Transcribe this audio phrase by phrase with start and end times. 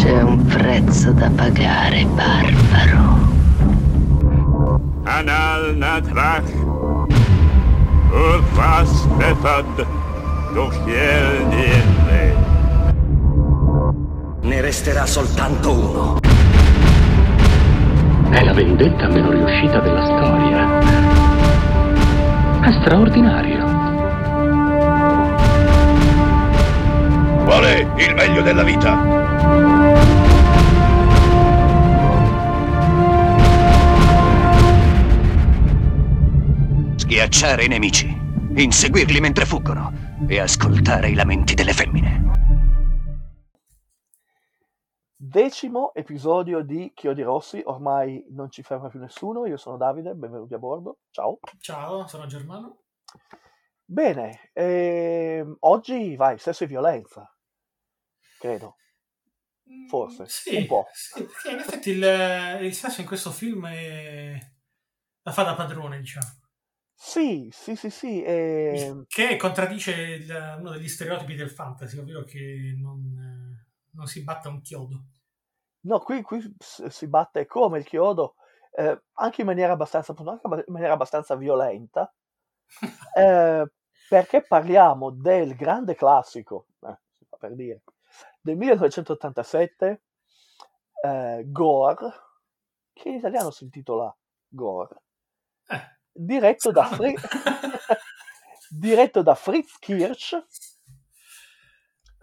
[0.00, 3.18] C'è un prezzo da pagare, barbaro.
[5.02, 6.50] Anal natrach,
[8.10, 9.86] urfas befad,
[10.54, 12.34] dochiel niente.
[14.40, 16.18] Ne resterà soltanto uno.
[18.30, 20.78] È la vendetta meno riuscita della storia.
[22.62, 23.66] È straordinario.
[27.44, 29.79] Qual è il meglio della vita?
[37.20, 38.06] Schiacciare i nemici,
[38.56, 39.92] inseguirli mentre fuggono
[40.26, 42.30] e ascoltare i lamenti delle femmine.
[45.14, 50.54] Decimo episodio di Chiodi Rossi, ormai non ci ferma più nessuno, io sono Davide, benvenuti
[50.54, 51.40] a bordo, ciao.
[51.58, 52.84] Ciao, sono Germano.
[53.84, 57.30] Bene, ehm, oggi vai, sesso e violenza,
[58.38, 58.76] credo,
[59.90, 60.86] forse, Mm, Sì, un po'.
[60.90, 64.38] sì, perché in effetti il, il sesso in questo film è...
[65.20, 66.38] la fa da padrone, diciamo.
[67.02, 72.74] Sì, sì, sì, sì, ehm, Che contraddice il- uno degli stereotipi del fantasy, ovvero che
[72.78, 75.04] non, eh, non si batta un chiodo.
[75.82, 78.34] no, qui, qui si batte come il chiodo,
[78.72, 82.12] eh, anche in maniera abbastanza, in maniera abbastanza violenta,
[83.16, 83.72] eh,
[84.08, 86.98] perché parliamo del grande classico, eh,
[87.38, 87.82] per dire,
[88.40, 90.02] del 1987,
[91.02, 92.12] eh, Gore,
[92.92, 94.14] che in italiano si intitola
[94.48, 95.02] Gore,
[95.68, 96.84] Eh, diretto da.
[96.84, 97.14] Fri-
[98.70, 100.34] diretto da Fritz Kirsch,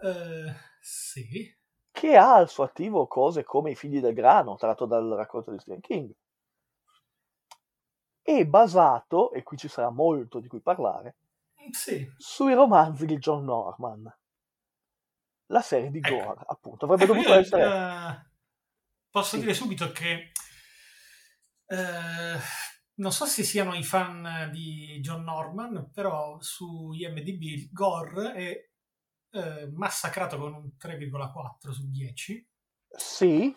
[0.00, 1.56] Eh, sì.
[1.90, 5.58] che ha al suo attivo cose come I figli del grano, tratto dal racconto di
[5.58, 6.10] Stephen King,
[8.22, 11.16] e basato, e qui ci sarà molto di cui parlare,
[11.70, 12.10] Sì.
[12.16, 14.10] sui romanzi di John Norman.
[15.50, 16.14] La serie di Ecco.
[16.14, 16.84] Gore, appunto.
[16.84, 17.64] Avrebbe Ecco, dovuto io, essere...
[17.64, 18.30] eh,
[19.10, 19.40] posso Sì.
[19.40, 20.32] dire subito che
[21.66, 22.38] eh,
[22.98, 28.68] non so se siano i fan di John Norman, però su IMDb Gore è
[29.30, 32.46] eh, massacrato con un 3,4 su 10
[32.98, 33.56] Sì,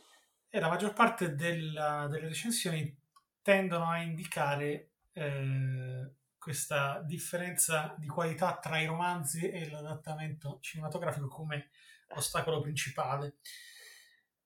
[0.49, 2.97] e la maggior parte della- delle recensioni
[3.41, 11.69] tendono a indicare eh, questa differenza di qualità tra i romanzi e l'adattamento cinematografico come
[12.09, 13.37] ostacolo principale.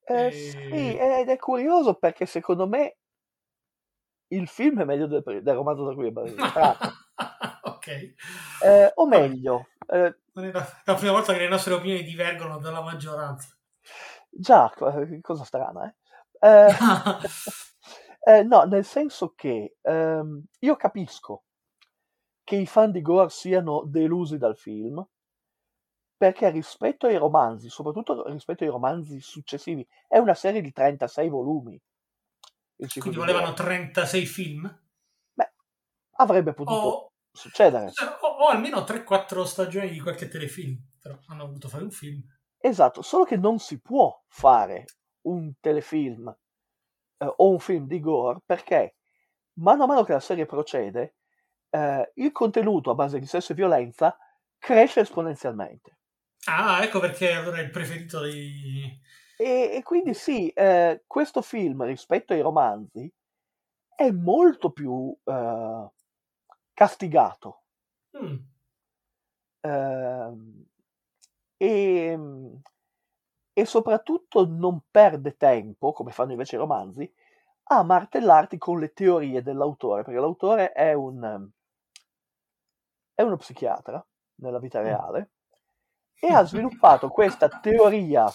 [0.08, 2.98] eh, E- sì, ed è curioso perché secondo me
[4.30, 6.14] il film è meglio del, del romanzo da cui è
[6.52, 6.92] tratto.
[7.64, 7.88] ok.
[8.64, 12.58] Eh, o meglio, eh, Non è la, la prima volta che le nostre opinioni divergono
[12.60, 13.56] dalla maggioranza.
[14.30, 15.96] già, eh, cosa strana, eh?
[16.40, 16.68] Eh,
[18.40, 21.44] eh, no, nel senso che ehm, io capisco
[22.44, 25.04] che i fan di Gore siano delusi dal film,
[26.18, 31.80] perché rispetto ai romanzi, soprattutto rispetto ai romanzi successivi, è una serie di 36 volumi.
[32.76, 33.64] Quindi di volevano Gore.
[33.64, 34.82] 36 film?
[35.34, 35.54] Beh,
[36.18, 37.92] avrebbe potuto O, succedere.
[38.22, 40.78] o- o almeno 3-4 stagioni di qualche telefilm.
[41.00, 42.22] Però hanno voluto fare un film.
[42.58, 44.86] Esatto, solo che non si può fare
[45.28, 46.28] un telefilm
[47.18, 48.96] eh, o un film di Gore perché
[49.60, 51.16] mano a mano che la serie procede,
[51.70, 54.18] eh, il contenuto a base di sesso e violenza
[54.58, 55.98] cresce esponenzialmente.
[56.48, 59.00] Ah, ecco perché allora è il preferito dei...
[59.38, 63.12] E, e quindi sì, eh, questo film rispetto ai romanzi
[63.96, 65.90] è molto più eh,
[66.74, 67.64] castigato.
[68.18, 68.38] Mm.
[69.62, 70.66] Ehm,
[71.58, 72.18] e,
[73.54, 77.12] e soprattutto non perde tempo, come fanno invece i romanzi,
[77.68, 81.50] a martellarti con le teorie dell'autore, perché l'autore è un
[83.14, 84.84] è uno psichiatra nella vita Mm.
[84.84, 85.30] reale
[86.20, 88.26] e ha sviluppato questa teoria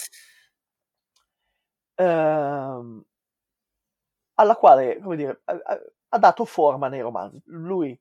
[2.00, 3.04] ehm,
[4.34, 5.60] alla quale, come dire, ha,
[6.08, 7.40] ha- dato forma nei romanzi.
[7.46, 7.98] Lui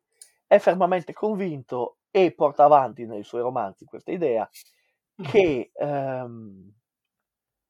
[0.48, 4.50] è fermamente convinto e porta avanti nei suoi romanzi questa idea
[5.22, 6.74] che ehm,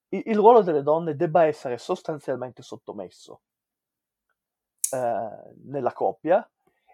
[0.10, 3.42] il, ruolo delle donne debba essere sostanzialmente sottomesso
[4.92, 6.48] eh, nella coppia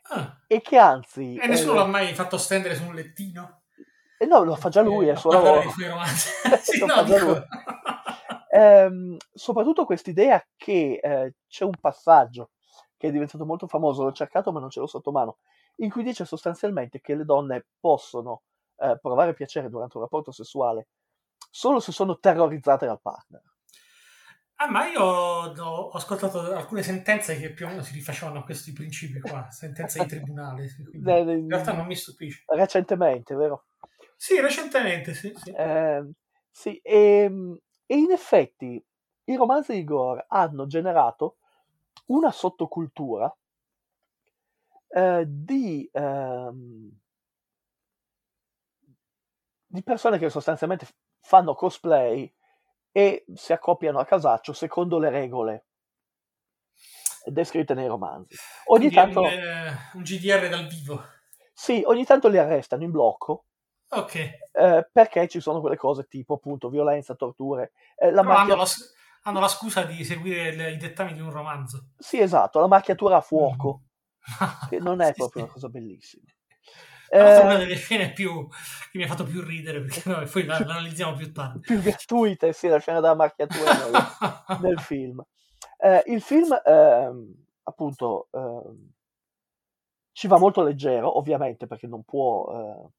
[0.08, 1.36] Ah, e che anzi...
[1.36, 3.64] e nessuno eh, l'ha mai fatto stendere su un lettino?
[4.18, 5.62] eh, no, lo fa già lui, è il Eh, suo lavoro.
[5.62, 6.30] dei suoi romanzi.
[6.62, 7.46] sì, no, dico...
[8.56, 12.52] Ehm, soprattutto quest'idea che eh, c'è un passaggio
[12.96, 15.40] che è diventato molto famoso, l'ho cercato ma non ce l'ho sotto mano,
[15.78, 18.44] in cui dice sostanzialmente che le donne possono
[18.78, 20.88] eh, provare piacere durante un rapporto sessuale
[21.52, 23.42] solo se sono terrorizzate dal partner.
[24.56, 28.72] Ah, ma io ho, ascoltato alcune sentenze che più o meno si rifacevano a questi
[28.72, 30.74] principi qua, sentenze di tribunale.
[30.94, 32.46] in realtà non mi stupisce.
[32.48, 33.66] Recentemente, vero?
[34.16, 35.34] Sì, recentemente, sì.
[35.36, 35.52] sì.
[35.52, 36.10] Eh,
[36.50, 38.84] sì, e, E in effetti
[39.26, 41.38] i romanzi di Gore hanno generato
[42.08, 43.36] una sottocultura
[44.88, 46.92] eh, di, ehm,
[49.66, 50.88] di persone che sostanzialmente
[51.20, 52.32] fanno cosplay
[52.92, 55.66] e si accoppiano a casaccio secondo le regole
[57.26, 58.36] descritte nei romanzi.
[58.66, 61.04] Ogni Quindi tanto, un, eh, un GDR dal vivo.
[61.54, 63.46] sì, ogni tanto li arrestano in blocco
[63.92, 64.16] Ok.
[64.16, 67.72] eh, perché ci sono quelle cose tipo appunto violenza, torture.
[67.98, 68.66] eh, la Però hanno, macchia- la,
[69.24, 71.90] hanno la scusa di seguire le- i dettami di un romanzo.
[71.98, 73.82] Sì, esatto, la macchiatura a fuoco,
[74.70, 75.40] che non è Sì, proprio sì.
[75.44, 76.24] una cosa bellissima.
[77.10, 78.48] È una Eh, delle scene più
[78.92, 81.62] che mi ha fatto più ridere perché noi poi la, la analizziamo più tardi.
[81.64, 84.06] più gratuite, sì, la scena della macchiatura nel,
[84.56, 85.24] nel film.
[85.78, 87.34] Eh, il film, ehm,
[87.64, 88.90] appunto, ehm,
[90.12, 92.52] ci va molto leggero, ovviamente, perché non può
[92.86, 92.90] eh,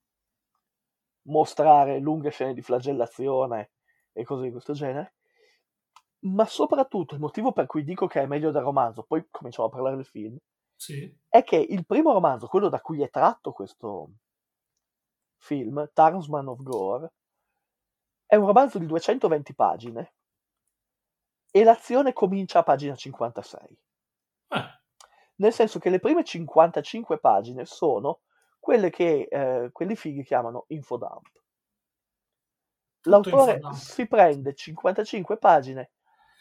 [1.27, 3.71] mostrare lunghe scene di flagellazione
[4.13, 5.15] e cose di questo genere.
[6.27, 9.71] Ma soprattutto il motivo per cui dico che è meglio del romanzo, poi cominciamo a
[9.71, 10.37] parlare del film,
[10.75, 11.15] Sì.
[11.29, 14.11] è che il primo romanzo, quello da cui è tratto questo
[15.39, 17.13] film, Tarsman of Gore,
[18.27, 20.15] è un romanzo di 220 pagine
[21.51, 23.79] e l'azione comincia a pagina 56.
[24.49, 24.81] Eh,
[25.37, 28.21] Nel senso che le prime 55 pagine sono
[28.67, 31.29] quelle che eh, quelli fighi chiamano infodump.
[33.03, 33.75] L'autore infodump.
[33.77, 35.91] si prende 55 pagine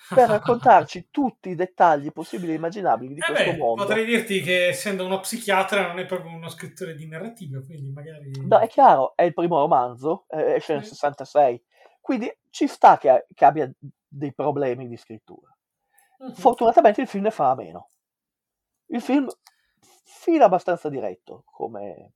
[0.09, 3.83] per raccontarci tutti i dettagli possibili e immaginabili di Eh questo beh, mondo.
[3.85, 8.31] potrei dirti che essendo uno psichiatra non è proprio uno scrittore di narrativa, quindi magari...
[8.47, 10.95] No, è chiaro, è il primo romanzo, eh, esce nel Sì.
[10.95, 11.63] 66,
[12.01, 13.71] quindi ci sta che, che abbia
[14.07, 15.55] dei problemi di scrittura.
[16.17, 16.33] Mhm.
[16.33, 17.89] Fortunatamente il film ne fa a meno.
[18.87, 19.27] Il film
[20.25, 22.13] fila abbastanza diretto come...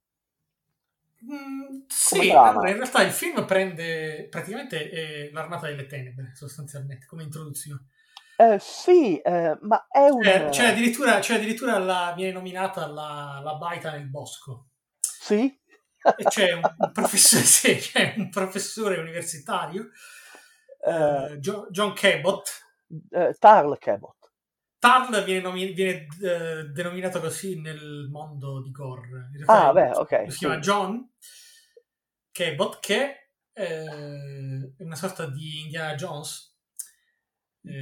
[1.21, 7.23] Mm, sì, allora in realtà il film prende praticamente eh, l'armata delle tenebre, sostanzialmente, come
[7.23, 7.88] introduzione.
[8.38, 10.21] Eh, sì, eh, ma è un...
[10.21, 14.67] C'è, c'è addirittura, c'è addirittura la, viene nominata la, la baita nel bosco.
[15.01, 15.59] Sì?
[16.15, 19.89] E c'è un, un professore, sì, c'è un professore universitario,
[20.85, 22.44] Eh, eh, Jo- John Cabot.
[23.11, 24.19] eh, Tarl Cabot.
[24.80, 29.30] Tarl viene, nomi- viene, eh, denominato così nel mondo di Gore.
[29.48, 30.48] Ah, è- beh, ok, Si sì.
[30.48, 31.10] chiama John
[32.80, 36.56] che eh, è una sorta di Indiana Jones.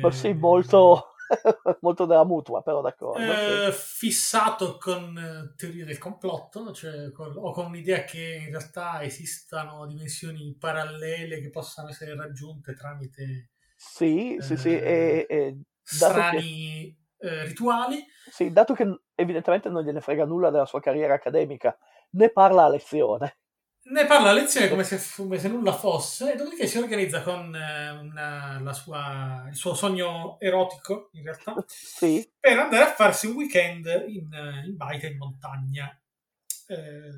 [0.02, 1.14] Oh, sì, Eh, molto,
[1.82, 3.38] molto della mutua, però d'accordo.
[3.38, 3.74] eh, sì.
[3.74, 9.86] fissato con eh, teorie del complotto, cioè con- o con l'idea che in realtà esistano
[9.88, 15.58] dimensioni parallele che possano essere raggiunte tramite Sì, sì, sì, eh, e, e
[15.98, 18.06] dato che, strani eh, rituali.
[18.30, 21.78] sì, dato che evidentemente non gliene frega nulla della sua carriera accademica,
[22.12, 23.38] ne parla a lezione.
[23.90, 27.56] Ne parla a lezione come se, come se nulla fosse, e dopodiché si organizza con
[27.56, 33.28] eh, una- la sua- il suo sogno erotico, in realtà, Sì, per andare a farsi
[33.28, 34.28] un weekend in,
[34.66, 35.98] in baita in montagna.
[36.68, 37.12] Eh,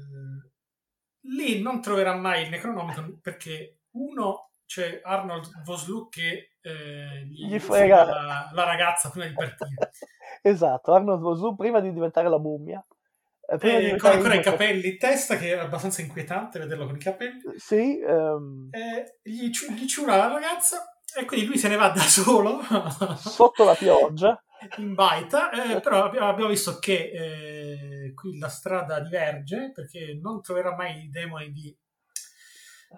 [1.22, 7.60] lì non troverà mai il Necronomicon perché uno c'è Arnold Vosloo che eh, gli, Gli
[7.60, 8.04] frega.
[8.06, 9.90] la, la ragazza prima di partire.
[10.42, 12.84] esatto, Arnold Vosloo prima di diventare la mummia.
[13.62, 17.00] eh, Eh, con ancora i capelli in testa, che è abbastanza inquietante vederlo con i
[17.00, 17.42] capelli.
[17.58, 20.84] Sì, ehm, Eh, gli, gli ciura la ragazza
[21.20, 22.60] e quindi lui se ne va da solo
[23.18, 24.42] sotto la pioggia.
[24.78, 30.42] in baita, eh, però abbiamo, abbiamo visto che eh, qui la strada diverge perché non
[30.42, 31.76] troverà mai i demoni di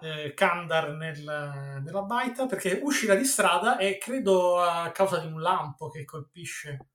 [0.00, 5.40] eh, Kandar nel- nella baita perché uscirà di strada e credo a causa di un
[5.40, 6.86] lampo che colpisce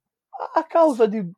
[0.56, 1.32] a causa di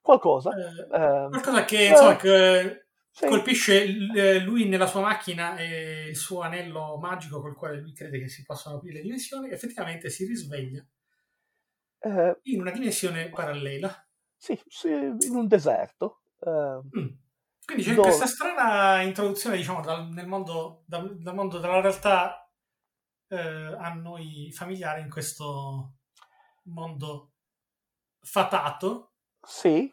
[0.00, 0.50] qualcosa.
[0.50, 6.16] eh, ehm, qualcosa che insomma che sì, colpisce l- lui nella sua macchina e il
[6.16, 10.26] suo anello magico col quale lui crede che si possano aprire le dimensioni effettivamente si
[10.26, 10.84] risveglia
[12.00, 16.20] eh, in una dimensione parallela sì, sì, in un deserto.
[16.40, 17.08] ehm, Mm.
[17.64, 22.50] Quindi c'è Dove- questa strana introduzione diciamo dal, nel mondo, dal, dal mondo della realtà
[23.28, 25.94] eh, a noi familiare in questo
[26.64, 27.32] mondo
[28.20, 29.12] fatato.
[29.40, 29.92] Sì,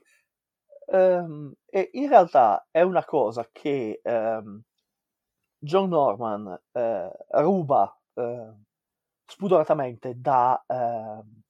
[0.88, 4.62] ehm, e in realtà è una cosa che ehm,
[5.58, 8.54] John Norman eh, ruba eh,
[9.26, 11.42] spudoratamente da, ehm,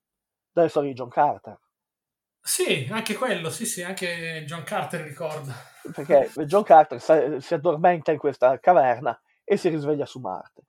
[0.51, 1.59] dalle storie di John Carter,
[2.43, 5.53] sì anche quello sì sì anche John Carter ricorda
[5.93, 10.67] perché John Carter si addormenta in questa caverna e si risveglia su Marte.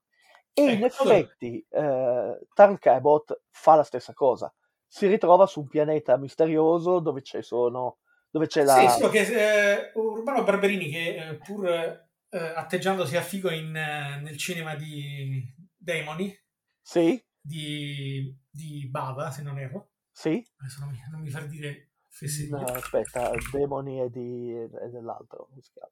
[0.52, 4.52] E in Ecco, allora- effetti eh, Tarl Cabot fa la stessa cosa,
[4.86, 7.98] si ritrova su un pianeta misterioso dove, ci sono,
[8.30, 8.74] dove c'è la...
[8.74, 12.06] Sì, solo che eh, Urbano Barberini, che eh, pur eh,
[12.38, 15.42] atteggiandosi a figo in, eh, nel cinema di
[15.76, 16.36] Demoni,
[16.80, 19.91] Sì, di, di Bava, se non erro.
[20.12, 20.44] Sì.
[20.56, 22.50] Adesso non mi, non mi far dire fesserie.
[22.50, 25.90] No, aspetta, Demoni e, di, e dell'altro, come si chiama?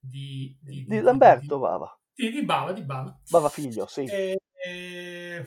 [0.00, 1.98] Di, di, Di Lamberto Bava.
[2.14, 3.20] Di, di Bava, di Bava.
[3.28, 4.06] Bava figlio, sì.
[4.06, 5.44] E- e-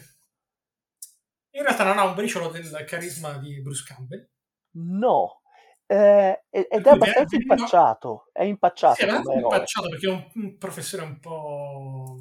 [1.56, 4.28] in realtà non ha un briciolo del carisma di Bruce Campbell.
[4.76, 5.42] No,
[5.86, 11.04] eh, ed è abbastanza impacciato, è impacciato Sì, è impacciato perché è un, un professore
[11.04, 12.18] un po'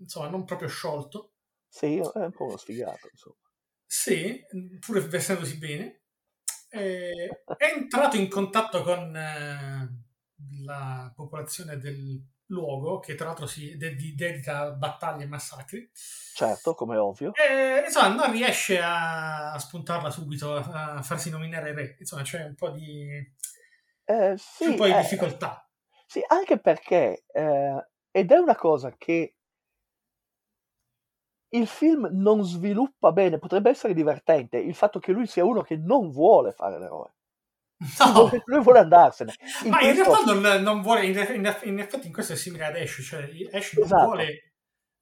[0.00, 1.32] insomma non proprio sciolto
[1.68, 3.36] Sì, è un po' uno sfigato, insomma.
[3.96, 4.44] Sì,
[4.80, 6.00] pur vestendosi bene.
[6.68, 9.88] Eh, è entrato in contatto con eh,
[10.64, 15.88] la popolazione del luogo che tra l'altro si de- di- dedica a battaglie e massacri.
[15.92, 17.32] Certo, come ovvio.
[17.34, 21.96] e insomma non riesce a, spuntarla subito a, a farsi nominare re.
[22.00, 23.08] Insomma c'è un po' di,
[24.06, 25.70] Eh, sì, un po' di eh, difficoltà.
[26.04, 29.36] Sì, anche perché, eh, ed è una cosa che
[31.50, 35.76] il film non sviluppa bene, potrebbe essere divertente, il fatto che lui sia uno che
[35.76, 37.14] non vuole fare l'eroe.
[37.98, 39.34] no Lui, vuole andarsene.
[39.64, 42.36] In Ma in questo- realtà non, non vuole, in, in- in effetti in questo è
[42.36, 43.22] simile ad Ash, cioè
[43.52, 44.04] Ash non Esatto.
[44.04, 44.52] vuole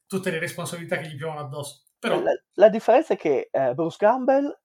[0.07, 1.85] tutte le responsabilità che gli piovono addosso.
[1.99, 4.59] Però la, la differenza è che eh, Bruce Campbell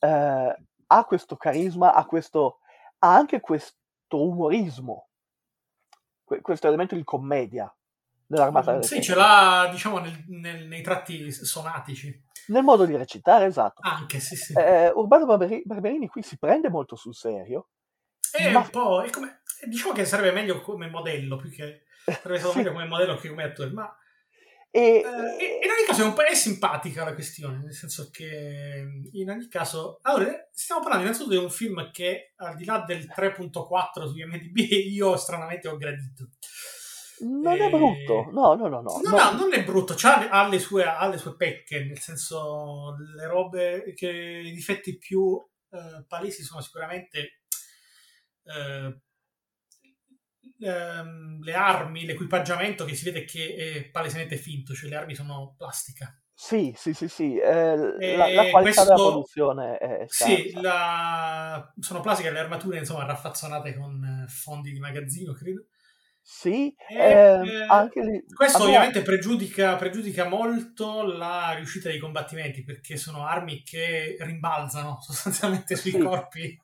[0.00, 0.56] eh,
[0.86, 2.58] ha questo carisma, ha, questo,
[2.98, 3.76] ha anche questo
[4.10, 5.08] umorismo,
[6.24, 7.72] que- questo elemento di commedia
[8.34, 12.22] nell'armata delle Mm, sì, ce l'ha diciamo nel- nel- nei tratti sonatici.
[12.48, 13.80] Nel modo di recitare, esatto.
[13.82, 14.52] Anche, sì, sì.
[14.54, 17.70] Eh, Urbano Barberi- Barberini qui si prende molto sul serio.
[18.30, 19.02] è ma- un po'...
[19.02, 21.84] è come, diciamo che sarebbe meglio come modello, più che...
[22.04, 22.58] Sarebbe stato Sì.
[22.58, 23.96] meglio come modello che come attore, ma
[24.70, 28.82] E, eh, in ogni caso è, un po', è simpatica la questione, nel senso che
[29.12, 30.00] in ogni caso...
[30.02, 34.56] Allora, stiamo parlando innanzitutto di un film che al di là del 3.4 su IMDb
[34.90, 36.28] io stranamente ho gradito.
[37.20, 39.00] Non è eh, brutto, no, no, no, no.
[39.02, 39.16] No, no.
[39.16, 43.26] no, non è brutto, c'ha, ha, le sue, ha le sue pecche, nel senso le
[43.26, 45.36] robe che i difetti più
[45.70, 47.40] eh, palesi sono sicuramente
[48.44, 49.00] eh,
[50.60, 55.54] ehm, le armi, l'equipaggiamento che si vede che è palesemente finto, cioè le armi sono
[55.56, 56.16] plastica.
[56.36, 57.36] Sì, sì, sì, sì.
[57.38, 60.60] eh, E la, la qualità della questo- produzione è, è Sì, scarsa.
[60.60, 65.66] la- sono plastiche le armature, insomma, raffazzonate con eh, fondi di magazzino, credo.
[66.26, 68.24] Sì, ehm, eh, anche lì...
[68.34, 74.98] Questo abbiamo- ovviamente pregiudica, pregiudica molto la riuscita dei combattimenti perché sono armi che rimbalzano
[75.04, 75.98] sostanzialmente sui Sì.
[75.98, 76.58] corpi.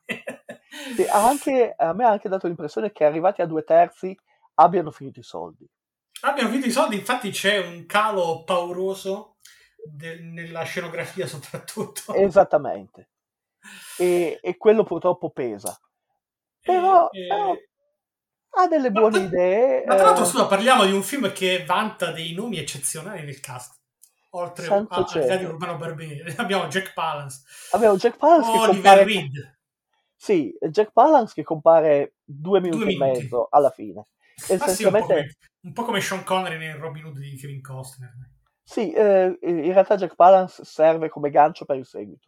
[0.95, 4.17] sì, anche, a me ha anche dato l'impressione che arrivati a due terzi
[4.55, 5.69] abbiano finito i soldi.
[6.21, 9.37] Abbiamo finito i soldi, infatti c'è un calo pauroso
[9.85, 12.15] del- nella scenografia soprattutto.
[12.15, 13.09] Esattamente.
[13.99, 15.79] E, e quello purtroppo pesa.
[16.61, 17.55] Però, E- e- però
[18.53, 19.83] ha delle buone ma- idee.
[19.85, 23.39] Ma tra l'altro, eh, scusa, parliamo di un film che vanta dei nomi eccezionali nel
[23.39, 23.79] cast.
[24.33, 25.27] Oltre Santo a- cielo.
[25.35, 27.41] di di Urbano Barberi, abbiamo Jack Palance,
[27.71, 29.03] abbiamo Jack Palance che Oliver compare...
[29.03, 29.59] Reed.
[30.15, 33.21] Sì, Jack Palance che compare due minuti, Due e minuti.
[33.23, 33.93] mezzo alla fine.
[33.95, 34.05] Ma
[34.45, 37.61] sì, un po' Essenzialmente, come, un po' come Sean Connery nel Robin Hood di Kevin
[37.61, 38.13] Costner.
[38.63, 42.27] sì, eh, in realtà Jack Palance serve come gancio per il seguito.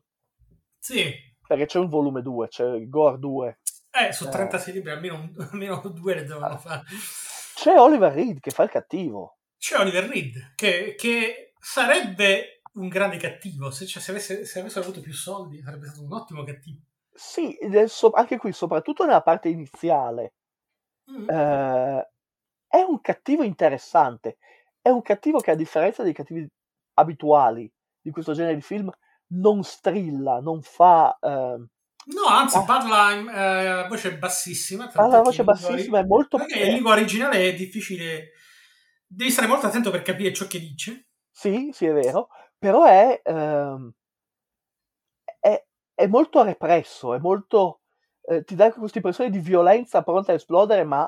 [0.80, 1.10] Sì,
[1.48, 3.60] Perché c'è un volume 2, c'è il Gore 2.
[3.94, 4.30] Eh, su Eh.
[4.30, 6.58] 36 libri almeno, almeno due le devono Ah.
[6.58, 6.84] fare.
[7.56, 9.38] C'è Oliver Reed che fa il cattivo.
[9.58, 13.70] C'è Oliver Reed, che, che sarebbe un grande cattivo.
[13.72, 16.80] Se, cioè, se, avesse, se avessero avuto più soldi, sarebbe stato un ottimo cattivo.
[17.14, 20.34] Sì, so- anche qui, soprattutto nella parte iniziale,
[21.12, 21.30] Mm.
[21.30, 22.10] eh,
[22.68, 24.38] è un cattivo interessante.
[24.82, 26.48] È un cattivo che, a differenza dei cattivi
[26.96, 27.70] abituali
[28.02, 28.90] di questo genere di film,
[29.34, 31.18] non strilla, non fa.
[31.22, 31.68] ehm,
[32.06, 32.64] No, anzi, Ah.
[32.64, 34.88] parla in, eh, a voce bassissima.
[34.88, 36.38] parla a voce bassissima, è molto.
[36.38, 38.32] Perché in lingua originale è difficile.
[39.08, 41.08] Devi stare molto attento per capire ciò che dice.
[41.32, 43.92] Sì, sì, è vero, però è, ehm,
[45.40, 47.80] è, è molto represso, è molto.
[48.26, 51.06] eh, ti dà questa impressione di violenza pronta a esplodere, ma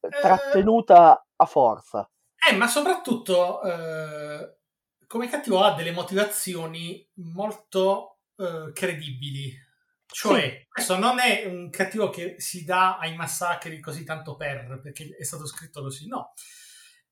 [0.00, 0.20] eh, Eh.
[0.20, 2.08] trattenuta a forza.
[2.48, 4.56] Eh, ma soprattutto eh,
[5.06, 9.52] come cattivo ha delle motivazioni molto eh, credibili.
[10.08, 15.14] Cioè, questo non è un cattivo che si dà ai massacri così tanto per, perché
[15.18, 16.32] è stato scritto così, no.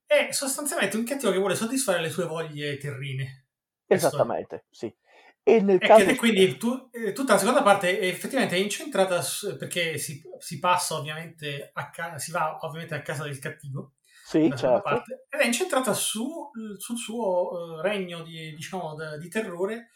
[0.06, 3.46] È sostanzialmente un cattivo che vuole soddisfare le sue voglie terrine.
[3.84, 4.06] Questo.
[4.08, 4.94] Esattamente, sì.
[5.42, 6.14] E nel E caso.
[6.14, 10.58] quindi tu- eh, tutta la seconda parte è effettivamente è incentrata su- perché si, si
[10.58, 13.92] passa ovviamente a ca- si va ovviamente a casa del cattivo
[14.24, 14.80] Sì, certo.
[14.80, 19.90] parte, ed è incentrata su- sul suo eh, regno di, diciamo, da- di terrore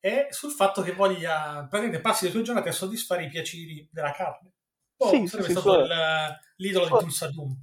[0.00, 4.12] e sul fatto che voglia praticamente passi le sue giornate a soddisfare i piaceri della
[4.12, 4.52] carne.
[4.96, 7.56] Po' Sì, sì, sarebbe sì, stato suo- il- l'idolo suo- di Tulsa Doom.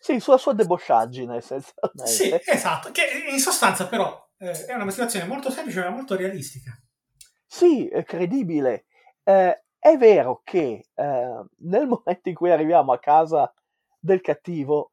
[0.00, 2.06] Sì, sulla sua debosciaggine, essenzialmente.
[2.06, 6.76] Sì, esatto, che in sostanza però eh, è una motivazione molto semplice ma molto realistica.
[7.46, 8.86] Sì, è credibile.
[9.22, 13.52] Eh, è vero che eh, nel momento in cui arriviamo a casa
[13.98, 14.92] del cattivo,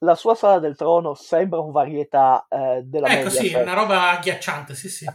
[0.00, 3.74] la sua sala del trono sembra un varietà eh, della Ecco, sì, Mediaset, è una
[3.74, 5.06] roba agghiacciante, sì, sì.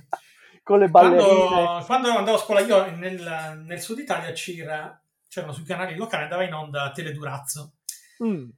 [0.67, 1.24] Con le ballerine.
[1.24, 6.24] Quando, quando andavo a scuola io nel, nel sud Italia c'era, c'erano sui canali locali,
[6.24, 7.75] andava in onda Teledurazzo,
[8.21, 8.50] Mm.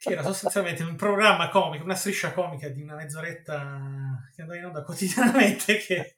[0.00, 4.64] che era sostanzialmente un programma comico, una striscia comica di una mezz'oretta che andava in
[4.64, 6.16] onda quotidianamente, che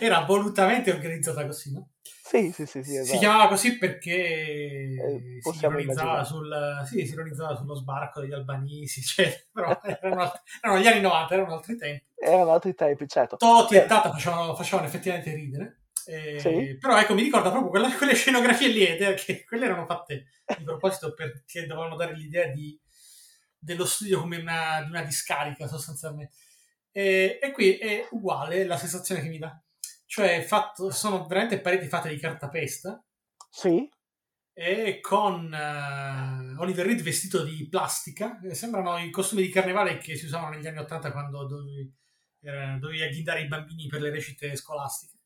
[0.00, 1.90] era volutamente organizzata così, no?
[2.28, 3.18] Sì, sì, sì, sì, Si esatto.
[3.20, 9.46] chiamava così perché Eh, si ironizzava, sul, sì, si ironizzava sullo sbarco degli albanesi, cioè,
[9.50, 12.04] però erano, alt- erano gli anni 90, erano altri tempi.
[12.16, 13.36] Erano altri tempi, certo.
[13.36, 15.84] Totti Eh, e Tata facevano, facevano effettivamente ridere.
[16.04, 16.76] Eh, Sì.
[16.78, 20.26] Però ecco, mi ricorda proprio quella- quelle scenografie lì, che quelle erano fatte
[20.58, 22.78] di proposito perché dovevano dare l'idea di,
[23.58, 26.34] dello studio come una, di una discarica sostanzialmente.
[26.90, 29.58] E, e qui è uguale la sensazione che mi dà.
[30.08, 33.04] Cioè, fatto, sono veramente pareti fatte di cartapesta
[33.50, 33.86] Sì,
[34.52, 38.40] e con eh, Oliver Reed vestito di plastica.
[38.40, 41.92] Eh, sembrano i costumi di carnevale che si usavano negli anni Ottanta quando dovevi,
[42.40, 45.18] eh, dovevi agghindare i bambini per le recite scolastiche.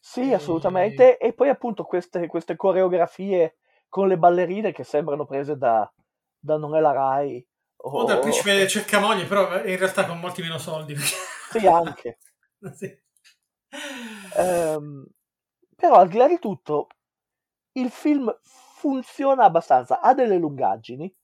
[0.00, 1.18] sì, E- assolutamente.
[1.18, 3.56] E poi appunto queste, queste coreografie
[3.90, 5.92] con le ballerine che sembrano prese da,
[6.38, 7.46] da Non è la Rai.
[7.88, 10.96] O dal principe cercamoglie, però in realtà con molti meno soldi.
[10.96, 12.18] Sì, anche.
[12.72, 13.04] Sì.
[14.38, 15.06] Ehm,
[15.74, 16.88] però al di là di tutto,
[17.72, 21.14] il film funziona abbastanza, ha delle lungaggini.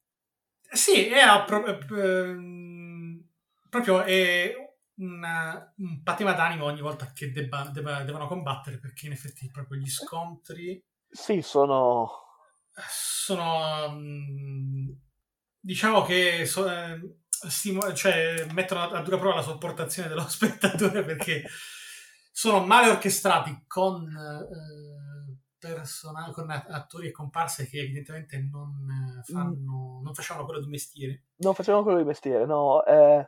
[0.73, 3.23] Sì, è pro- ehm,
[3.69, 4.55] proprio è
[4.97, 9.79] una- un patema d'animo ogni volta che debba- debba- devono combattere, perché in effetti proprio
[9.79, 12.11] gli scontri Sì, sono...
[12.89, 14.89] sono mm,
[15.61, 16.99] diciamo che so- eh,
[17.49, 21.45] stimo- cioè, mettono a dura prova la sopportazione dello spettatore perché
[22.33, 30.01] sono male orchestrati con, eh, persona- con attori e comparse che evidentemente non, eh, fanno,
[30.03, 31.25] non facevano quello di mestiere.
[31.37, 32.85] non facevano quello di mestiere, no.
[32.85, 33.25] eh,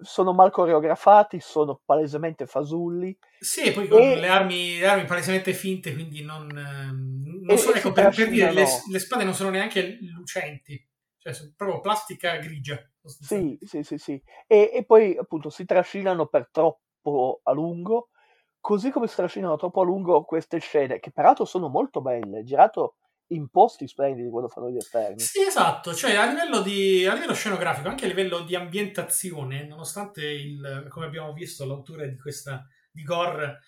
[0.00, 3.16] sono mal coreografati, sono palesemente fasulli.
[3.40, 7.58] Sì, poi con E- le, armi, le armi palesemente finte, quindi non, ehm, non E-
[7.58, 8.92] so, e ecco, per, per dire, le, trascinano.
[8.92, 12.80] le spade non sono neanche lucenti, cioè sono proprio plastica grigia.
[13.02, 14.22] Sì, sì, sì, sì.
[14.46, 18.10] E, e poi appunto si trascinano per troppo a lungo,
[18.60, 22.96] così come si trascinano troppo a lungo queste scene, che peraltro sono molto belle, girato
[23.28, 25.20] in posti splendidi quando fanno gli esterni.
[25.20, 30.24] Sì, esatto, cioè a livello, di, a livello scenografico, anche a livello di ambientazione, nonostante
[30.24, 33.60] il, come abbiamo visto, l'autore di questa, di Gore,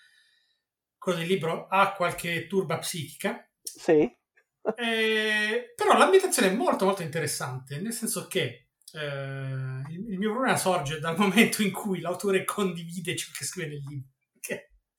[0.97, 4.09] quello del libro, ha qualche turba psichica, Sì,
[4.75, 10.99] Eh, però l'ambientazione è molto molto interessante, nel senso che eh, il, mio problema sorge
[10.99, 14.10] dal momento in cui l'autore condivide ciò che scrive nel libro,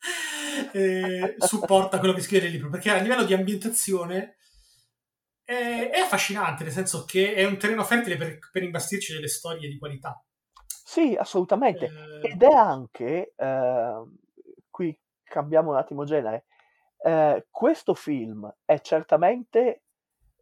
[0.72, 4.36] eh, supporta quello che scrive nel libro, perché a livello di ambientazione
[5.44, 9.68] è, è affascinante, nel senso che è un terreno fertile per, per imbastirci delle storie
[9.68, 10.22] di qualità.
[10.66, 11.86] sì, assolutamente.
[12.22, 14.04] Eh, Ed è anche, eh,
[14.70, 16.46] qui cambiamo un attimo genere,
[17.04, 19.84] eh, questo film è certamente,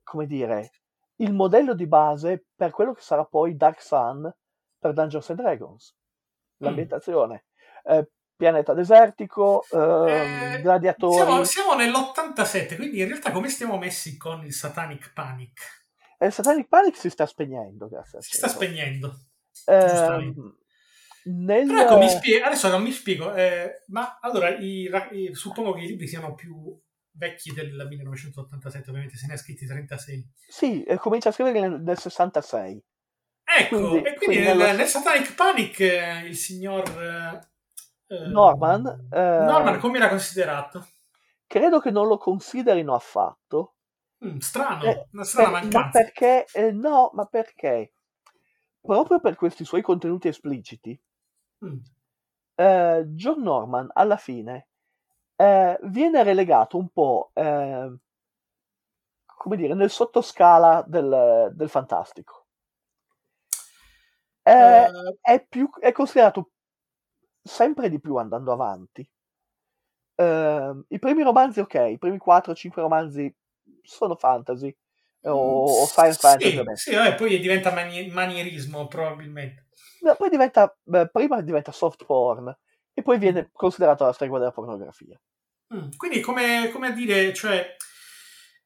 [0.03, 0.71] come dire,
[1.17, 4.31] il modello di base per quello che sarà poi Dark Sun
[4.79, 5.95] per Dungeons and Dragons.
[6.59, 7.45] L'ambientazione.
[7.85, 11.15] Eh, pianeta desertico, ehm, eh, gladiatori.
[11.15, 15.61] siamo, siamo nell'87, quindi in realtà come stiamo messi con il Satanic Panic?
[16.19, 19.15] E il Satanic Panic si sta spegnendo, grazie Si sta spegnendo.
[19.53, 20.41] Giustamente.
[21.25, 21.67] nel...
[21.67, 25.83] Però ecco, mi spie- adesso non mi spiego, eh, ma allora i i- suppongo che
[25.83, 26.75] i libri siano più
[27.13, 30.27] vecchi del 1987, ovviamente se ne ha scritti 36.
[30.49, 32.83] Sì, eh, comincia a scrivere nel, nel 66.
[33.59, 37.49] Ecco, Quindi- e quindi, quindi nel, nello- nel Satanic Panic eh, il signor eh, eh,
[38.19, 40.87] Norman, eh, Norman come era considerato?
[41.47, 43.75] credo che non lo considerino affatto.
[44.25, 45.99] Mm, strano, Eh, una strana per- ma mancanza.
[46.01, 46.45] perché?
[46.53, 47.95] eh, no, ma perché?
[48.81, 50.99] Proprio per questi suoi contenuti espliciti,
[51.65, 51.77] Mm.
[52.57, 54.69] eh, John Norman alla fine
[55.37, 57.95] eh, viene relegato un po', eh,
[59.37, 62.47] come dire, nel sottoscala del, del fantastico.
[64.43, 66.51] Eh, Eh, è, più, è considerato
[67.43, 69.09] sempre di più andando avanti.
[70.17, 73.35] Ehm, I primi romanzi, ok, i primi 4-5 romanzi
[73.83, 74.75] sono fantasy
[75.23, 76.75] o, o science sì, fantasy.
[76.75, 79.67] sì, vabbè, poi diventa mani- manierismo probabilmente.
[80.03, 82.55] No, poi diventa, beh, prima diventa soft porn
[82.93, 85.19] e poi viene considerato la stregua della pornografia.
[85.75, 87.77] Mm, Quindi come, come a dire, cioè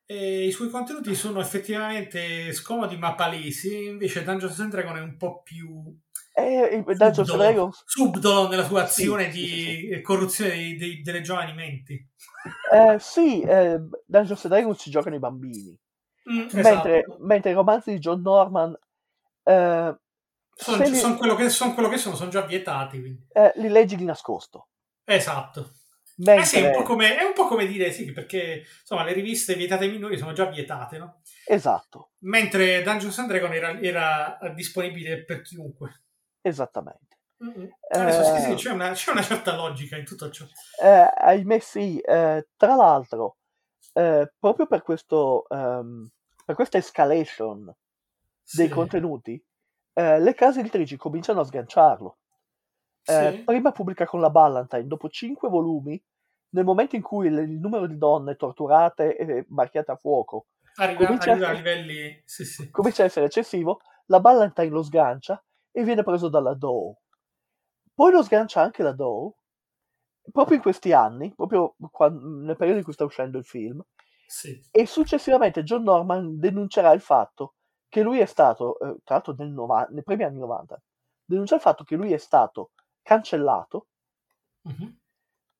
[0.07, 5.17] E I suoi contenuti sono effettivamente scomodi ma palesi, invece Dungeons and Dragons è un
[5.17, 5.97] po' più
[6.37, 11.01] E Dungeons and subdolo, Dragons subdolo nella sua Sì, azione sì, di corruzione dei- dei-
[11.01, 12.09] delle giovani menti.
[12.73, 15.79] Eh, sì, eh, Dungeons and Dragons ci giocano i bambini,
[16.31, 17.16] Mm, mentre, esatto.
[17.20, 18.73] mentre i romanzi di John Norman
[19.44, 19.97] eh,
[20.57, 23.27] Sono, li, sono quello che, sono quello che sono, sono già vietati.
[23.33, 24.68] eh, li leggi di nascosto.
[25.05, 25.70] Esatto.
[26.16, 29.03] Eh sì, è un, po Mentre, come, è un po' come dire sì, perché insomma
[29.05, 31.20] le riviste vietate ai minori sono già vietate, no?
[31.47, 36.04] esatto, Mentre Dungeons and Dragons era, era disponibile per chiunque.
[36.45, 37.19] Esattamente.
[37.43, 37.69] Mm-mm.
[37.89, 40.45] Adesso sì, sì, Eh, c'è una, c'è una certa logica in tutto ciò.
[40.83, 43.37] eh, ahimè sì, eh, tra l'altro,
[43.95, 46.09] eh, proprio per questo, ehm,
[46.45, 47.65] per questa escalation
[48.53, 49.43] dei Sì, contenuti,
[49.95, 52.19] eh, le case editrici cominciano a sganciarlo.
[53.07, 53.43] Eh, sì.
[53.45, 56.03] prima pubblica con la Ballantine, dopo cinque volumi,
[56.51, 61.05] nel momento in cui il, il numero di donne torturate e marchiate a fuoco Arriva,
[61.05, 62.23] comincia a, arriva a livelli...
[62.25, 62.71] Sì, sì.
[62.71, 65.43] comincia a essere eccessivo, la Ballantine lo sgancia
[65.77, 66.95] e viene preso dalla Doe.
[67.93, 69.33] Poi lo sgancia anche la Doe,
[70.31, 73.83] proprio in questi anni, proprio quan- nel periodo in cui sta uscendo il film,
[74.27, 74.61] sì.
[74.71, 77.55] e successivamente John Norman denuncerà il fatto
[77.89, 80.81] che lui è stato, eh, tra l'altro nel nova- nei primi anni 90,
[81.25, 82.71] denuncia il fatto che lui è stato
[83.03, 83.89] cancellato
[84.63, 84.97] Mhm.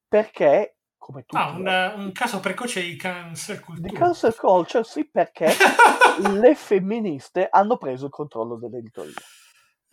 [0.09, 3.93] perché, come tutti Ah, un, un caso precoce di cancel di culture.
[3.99, 5.47] cancel culture sì perché
[6.41, 9.13] le femministe hanno preso il controllo dell'editoria.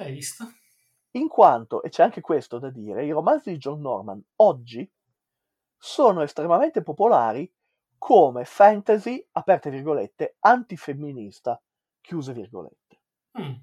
[0.01, 0.51] Hai visto?
[1.11, 4.89] In quanto, e c'è anche questo da dire, i romanzi di John Norman oggi
[5.77, 7.51] sono estremamente popolari
[7.97, 11.61] come fantasy, aperte virgolette, antifemminista,
[12.01, 12.99] chiuse virgolette.
[13.39, 13.53] Mm.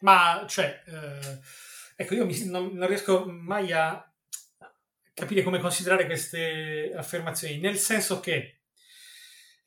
[0.00, 1.40] Ma, cioè, eh,
[1.96, 4.12] ecco, io mi- non, non riesco mai a
[5.14, 8.57] capire come considerare queste affermazioni, nel senso che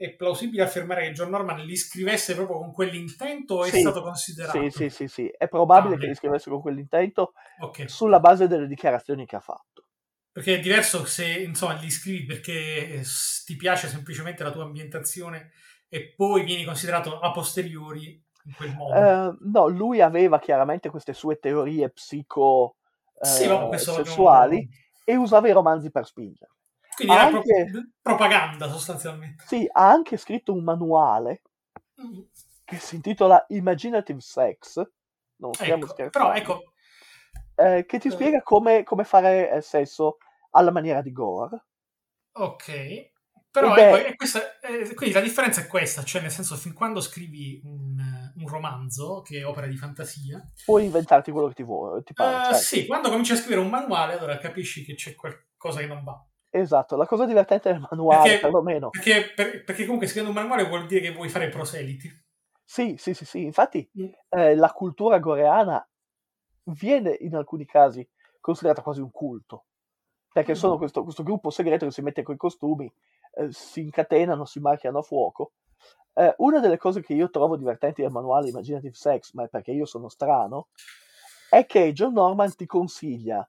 [0.05, 4.01] è plausibile affermare che John Norman li scrivesse proprio con quell'intento o è Sì, stato
[4.01, 4.67] considerato?
[4.69, 5.27] sì, sì, sì, sì.
[5.27, 9.39] È probabile Ah, che li scrivesse con quell'intento Ok, sulla base delle dichiarazioni che ha
[9.39, 9.85] fatto.
[10.31, 12.53] perché è diverso se, insomma, li scrivi perché
[12.99, 13.03] eh,
[13.45, 15.51] ti piace semplicemente la tua ambientazione
[15.89, 18.97] e poi vieni considerato a posteriori in quel modo.
[18.97, 22.75] Eh, no, lui aveva chiaramente queste sue teorie psico
[23.19, 24.65] sì, eh, vabbè, questo sessuali
[25.03, 26.51] e usava i romanzi per spingere.
[26.95, 29.43] Quindi era pro- Anche, propaganda sostanzialmente.
[29.47, 31.41] sì, ha anche scritto un manuale
[32.01, 32.21] Mm.
[32.63, 34.75] che si intitola Imaginative Sex,
[35.38, 36.73] non stiamo Ecco, scherzando, però ecco,
[37.56, 40.17] eh, che ti eh, spiega come, come fare eh, sesso
[40.51, 41.65] alla maniera di Gore.
[42.34, 43.12] ok,
[43.51, 46.73] però ecco, è, è questa, eh, quindi la differenza è questa, cioè nel senso fin
[46.73, 51.63] quando scrivi un, un romanzo che è opera di fantasia, puoi inventarti quello che ti
[51.63, 52.58] vuoi, ti pare, eh, certo.
[52.58, 56.25] sì, quando cominci a scrivere un manuale allora capisci che c'è qualcosa che non va.
[56.53, 58.89] Esatto, la cosa divertente del manuale, Perché, perlomeno.
[58.89, 62.09] perché, per- perché comunque scrivendo un manuale vuol dire che vuoi fare proseliti.
[62.63, 63.43] Sì, sì, sì, sì.
[63.43, 64.05] Infatti Mm.
[64.29, 65.85] eh, la cultura goreana
[66.63, 68.07] viene in alcuni casi
[68.41, 69.65] considerata quasi un culto,
[70.31, 70.77] perché sono Mm.
[70.77, 72.91] questo, questo gruppo segreto che si mette coi costumi,
[73.35, 75.53] eh, si incatenano, si marchiano a fuoco.
[76.13, 79.71] Eh, una delle cose che io trovo divertenti del manuale Imaginative Sex, ma è perché
[79.71, 80.67] io sono strano,
[81.49, 83.47] è che John Norman ti consiglia,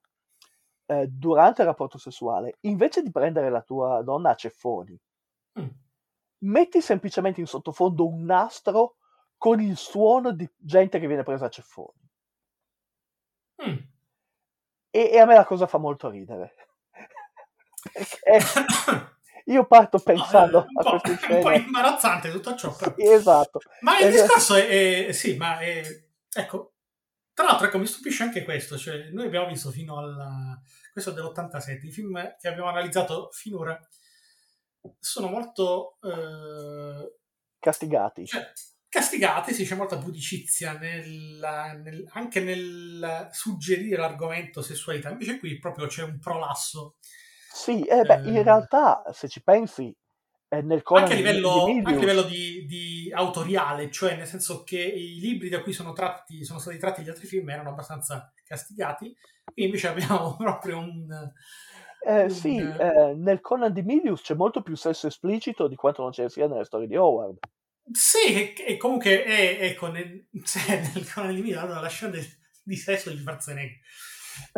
[1.01, 4.99] eh, durante il rapporto sessuale, invece di prendere la tua donna a ceffoni,
[5.61, 5.67] Mm.
[6.45, 8.97] metti semplicemente in sottofondo un nastro
[9.37, 12.01] con il suono di gente che viene presa a ceffoni.
[13.67, 13.77] Mm.
[14.91, 16.55] E, e a me la cosa fa molto ridere.
[19.47, 21.65] Io parto No, pensando un a queste è un po' scene.
[21.65, 22.95] imbarazzante tutto ciò, però.
[22.97, 23.61] Sì, esatto.
[23.81, 25.83] Ma il discorso è, è- sì, ma è,
[26.33, 26.75] ecco,
[27.35, 30.61] tra l'altro, ecco, mi stupisce anche questo, cioè, noi abbiamo visto fino alla,
[30.93, 33.79] questo è dell'87, i film che abbiamo analizzato finora
[34.99, 37.17] sono molto, eh,
[37.59, 38.27] castigati.
[38.27, 38.53] cioè,
[38.89, 45.87] castigati, sì, c'è molta pudicizia nella- nel- anche nel suggerire l'argomento sessualità, invece qui proprio
[45.87, 46.97] c'è un prolasso,
[47.55, 49.95] Sì, eh, beh, in eh, realtà, se ci pensi,
[50.61, 54.17] nel Conan anche a di, di livello, anche a Milius, livello di, di autoriale, cioè
[54.17, 57.49] nel senso che i libri da cui sono, tratti, sono stati tratti gli altri film
[57.49, 61.07] erano abbastanza castigati, qui invece abbiamo proprio un...
[62.07, 66.03] eh, un sì, eh, nel Conan di Milius c'è molto più sesso esplicito di quanto
[66.03, 67.39] non ce ne sia nelle storie di Howard.
[67.91, 72.41] sì, e, comunque è, ecco, nel, cioè, nel Conan di Milo, allora la scena del-
[72.63, 73.79] di sesso di Schwarzenegger,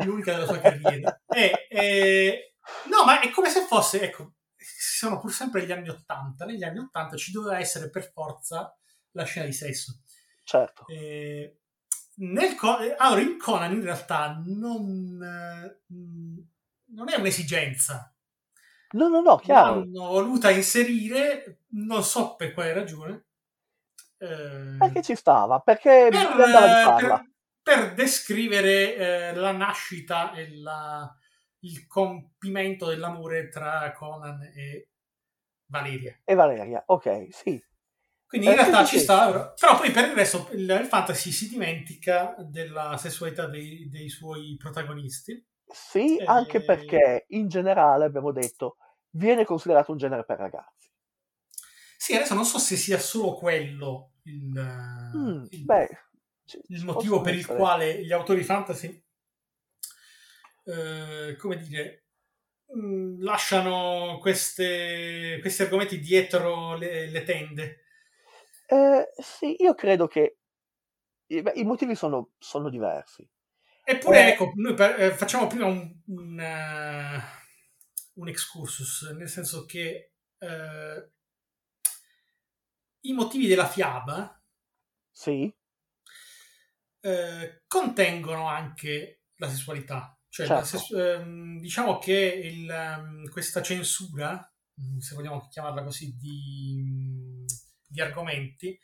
[0.04, 1.20] l'unica della sua carriera.
[1.28, 2.54] E, e-
[2.90, 4.32] no, ma è come se fosse, ecco,
[4.64, 8.76] sono pur sempre gli anni Ottanta, negli anni Ottanta ci doveva essere per forza
[9.12, 10.00] la scena di sesso.
[10.42, 10.86] Certo.
[10.88, 11.58] Eh,
[12.16, 18.12] nel Co- eh, allora, in Conan in realtà non, eh, non è un'esigenza.
[18.92, 19.80] No, no, no, chiaro.
[19.80, 23.24] L'hanno voluta inserire non so per quale ragione.
[24.18, 25.58] Eh, Perché ci stava?
[25.60, 27.16] Perché per, mi andava di farla.
[27.18, 27.32] per-
[27.64, 31.12] per descrivere eh, la nascita e la-
[31.64, 34.88] il compimento dell'amore tra Conan e
[35.66, 36.18] Valeria.
[36.24, 37.62] E Valeria, ok, sì.
[38.26, 42.96] Quindi in realtà ci sta, però, poi per il resto il, fantasy si dimentica della
[42.96, 45.44] sessualità dei, dei suoi protagonisti.
[45.66, 48.76] Sì, Eh, anche perché in generale abbiamo detto
[49.10, 50.90] viene considerato un genere per ragazzi.
[51.96, 54.52] Sì, adesso non so se sia solo quello il,
[55.16, 55.88] Mm, il- beh,
[56.68, 59.03] il motivo per il quale gli autori fantasy,
[60.64, 62.04] eh, come dire,
[62.76, 67.80] mm, lasciano queste- questi argomenti dietro le, le tende.
[68.66, 70.38] Eh, sì, io credo che
[71.26, 73.26] i, beh, i motivi sono, sono diversi.
[73.86, 74.32] Eppure, Eh.
[74.32, 77.20] ecco, noi per- eh, facciamo prima un, un, eh,
[78.14, 80.12] un excursus, nel senso che
[83.02, 84.42] i motivi della fiaba
[85.12, 85.54] Sì,
[87.00, 90.13] eh, contengono anche la sessualità.
[90.34, 90.92] Cioè, Certo.
[90.96, 97.44] ehm, diciamo che il, ehm, questa censura, mm, se vogliamo chiamarla così, di, mm,
[97.86, 98.76] di argomenti,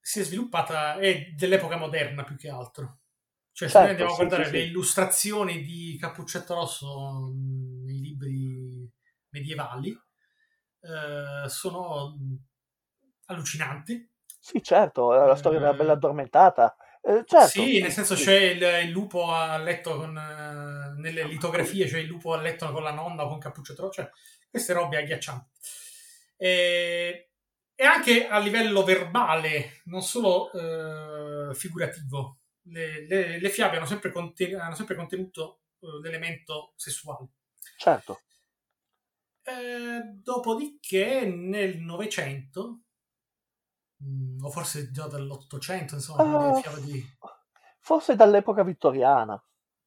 [0.00, 3.00] si è sviluppata, è dell'epoca moderna più che altro.
[3.52, 4.64] Cioè, se noi Certo, andiamo a guardare sì, le sì.
[4.64, 8.90] illustrazioni di Cappuccetto Rosso mm, nei libri
[9.30, 9.90] medievali,
[10.80, 12.16] eh, sono
[13.26, 14.10] allucinanti.
[14.38, 16.76] sì, certo, è la storia della Eh, bella addormentata.
[17.06, 18.24] Eh, certo, sì, nel senso sì.
[18.24, 22.72] c'è il, il lupo a letto con eh, nelle litografie, c'è il lupo a letto
[22.72, 24.10] con la nonna o con cappuccio cioè
[24.48, 25.50] queste robe agghiaccianti.
[26.36, 27.30] E,
[27.74, 32.38] e anche a livello verbale, non solo eh, figurativo.
[32.68, 37.26] Le, le- le fiabe hanno sempre, conten- hanno sempre contenuto eh, l'elemento sessuale.
[37.76, 38.22] Certo.
[39.42, 42.83] Eh, dopodiché nel Novecento,
[44.02, 47.04] mm, o forse già dall'Ottocento, insomma, le fiabe di...
[47.78, 49.42] forse dall'epoca vittoriana.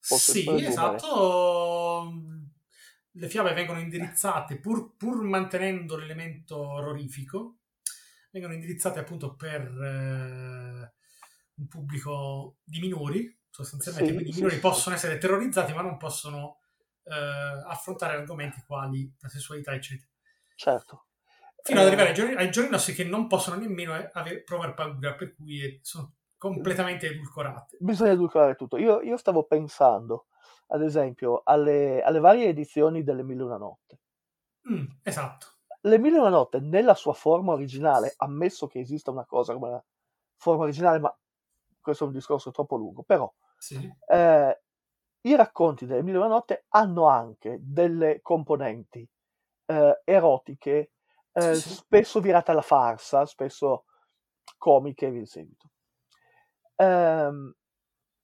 [0.07, 2.11] posso Sì, esatto.
[3.11, 7.57] Le fiabe vengono indirizzate, pur, pur mantenendo l'elemento orrorifico,
[8.31, 10.93] vengono indirizzate appunto per eh,
[11.55, 14.09] un pubblico di minori, sostanzialmente.
[14.09, 14.61] Sì, Quindi i minori sì.
[14.61, 16.59] possono essere terrorizzati, ma non possono
[17.03, 20.09] eh, affrontare argomenti quali la sessualità, eccetera.
[20.55, 21.06] Certo.
[21.67, 24.41] Fino ad Eh, arrivare ai giorni, ai giorni nostri che non possono nemmeno eh, ave-
[24.43, 27.77] provare paura, per cui eh, sono completamente edulcorate.
[27.79, 28.77] Bisogna edulcorare tutto.
[28.77, 30.27] Io, io stavo pensando,
[30.67, 33.99] ad esempio, alle, alle varie edizioni delle Mille una Notte.
[34.71, 35.47] Mm, esatto.
[35.81, 39.83] Le Mille una Notte, nella sua forma originale, ammesso che esista una cosa come la
[40.37, 41.17] forma originale, ma
[41.81, 43.89] questo è un discorso troppo lungo, però Sì.
[44.07, 44.61] eh,
[45.21, 49.07] i racconti delle Mille una Notte hanno anche delle componenti
[49.65, 50.91] eh, erotiche,
[51.37, 53.85] eh, spesso virate alla farsa, spesso
[54.57, 55.69] comiche e via di seguito.
[56.75, 57.53] Ehm,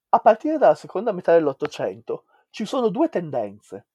[0.09, 3.87] a partire dalla seconda metà dell'Ottocento ci sono due tendenze.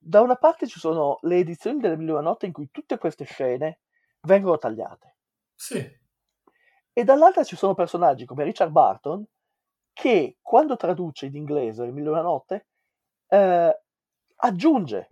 [0.00, 3.80] Da una parte ci sono le edizioni delle Mille Notte in cui tutte queste scene
[4.22, 5.16] vengono tagliate,
[5.54, 5.78] Sì.
[6.92, 9.24] e dall'altra ci sono personaggi come Richard Barton
[9.92, 12.66] che quando traduce in inglese le Mille Notte
[13.28, 13.80] eh,
[14.36, 15.08] aggiunge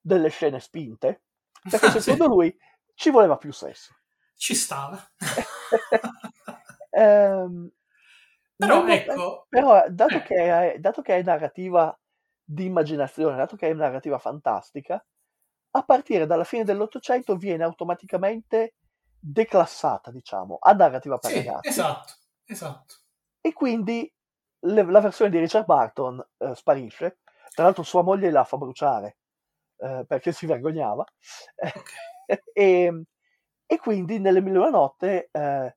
[0.00, 1.22] delle scene spinte
[1.68, 2.00] perché sì.
[2.00, 2.54] secondo lui
[2.94, 3.94] ci voleva più sesso.
[4.36, 4.98] Ci stava.
[6.94, 7.72] Ehm,
[8.56, 10.22] Però ecco, però, dato, eh.
[10.22, 10.34] che
[10.74, 11.98] è, dato che è narrativa
[12.44, 15.04] di immaginazione, dato che è narrativa fantastica,
[15.74, 18.74] a partire dalla fine dell'Ottocento viene automaticamente
[19.18, 21.68] declassata, diciamo, a narrativa per sì, ragazzi.
[21.68, 22.12] esatto,
[22.44, 22.94] esatto.
[23.40, 24.12] E quindi
[24.60, 27.18] le- la versione di Richard Barton eh, sparisce.
[27.54, 29.18] Tra l'altro sua moglie la fa bruciare
[29.82, 31.04] eh, perché si vergognava.
[32.52, 33.02] e,
[33.66, 35.76] e quindi nelle Mille e una Notte eh,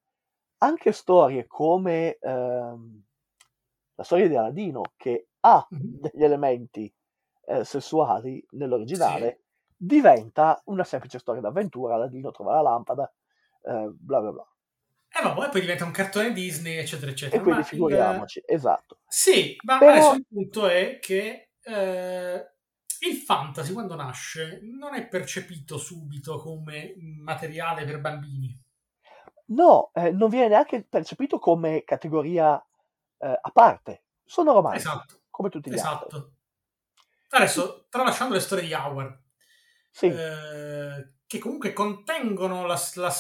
[0.60, 3.04] anche storie come ehm,
[3.96, 6.00] la storia di Aladino, che ha Mhm.
[6.02, 6.94] degli elementi
[7.48, 9.42] eh, sessuali nell'originale,
[9.76, 11.96] diventa una semplice storia d'avventura.
[11.96, 13.12] Aladino trova la lampada,
[13.64, 14.48] eh, bla bla bla.
[15.18, 17.38] E vabbè, poi diventa un cartone Disney, eccetera, eccetera.
[17.38, 19.00] E quindi Ma il- figuriamoci, esatto.
[19.08, 22.55] Sì, ma Però- adesso il punto è che eh,
[23.08, 28.58] il fantasy quando nasce non è percepito subito come materiale per bambini.
[29.48, 32.58] No, eh, non viene neanche percepito come categoria
[33.18, 34.04] eh, a parte.
[34.26, 36.08] Sono romanzi, Esatto, come tutti gli altri.
[36.08, 36.32] esatto.
[37.30, 39.20] Adesso, tralasciando le storie di Howard,
[39.92, 43.14] Sì, eh, che comunque contengono la, la-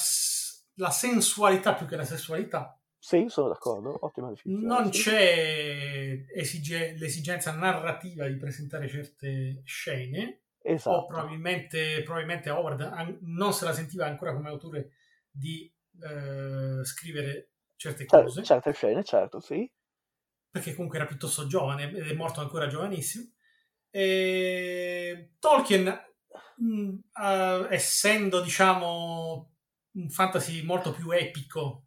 [0.77, 3.95] la sensualità più che la sessualità, sì, sono d'accordo.
[4.03, 4.75] Ottima definizione.
[4.75, 5.01] non sì.
[5.03, 10.95] c'è esige- l'esigenza narrativa di presentare certe scene, esatto.
[10.97, 14.89] o probabilmente, probabilmente Howard an- non se la sentiva ancora come autore
[15.29, 19.71] di eh, scrivere certe Cer- cose, certe scene, certo, sì.
[20.49, 23.25] perché comunque era piuttosto giovane ed è morto ancora giovanissimo.
[23.91, 25.85] E Tolkien,
[26.57, 29.51] mh, eh, essendo diciamo
[29.91, 31.84] un fantasy molto più epico,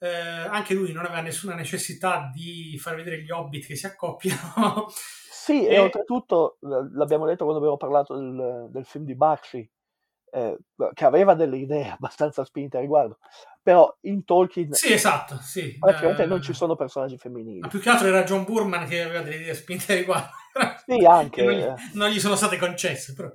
[0.00, 4.88] eh, anche lui non aveva nessuna necessità di far vedere gli hobbit che si accoppiano.
[5.40, 9.68] Sì, e, E- oltretutto, l- l'abbiamo detto quando abbiamo parlato del, del film di Bakshi,
[10.32, 10.58] eh,
[10.92, 13.18] che aveva delle idee abbastanza spinte a riguardo,
[13.62, 15.78] però in Tolkien sì, esatto, sì.
[15.78, 17.60] praticamente Eh, non ci sono personaggi femminili.
[17.60, 20.30] Ma più che altro era John Burman che aveva delle idee spinte a riguardo.
[20.84, 21.74] Sì, anche, che non gli, eh.
[21.94, 23.30] non gli sono state concesse, però.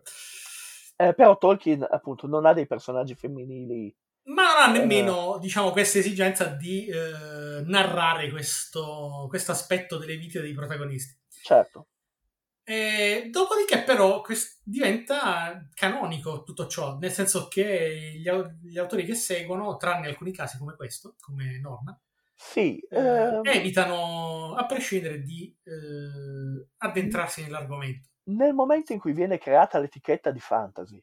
[0.97, 3.93] Eh, però Tolkien appunto non ha dei personaggi femminili.
[4.27, 4.79] Ma non ha Eh.
[4.79, 11.15] nemmeno, diciamo, questa esigenza di eh, narrare questo aspetto delle vite dei protagonisti.
[11.41, 11.87] Certo,
[12.67, 19.05] E dopodiché, però, quest- diventa canonico tutto ciò, nel senso che gli, au- gli autori
[19.05, 21.95] che seguono, tranne alcuni casi come questo, come Norma,
[22.33, 28.09] sì, eh, ehm, evitano, a prescindere, di eh, addentrarsi nell'argomento.
[28.29, 30.97] nel momento in cui viene creata l'etichetta di fantasy,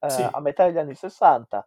[0.00, 0.28] eh, Sì.
[0.30, 1.66] a metà degli anni 60,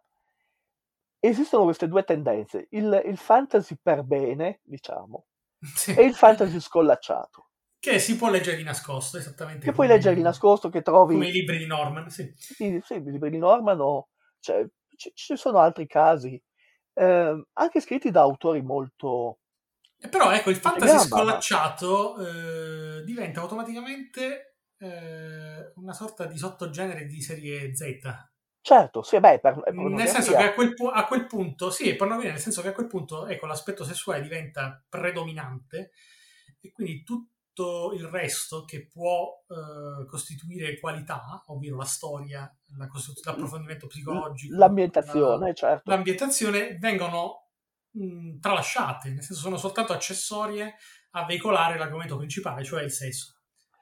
[1.20, 5.26] esistono queste due tendenze, il, il fantasy per bene, diciamo,
[5.60, 5.94] Sì.
[5.94, 9.64] e il fantasy scollacciato, Che si può leggere di nascosto, esattamente.
[9.64, 12.32] che puoi leggere di nascosto, che trovi Come i libri di Norman, sì.
[12.36, 14.08] Sì, sì, i libri di Norman o
[14.40, 16.42] cioè, ci, ci sono altri casi,
[16.94, 19.38] ehm, anche scritti da autori molto...
[20.08, 27.20] Però ecco, il fantasy gamba, scollacciato eh, diventa automaticamente eh, una sorta di sottogenere di
[27.20, 27.84] serie Z.
[28.62, 31.94] Certo, sì, beh, per, è Nel senso che a quel, pu- a quel punto, sì,
[31.94, 35.92] pornografia, nel senso che a quel punto, ecco, l'aspetto sessuale diventa predominante
[36.60, 43.24] e quindi tutto il resto che può eh, costituire qualità, ovvero la storia, la costitu-
[43.24, 45.90] l'approfondimento psicologico, L'ambientazione, la- certo.
[45.90, 47.48] l'ambientazione, vengono
[47.92, 50.76] mh, tralasciate, nel senso sono soltanto accessorie
[51.12, 53.36] a veicolare l'argomento principale, cioè il sesso.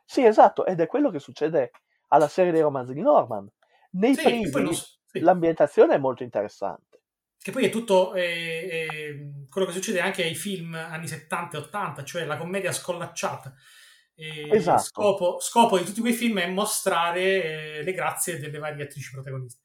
[0.04, 1.72] Sì, esatto, ed è quello che succede
[2.08, 3.46] alla serie dei romanzi di Norman.
[3.90, 5.20] Nei Sì, primi non sì.
[5.20, 7.00] l'ambientazione è molto interessante.
[7.40, 11.60] Che poi è tutto eh, eh, quello che succede anche ai film anni 70 e
[11.60, 13.54] 80, cioè la commedia scollacciata.
[14.14, 14.82] E Esatto.
[14.82, 19.62] scopo, scopo di tutti quei film è mostrare eh, le grazie delle varie attrici protagoniste.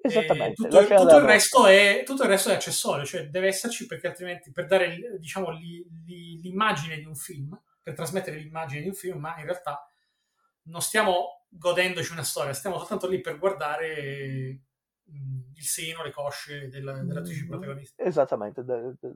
[0.00, 0.54] Esattamente.
[0.54, 4.52] Tutto, tutto il resto è, tutto il resto è accessorio, cioè deve esserci perché altrimenti
[4.52, 9.18] per dare diciamo, li- li- l'immagine di un film, per trasmettere l'immagine di un film,
[9.18, 9.84] ma in realtà
[10.64, 14.60] non stiamo godendoci una storia, stiamo soltanto lì per guardare
[15.10, 17.48] mm, il seno, le cosce della, dell'attrice Mhm.
[17.48, 18.02] protagonista.
[18.02, 19.14] Esattamente, de- de-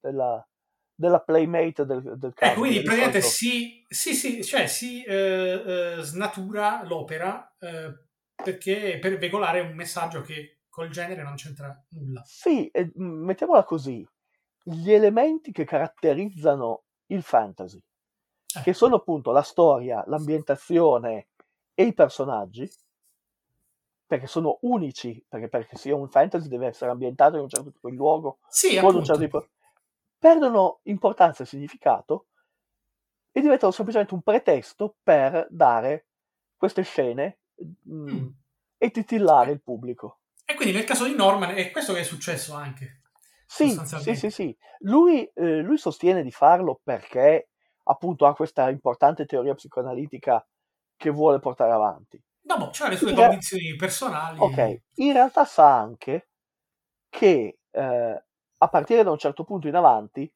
[0.00, 0.46] della,
[0.94, 2.52] della playmate del, del caso.
[2.52, 8.04] Ecco, quindi di praticamente si, sì, sì, cioè si eh, eh, snatura l'opera eh,
[8.34, 12.22] perché per veicolare un messaggio che col genere non c'entra nulla.
[12.24, 14.06] Sì, mm, mettiamola così,
[14.62, 17.78] gli elementi che caratterizzano il fantasy,
[18.56, 18.62] Eh.
[18.62, 21.28] che sono appunto la storia, l'ambientazione
[21.78, 22.68] e i personaggi,
[24.06, 27.90] perché sono unici, perché perché sia un fantasy deve essere ambientato in un certo tipo
[27.90, 29.04] di luogo, Sì, con un appunto.
[29.04, 29.48] certo tipo...
[30.18, 32.26] perdono importanza e significato
[33.30, 36.06] e diventano semplicemente un pretesto per dare
[36.56, 37.38] queste scene
[37.90, 38.28] mm, Mm.
[38.78, 40.20] e titillare il pubblico.
[40.46, 43.00] E quindi nel caso di Norman è questo che è successo anche.
[43.46, 44.56] Sì, sì, sì, sì.
[44.80, 47.50] Lui, eh, lui sostiene di farlo perché
[47.84, 50.44] appunto ha questa importante teoria psicoanalitica
[50.96, 52.22] che vuole portare avanti.
[52.40, 54.38] Dopo c'ha le sue In rea- convinzioni personali.
[54.40, 56.28] Ok, in realtà sa anche
[57.08, 58.24] che eh,
[58.58, 60.32] a partire da un certo punto in avanti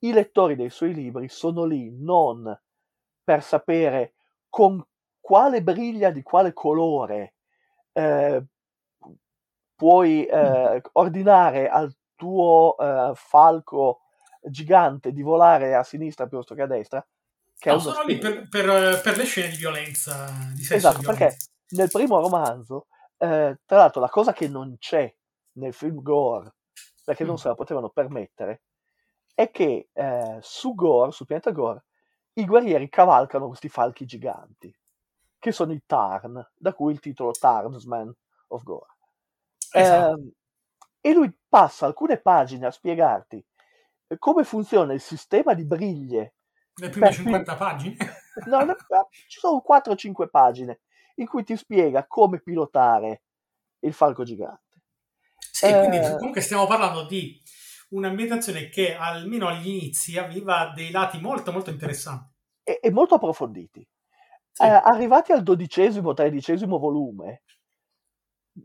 [0.00, 2.56] i lettori dei suoi libri sono lì non
[3.22, 4.14] per sapere
[4.48, 4.84] con
[5.20, 7.34] quale briglia di quale colore
[7.92, 8.44] eh,
[9.74, 14.02] puoi eh, ordinare al tuo eh, falco
[14.42, 17.04] gigante di volare a sinistra piuttosto che a destra.
[17.58, 20.98] Che No, sono lì stile- per, per- per le scene di violenza, di sesso Esatto,
[20.98, 21.36] di perché
[21.70, 22.86] nel primo romanzo,
[23.16, 25.12] eh, tra l'altro, la cosa che non c'è
[25.52, 26.54] nel film Gore,
[27.04, 27.38] perché non Mm.
[27.38, 28.62] se la potevano permettere,
[29.34, 31.84] è che eh, su Gore, sul pianeta Gore,
[32.34, 34.74] i guerrieri cavalcano questi falchi giganti,
[35.38, 38.12] che sono i Tarn, da cui il titolo Tarnsman
[38.48, 38.96] of Gore.
[39.72, 40.10] Esatto.
[40.16, 40.30] Ehm,
[41.00, 43.44] e lui passa alcune pagine a spiegarti
[44.06, 46.33] eh, come funziona il sistema di briglie
[46.76, 47.96] Le prime per- 50 pagine.
[48.46, 48.74] No, ne-
[49.28, 50.80] ci sono 4-5 pagine
[51.16, 53.22] in cui ti spiega come pilotare
[53.80, 54.82] il falco gigante.
[55.38, 56.16] Sì, quindi Eh.
[56.16, 57.40] comunque stiamo parlando di
[57.90, 62.32] un'ambientazione che almeno agli inizi aveva dei lati molto molto interessanti.
[62.64, 63.86] E, e molto approfonditi.
[64.50, 64.64] Sì.
[64.64, 67.42] Eh, arrivati al dodicesimo, tredicesimo volume,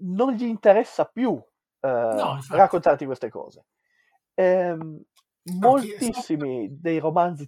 [0.02, 1.40] non gli interessa più
[1.80, 2.56] eh, infatti.
[2.56, 3.66] raccontarti queste cose.
[4.34, 5.00] Ehm,
[5.50, 7.48] chi- moltissimi dei romanzi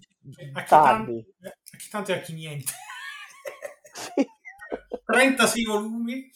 [0.52, 2.72] a chi, tardi, a chi tanto e a chi niente.
[3.92, 4.26] sì,
[5.04, 6.30] 36 volumi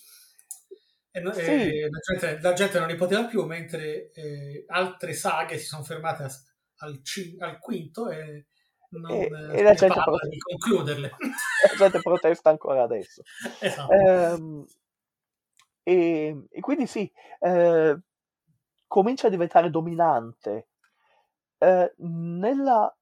[1.12, 1.50] e, Sì.
[1.50, 5.82] e la, gente, la gente non li poteva più, mentre eh, altre saghe si sono
[5.82, 6.30] fermate a-
[6.78, 7.00] al,
[7.38, 8.46] al quinto e
[8.90, 11.08] non E- eh, e la se ne gente parla pro- di concluderle.
[11.08, 13.22] la gente protesta ancora adesso.
[13.60, 13.92] esatto.
[13.92, 14.64] Ehm,
[15.82, 17.10] e, e quindi sì,
[17.40, 17.98] eh,
[18.86, 20.68] comincia a diventare dominante
[21.58, 22.94] eh, nella,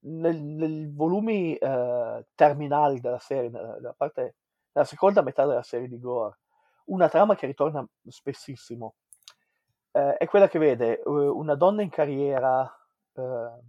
[0.00, 4.36] nel, nei volumi eh, terminali della serie, nella, nella parte,
[4.72, 6.38] nella seconda metà della serie di Gore,
[6.86, 8.94] una trama che ritorna spessissimo.
[9.92, 12.62] Eh, è quella che vede eh, una donna in carriera
[13.14, 13.60] eh,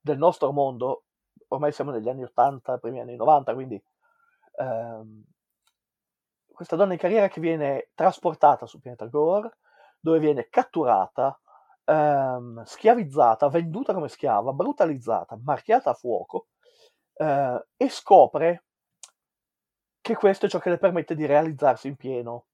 [0.00, 1.04] del nostro mondo,
[1.48, 3.82] ormai siamo negli anni 80, primi anni 90, quindi
[4.58, 5.24] ehm,
[6.52, 9.58] questa donna in carriera che viene trasportata sul pianeta Gore,
[9.98, 11.38] dove viene catturata,
[11.84, 16.48] ehm, schiavizzata, venduta come schiava, brutalizzata, marchiata a fuoco
[17.14, 18.64] eh, e scopre
[20.00, 22.46] che questo è ciò che le permette di realizzarsi in pieno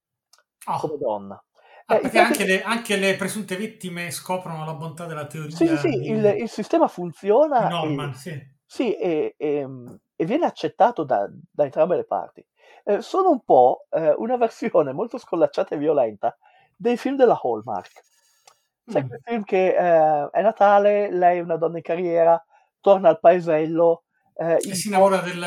[0.66, 0.80] Oh.
[0.80, 1.42] come donna.
[1.86, 5.66] Ah, Eh, perché anche le, anche le presunte vittime scoprono la bontà della teoria Sì,
[5.66, 7.74] sì, sì, di, il, il sistema funziona Norman.
[7.78, 8.34] e, Sì.
[8.64, 9.66] sì, e, e-
[10.16, 12.46] e viene accettato da, da entrambe le parti.
[12.84, 16.36] Eh, sono un po' eh, una versione molto scollacciata e violenta
[16.76, 18.04] dei film della Hallmark.
[18.90, 19.06] Sai, Mm.
[19.06, 22.42] quel film che eh, è Natale, lei è una donna in carriera,
[22.80, 25.38] torna al paesello, eh, E in- si innamora del,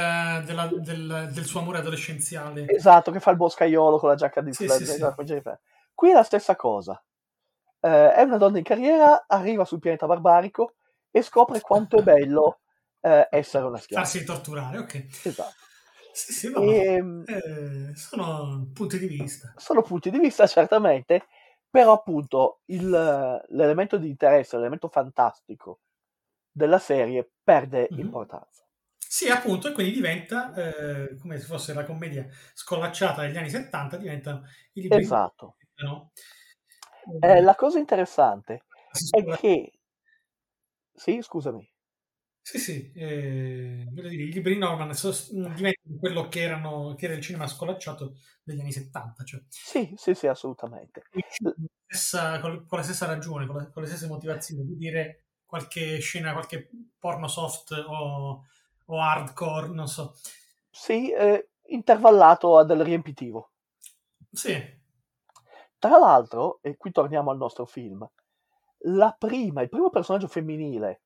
[0.45, 2.65] della- del- del suo amore adolescenziale.
[2.67, 5.41] esatto, che fa il boscaiolo con la giacca di Sì, la- sì, sì.
[5.93, 7.01] Qui è la stessa cosa.
[7.81, 10.75] Eh, è una donna in carriera, arriva sul pianeta barbarico
[11.11, 12.59] e scopre quanto è bello
[13.01, 14.05] eh, essere una schiava.
[14.05, 15.05] Farsi torturare, ok.
[15.23, 15.53] Esatto.
[16.13, 16.71] Sì, sì, no, no.
[16.71, 19.51] Ehm, Eh, sono punti di vista.
[19.57, 21.25] sono punti di vista certamente,
[21.73, 25.79] però appunto il- l'elemento di interesse, l'elemento fantastico
[26.51, 27.99] della serie perde Mhm.
[28.01, 28.63] importanza.
[28.95, 33.97] Sì, appunto, e quindi diventa, eh, come se fosse la commedia scollacciata degli anni 70,
[33.97, 34.43] diventano
[34.73, 35.55] i libri Esatto.
[35.77, 36.11] no?
[37.19, 38.65] Eh, la cosa interessante
[39.09, 39.71] è che...
[40.93, 41.72] Sì, scusami.
[42.45, 47.13] Sì, sì, eh, voglio dire, i libri Norman sos- diventano quello che, erano, che era
[47.15, 51.03] il cinema scolacciato degli anni 70, cioè Sì, sì, sì, assolutamente.
[51.09, 51.21] con
[51.55, 55.99] la stessa, con la stessa ragione, con, la- con le stesse motivazioni, di dire qualche
[55.99, 56.69] scena, qualche
[56.99, 58.43] porno soft o,
[58.85, 60.13] o hardcore, non so.
[60.69, 63.51] Sì, eh, intervallato a del riempitivo.
[64.33, 64.53] Sì,
[65.77, 68.07] Tra l'altro, e qui torniamo al nostro film,
[68.85, 71.01] la prima, il primo personaggio femminile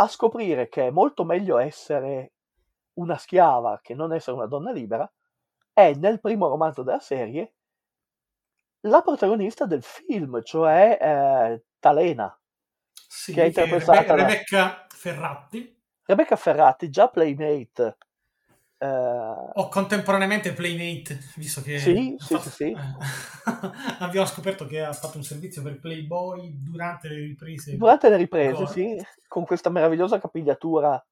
[0.00, 2.32] a scoprire che è molto meglio essere
[2.94, 5.10] una schiava che non essere una donna libera
[5.72, 7.54] è nel primo romanzo della serie
[8.82, 12.38] la protagonista del film, cioè eh, Talena,
[12.92, 17.96] sì, Che è interpretata Rebe- da- Rebecca Ferratti, Rebecca Ferrati, già Playmate.
[18.78, 22.76] Eh, o contemporaneamente Playmate, visto che Sì, sì, sì, sì.
[23.98, 27.76] abbiamo scoperto che ha fatto un servizio per Playboy durante le riprese.
[27.76, 28.72] durante le riprese, Gore.
[28.72, 31.04] sì, con questa meravigliosa capigliatura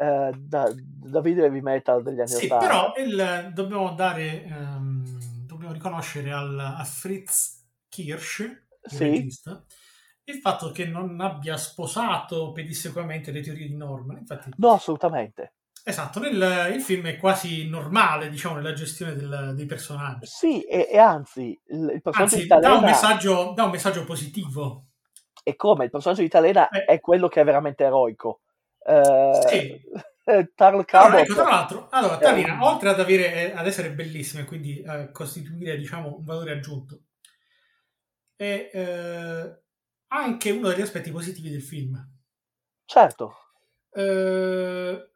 [0.00, 2.66] eh, da, da video heavy metal degli anni Sì, 80.
[2.66, 8.98] però il- dobbiamo dare, ehm, dobbiamo riconoscere al, a Fritz Kirsch, il Sì.
[8.98, 9.64] regista,
[10.24, 14.18] il fatto che non abbia sposato pedissequamente le teorie di Norman.
[14.18, 15.52] Infatti, No, assolutamente.
[15.88, 20.26] Esatto, nel, il film è quasi normale, diciamo, nella gestione del- dei personaggi.
[20.26, 23.70] Sì, e, e anzi, il, il personaggio Anzi, di dà un, Talena messaggio, dà un
[23.70, 24.86] messaggio positivo.
[25.42, 26.84] è come il personaggio di Talena Eh.
[26.84, 28.40] è quello che è veramente eroico.
[28.84, 29.80] Eh, Sì.
[30.54, 33.92] Tarl Allora, ecco, tra l'altro, allora, è Talina, un- oltre ad, avere, eh, ad essere
[33.92, 37.00] bellissima e quindi a costituire, diciamo, un valore aggiunto,
[38.36, 39.62] è eh,
[40.08, 41.96] anche uno degli aspetti positivi del film.
[42.86, 43.32] certo,
[43.90, 45.10] Eh,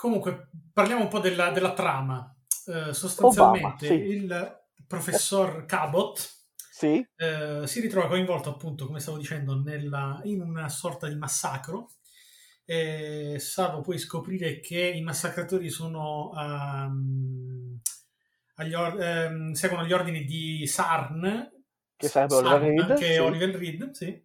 [0.00, 2.34] comunque, parliamo un po' della, della trama.
[2.66, 3.92] Eh, sostanzialmente, Obama, sì.
[3.92, 6.38] il professor Cabot
[6.70, 11.90] sì, eh, si ritrova coinvolto, appunto, come stavo dicendo, nella- in una sorta di massacro.
[12.64, 17.78] E salvo poi scoprire che i massacratori sono ehm,
[18.54, 21.50] agli or- ehm, seguono gli ordini di Sarn,
[21.96, 23.18] Che sarebbe Sarn, Oliver Reed, che sì.
[23.18, 24.24] Oliver Reed, sì,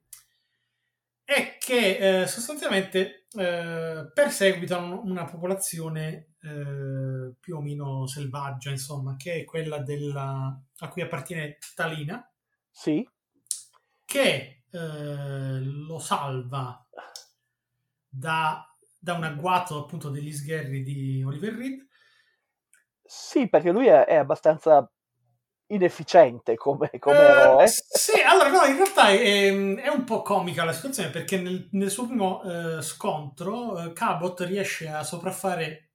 [1.25, 9.41] e che eh, sostanzialmente eh, perseguitano una popolazione eh, più o meno selvaggia, insomma, che
[9.41, 12.31] è quella della, a cui appartiene Talina,
[12.69, 13.07] sì,
[14.05, 16.87] che eh, lo salva
[18.07, 18.63] da,
[18.99, 21.87] da un agguato appunto degli sgherri di Oliver Reed.
[23.01, 24.87] Sì, perché lui è, è abbastanza
[25.67, 27.67] inefficiente come, come Eh, eroe.
[27.67, 31.89] sì, allora no, in realtà è, è un po' comica la situazione perché nel, nel
[31.89, 35.89] suo primo eh, scontro eh, Cabot riesce a sopraffare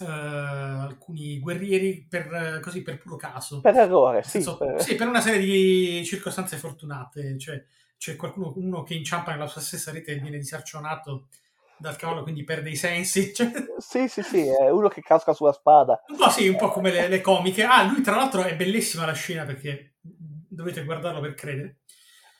[0.00, 3.60] eh, alcuni guerrieri per, eh, così, per puro caso.
[3.60, 4.30] Per errore, sì.
[4.30, 7.62] senso- per- sì, per una serie di circostanze fortunate, cioè
[7.96, 11.28] c'è qualcuno uno che inciampa nella sua stessa rete e viene disarcionato
[11.80, 13.32] dal cavallo, quindi perde i sensi.
[13.34, 16.02] cioè, Sì, sì, sì, è uno che casca sulla spada.
[16.08, 17.64] un po' sì, un po' come le, le comiche.
[17.64, 21.78] Ah, lui tra l'altro è bellissima la scena perché dovete guardarlo per credere.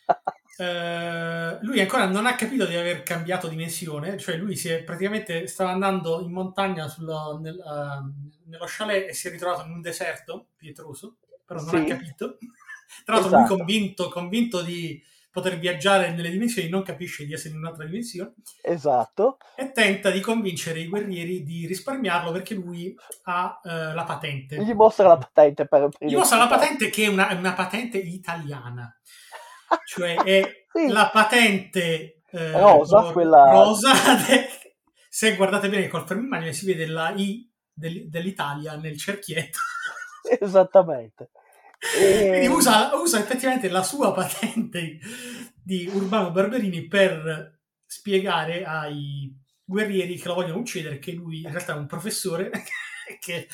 [0.60, 5.46] Eh, lui ancora non ha capito di aver cambiato dimensione, cioè lui si è praticamente
[5.46, 9.80] stava andando in montagna sullo- nel, eh, nello chalet e si è ritrovato in un
[9.80, 11.16] deserto pietroso,
[11.46, 11.76] però non Sì.
[11.76, 12.36] ha capito.
[13.06, 13.54] Tra l'altro Esatto.
[13.54, 18.34] lui convinto, convinto di poter viaggiare nelle dimensioni, non capisce di essere in un'altra dimensione
[18.62, 19.36] Esatto.
[19.56, 24.56] e tenta di convincere i guerrieri di risparmiarlo perché lui ha eh, la patente.
[24.62, 28.92] Gli mostra la patente per Gli mostra la patente che è una, una patente italiana,
[29.86, 30.86] cioè è Sì.
[30.88, 33.90] la patente eh, Rosa, quella- rosa
[34.28, 34.46] de-
[35.08, 39.58] se guardate bene col fermimmagine si vede la I del- dell'Italia nel cerchietto.
[40.40, 41.30] Esattamente.
[41.80, 44.98] E- Quindi usa, usa effettivamente la sua patente
[45.62, 51.74] di Urbano Barberini per spiegare ai guerrieri che lo vogliono uccidere che lui in realtà
[51.74, 52.50] è un professore
[53.20, 53.48] che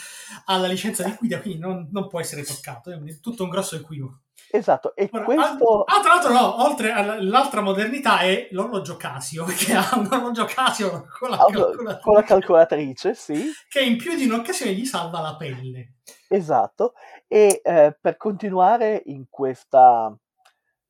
[0.47, 2.91] ha la licenza di guida, quindi non, non può essere toccato.
[2.91, 4.23] È tutto un grosso equivoco.
[4.51, 5.83] Esatto, e Ora, questo...
[5.83, 11.07] Ah, tra l'altro, no, oltre all'altra modernità è l'orologio Casio, che ha un orologio Casio
[11.19, 15.21] con la ah, calcolatrice, con la calcolatrice, sì, che in più di un'occasione gli salva
[15.21, 15.95] la pelle.
[16.29, 16.95] esatto.
[17.27, 20.17] E eh, per continuare in questa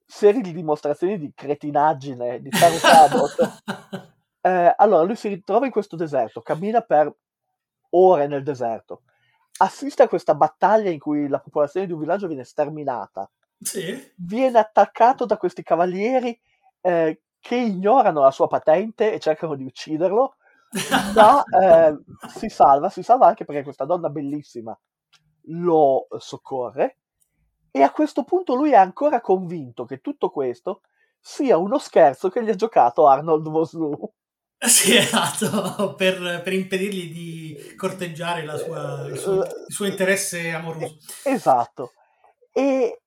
[0.07, 3.63] serie di dimostrazioni di cretinaggine di Taro Cabot,
[4.43, 7.13] eh, allora lui si ritrova in questo deserto, cammina per
[7.91, 9.03] ore nel deserto,
[9.59, 13.29] assiste a questa battaglia in cui la popolazione di un villaggio viene sterminata,
[13.61, 14.13] sì.
[14.17, 16.39] viene attaccato da questi cavalieri
[16.81, 20.37] eh, che ignorano la sua patente e cercano di ucciderlo,
[21.15, 21.97] ma eh,
[22.29, 24.79] si salva, si salva anche perché questa donna bellissima
[25.49, 26.99] lo soccorre
[27.77, 30.81] e a questo punto lui è ancora convinto che tutto questo
[31.21, 34.13] sia uno scherzo che gli ha giocato Arnold Vosloo.
[34.59, 40.97] Sì, esatto, per, per impedirgli di corteggiare la sua- il, suo, il suo interesse amoroso.
[41.25, 41.93] Esatto.
[42.55, 43.03] E,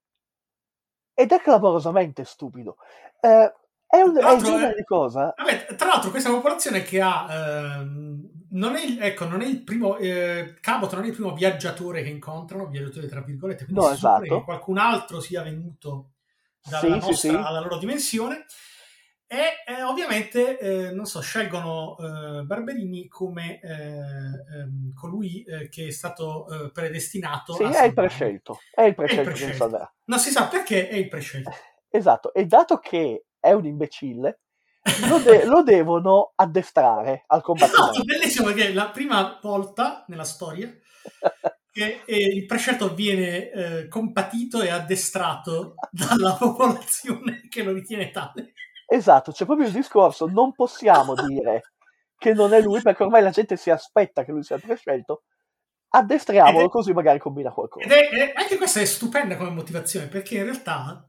[1.20, 2.78] ed è clamorosamente stupido.
[3.20, 3.52] Eh,
[3.86, 7.28] è, un, è il genere eh, di cosa Vabbè, tra l'altro questa popolazione che ha...
[7.30, 9.98] ehm, non è, il- ecco, non è il primo...
[9.98, 14.22] Eh, Cabot non è il primo viaggiatore che incontrano, viaggiatore tra virgolette, quindi No, esatto.
[14.22, 16.12] che qualcun altro sia venuto
[16.64, 17.28] dalla Sì, sì, nostra sì.
[17.30, 18.46] alla loro dimensione
[19.32, 25.86] e eh, ovviamente, eh, non so, scelgono eh, Barberini come eh, ehm, colui eh, che
[25.86, 28.60] è stato eh, predestinato Sì, è il prescelto.
[28.74, 29.92] È il prescelto che mi prescelto.
[30.06, 31.52] Non si sa perché è il prescelto.
[31.92, 32.34] Esatto.
[32.34, 34.40] E dato che è un imbecille,
[35.08, 38.04] lo, de- lo devono addestrare al Esatto, combattimento.
[38.06, 40.72] bellissimo perché è la prima volta nella storia
[41.72, 48.54] che il prescelto viene compatito e addestrato dalla popolazione che lo ritiene tale.
[48.92, 51.62] Esatto, c'è proprio il discorso, non possiamo dire
[52.18, 55.24] che non è lui perché ormai la gente si aspetta che lui sia prescelto,
[55.90, 57.86] addestriamolo è- così magari combina qualcosa.
[57.86, 61.08] Ed è, è- anche questa è stupenda come motivazione perché in realtà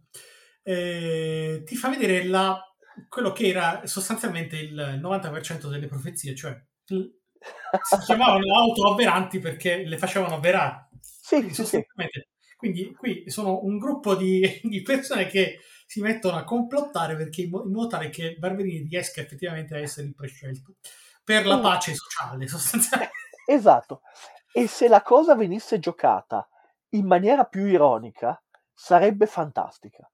[0.62, 2.62] eh, ti fa vedere la-
[3.08, 6.54] quello che era sostanzialmente il 90% delle profezie, cioè
[6.84, 7.10] si
[8.04, 10.88] chiamavano autoavveranti perché le facevano avverare.
[11.00, 11.86] Sì, Quindi, sì, sì,
[12.56, 15.60] quindi qui sono un gruppo di, di persone che
[15.90, 19.78] si mettono a complottare perché in, mo- in modo tale che Barberini riesca effettivamente a
[19.80, 20.76] essere il prescelto
[21.24, 21.62] per la Mm.
[21.62, 23.12] pace sociale sostanzialmente.
[23.44, 24.02] esatto.
[24.52, 26.48] E se la cosa venisse giocata
[26.90, 28.40] in maniera più ironica,
[28.72, 30.08] sarebbe fantastica.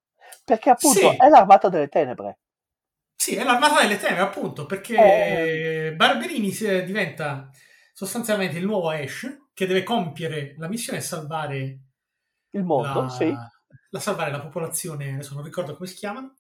[0.46, 1.16] Perché appunto Sì.
[1.18, 2.38] è l'armata delle tenebre.
[3.14, 5.94] Sì, è l'armata delle tenebre appunto perché Eh.
[5.94, 7.50] Barberini si- diventa
[7.92, 11.78] sostanzialmente il nuovo Ash che deve compiere la missione e salvare
[12.52, 13.30] Il mondo, la, sì.
[13.90, 16.32] La- salvare la popolazione, adesso non ricordo come si chiama.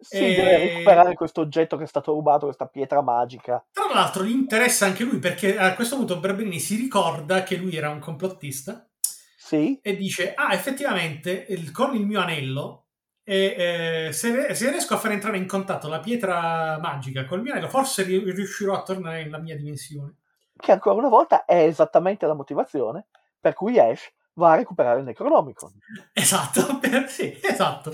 [0.00, 3.64] Sì, E- deve recuperare questo oggetto che è stato rubato, questa pietra magica.
[3.72, 7.74] Tra l'altro gli interessa anche lui perché a questo punto Barberini si ricorda che lui
[7.76, 8.88] era un complottista
[9.36, 12.84] Sì, e dice, ah effettivamente il- con il mio anello,
[13.24, 17.52] e, eh, se, se riesco a far entrare in contatto la pietra magica col mio
[17.52, 20.14] anello, forse ri- riuscirò a tornare nella mia dimensione.
[20.60, 23.06] che ancora una volta è esattamente la motivazione
[23.40, 25.72] per cui Ash va a recuperare il Necronomicon.
[26.12, 27.92] Esatto, per- sì, esatto.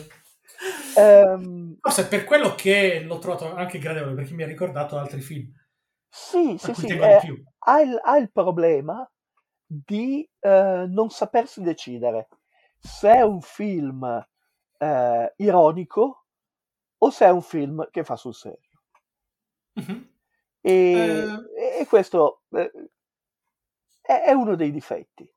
[0.97, 5.21] Ehm, Forse è per quello che l'ho trovato anche gradevole, perché mi ha ricordato altri
[5.21, 5.51] film.
[6.09, 7.21] sì, sì, sì, eh,
[7.67, 9.09] ha, il, ha il problema
[9.67, 12.29] di eh, non sapersi decidere
[12.79, 14.05] se è un film
[14.79, 16.27] eh, ironico
[16.99, 18.71] o se è un film che fa sul serio.
[19.77, 20.09] Mhm.
[20.63, 21.81] E, Eh.
[21.81, 22.71] e questo eh,
[24.01, 25.29] è, è uno dei difetti.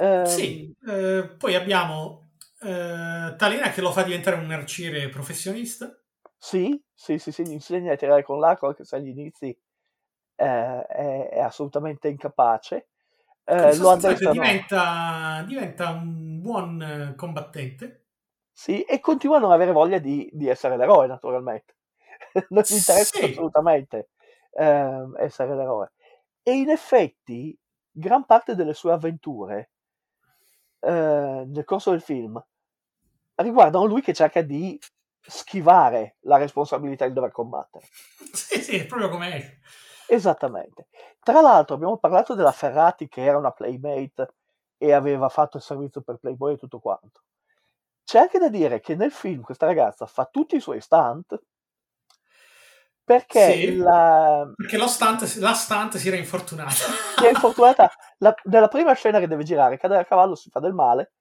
[0.00, 2.30] Ehm, Sì, eh, poi abbiamo
[2.60, 5.94] eh, Talina che lo fa diventare un arciere professionista.
[6.42, 9.48] Sì, sì, sì, sì, gli insegna a tirare con l'arco anche se agli inizi
[10.36, 12.88] eh, è, è assolutamente incapace.
[13.44, 18.06] Eh, lo addestrano, diventa, diventa un buon eh, combattente.
[18.52, 21.76] sì, e continua a non avere voglia di, di essere l'eroe, naturalmente.
[22.50, 23.26] non gli interessa Sì.
[23.26, 24.10] assolutamente
[24.52, 25.92] ehm, essere l'eroe.
[26.42, 27.58] E in effetti,
[27.90, 29.70] gran parte delle sue avventure
[30.80, 32.42] eh, nel corso del film
[33.36, 34.78] riguardano lui che cerca di
[35.20, 37.86] schivare la responsabilità di dover combattere.
[38.32, 39.58] Sì, sì, è proprio come Ash.
[40.08, 40.88] Esattamente.
[41.20, 44.34] Tra l'altro abbiamo parlato della Ferrati che era una playmate
[44.76, 47.22] e aveva fatto il servizio per Playboy e tutto quanto.
[48.02, 51.40] C'è anche da dire che nel film questa ragazza fa tutti i suoi stunt
[53.10, 53.76] perché Sì.
[53.76, 56.70] la, Perché lo stunt, la stunt si era infortunata.
[56.70, 60.60] si è infortunata la- nella prima scena che deve girare, cade a cavallo, si fa
[60.60, 61.14] del male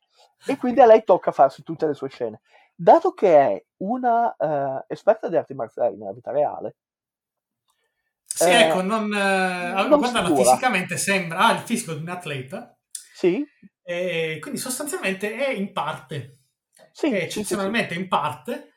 [0.45, 2.41] e quindi a lei tocca farsi tutte le sue scene.
[2.75, 6.75] Dato che è una eh, esperta di arti marziali nella vita reale,
[8.23, 10.43] Sì, Eh, ecco, non, eh, non guardala sicura.
[10.43, 12.77] fisicamente sembra ha il fisico di un atleta
[13.15, 13.43] sì,
[13.81, 16.37] e quindi sostanzialmente è in parte,
[16.91, 17.23] sì, è sì, sì, sì.
[17.23, 18.68] eccezionalmente in parte,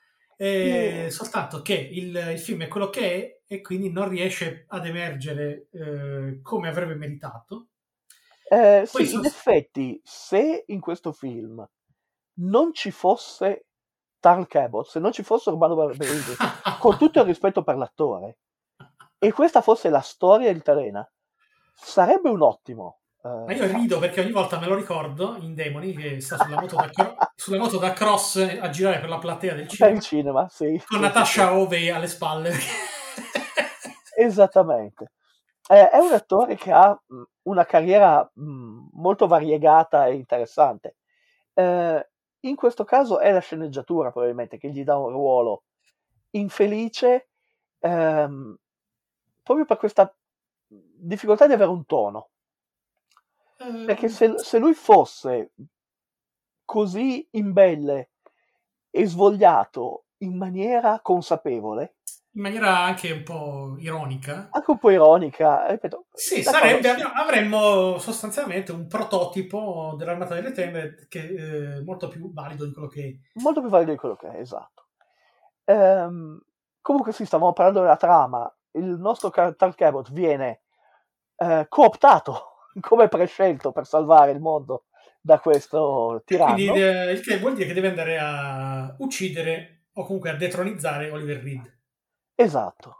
[0.43, 1.14] eh, Sì.
[1.14, 5.68] soltanto che il, il film è quello che è e quindi non riesce ad emergere
[5.72, 7.68] eh, come avrebbe meritato.
[8.49, 11.64] Eh, sì, in sost- effetti, se in questo film
[12.34, 13.66] non ci fosse
[14.18, 16.34] Tarl Cabot, se non ci fosse Urbano Barberini,
[16.80, 18.38] con tutto il rispetto per l'attore,
[19.18, 21.09] e questa fosse la storia di Talena,
[21.74, 23.01] sarebbe un ottimo.
[23.25, 26.61] Eh, Ma io rido perché ogni volta me lo ricordo in Demoni che sta sulla
[26.61, 30.49] moto da, cro- sulla moto da cross a girare per la platea del cinema cinema,
[30.49, 30.83] sì.
[30.87, 32.53] con Natasha Ovey alle spalle.
[34.16, 35.12] Esattamente.
[35.68, 37.01] Eh, è un attore che ha
[37.43, 40.97] una carriera mh, molto variegata e interessante.
[41.55, 42.09] Eh,
[42.41, 45.64] in questo caso è la sceneggiatura probabilmente che gli dà un ruolo
[46.31, 47.29] infelice
[47.79, 48.57] ehm,
[49.43, 50.14] proprio per questa
[50.66, 52.31] difficoltà di avere un tono.
[53.86, 55.52] Perché se, se lui fosse
[56.64, 58.10] così imbelle
[58.90, 61.96] e svogliato in maniera consapevole,
[62.34, 64.48] in maniera anche un po' ironica.
[64.50, 71.28] anche un po' ironica, ripeto, Sì, sarebbe, avremmo sostanzialmente un prototipo dell'armata delle tenebre che
[71.28, 73.40] è molto più valido di quello che è.
[73.40, 74.86] molto più valido di quello che è, esatto.
[75.64, 76.40] Ehm,
[76.80, 80.62] comunque sì, stavamo parlando della trama, il nostro Tal Cabot viene
[81.36, 84.85] eh, cooptato come prescelto per salvare il mondo
[85.20, 86.55] da questo tiranno.
[86.55, 91.11] Quindi eh, il che vuol dire che deve andare a uccidere o comunque a detronizzare
[91.11, 91.79] Oliver Reed.
[92.35, 92.97] Esatto.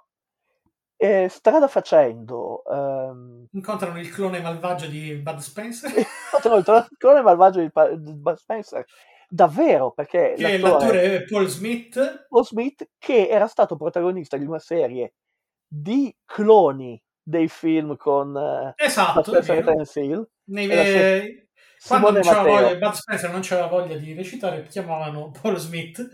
[0.97, 5.91] E strada facendo, ehm, Incontrano il clone malvagio di Bud Spencer,
[6.33, 8.85] incontrano il clone malvagio di, Bud Spencer,
[9.29, 12.27] davvero, perché che è l'attore l'attore Paul Smith.
[12.29, 15.15] Paul Smith, che era stato protagonista di una serie
[15.67, 19.33] di cloni dei film con eh, Esatto,
[19.95, 21.49] Hill, Nei- eh,
[21.87, 22.43] quando non Matteo.
[22.43, 26.09] voglia, Bud Spencer non c'aveva voglia di recitare, chiamavano Paul Smith.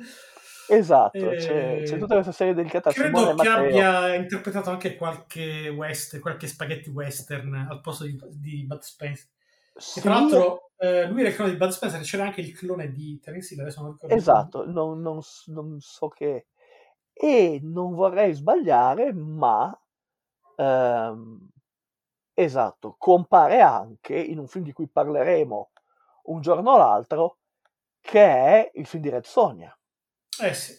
[0.71, 3.65] Esatto, Eh, c'è, c'è tutta questa serie dedicata a Credo Simone che Matteo.
[3.67, 9.27] abbia interpretato anche qualche western, qualche spaghetti western al posto di, di Bud Spencer.
[9.75, 12.53] E Sì, tra l'altro, eh, lui era il clone di Bud Spencer, c'era anche il
[12.55, 14.15] clone di Terence Hill, adesso non ricordo.
[14.17, 16.47] esatto, non, non non so che...
[17.13, 19.77] E non vorrei sbagliare, ma...
[20.59, 21.49] ehm,
[22.35, 25.71] esatto, compare anche in un film di cui parleremo
[26.25, 27.39] un giorno o l'altro,
[28.01, 29.77] che è il film di Red Sonja.
[30.41, 30.77] Eh sì.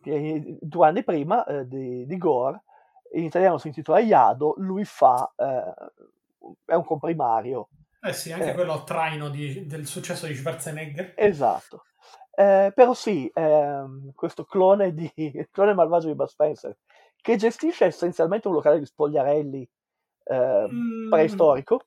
[0.00, 2.62] che due anni prima eh, di, di Gore,
[3.12, 5.74] in italiano si intitola Iado, lui fa, eh,
[6.64, 7.68] è un comprimario,
[8.00, 8.54] Eh sì, anche Eh.
[8.54, 11.14] quello traino di- del successo di Schwarzenegger.
[11.16, 11.84] esatto.
[12.30, 15.10] Eh, però sì, ehm, questo clone, di,
[15.50, 16.76] clone malvagio di Bud Spencer,
[17.20, 19.68] che gestisce essenzialmente un locale di spogliarelli
[20.24, 21.86] eh, Mm, preistorico,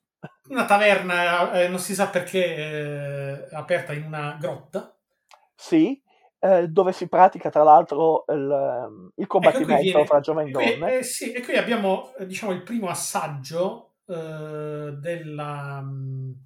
[0.50, 2.46] Una taverna, eh, non si sa perché,
[3.52, 4.96] eh, aperta in una grotta.
[5.56, 6.02] sì,
[6.40, 10.96] eh, dove si pratica tra l'altro il, il Ecco, combattimento viene- fra giovani e donne.
[11.00, 16.42] eh, sì, e qui abbiamo eh, diciamo, il primo assaggio della mh,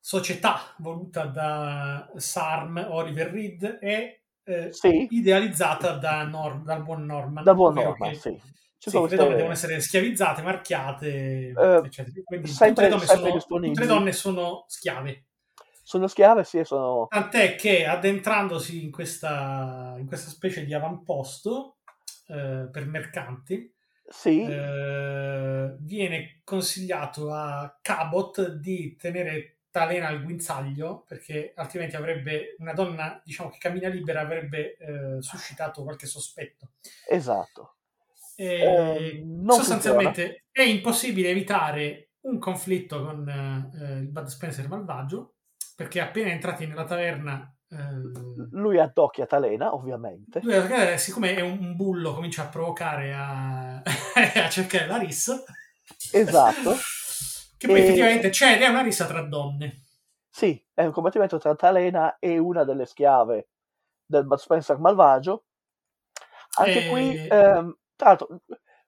[0.00, 7.44] società voluta da Sarm, Oliver Reed e eh, Sì, idealizzata da Norm- dal buon Norman.
[7.44, 8.40] da buon ovvero norma, che sì.
[8.82, 12.20] Ci Sì, le donne queste- devono essere schiavizzate, marchiate, Eh, eccetera.
[12.24, 15.24] Quindi sempre- tutte, le donne sono, tutte le donne sono schiave.
[15.84, 17.06] Sono schiave, sì, sono...
[17.08, 21.76] Tant'è che addentrandosi in questa, in questa specie di avamposto
[22.28, 23.72] eh, per mercanti,
[24.08, 32.74] Sì, eh, viene consigliato a Cabot di tenere Talena al guinzaglio perché altrimenti avrebbe una
[32.74, 36.72] donna diciamo che cammina libera avrebbe eh, suscitato qualche sospetto
[37.08, 37.76] esatto.
[38.36, 45.36] Eh, non sostanzialmente è impossibile evitare un conflitto con eh, il Bud Spencer malvagio
[45.74, 50.40] perché appena entrati nella taverna eh, Lui addocchia Talena, ovviamente.
[50.42, 55.42] lui, eh, siccome è un bullo comincia a provocare a, a cercare la rissa
[56.12, 56.76] Esatto.
[57.62, 59.82] Che poi E- effettivamente c'è ed è una rissa tra donne
[60.28, 63.48] Sì, è un combattimento tra Talena e una delle schiave
[64.04, 65.44] del Bud Spencer malvagio.
[66.58, 68.40] Anche E- qui, ehm, tra l'altro,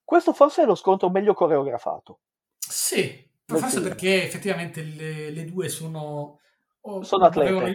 [0.02, 2.20] questo forse è lo scontro meglio coreografato.
[2.58, 6.40] Sì, forse perché effettivamente le, le due sono...
[6.86, 7.48] o- Sono atlete.
[7.50, 7.72] avevano-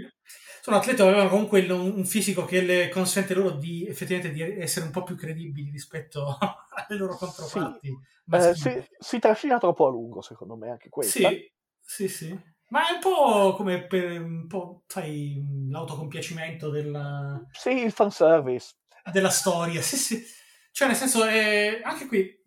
[0.62, 4.86] sono atlete, avevano comunque il- un fisico che le consente loro di effettivamente di essere
[4.86, 6.38] un po' più credibili rispetto
[6.88, 7.88] alle loro controparti.
[7.88, 8.82] Eh, maschili.
[8.82, 11.30] si, si trascina troppo a lungo, secondo me, anche questa.
[11.30, 12.40] Sì, sì, sì.
[12.68, 18.76] Ma è un po' come per un po', sai, l'autocompiacimento della, Sì, il fanservice.
[19.12, 19.82] della storia.
[19.82, 20.24] Sì, sì.
[20.72, 22.44] Cioè, nel senso, eh, anche qui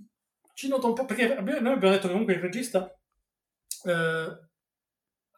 [0.54, 2.88] ci noto un po' perché abbiamo- noi abbiamo detto che comunque il regista
[3.84, 4.38] eh,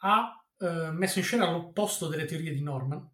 [0.00, 3.10] ha eh, messo in scena l'opposto delle teorie di Norman.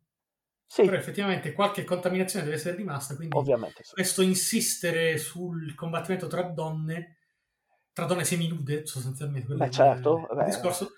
[0.67, 3.93] Sì, Però effettivamente qualche contaminazione deve essere rimasta, quindi sì.
[3.93, 7.17] questo insistere sul combattimento tra donne,
[7.93, 10.45] tra donne seminude sostanzialmente, Beh, è certo, il beh.
[10.45, 10.91] discorso,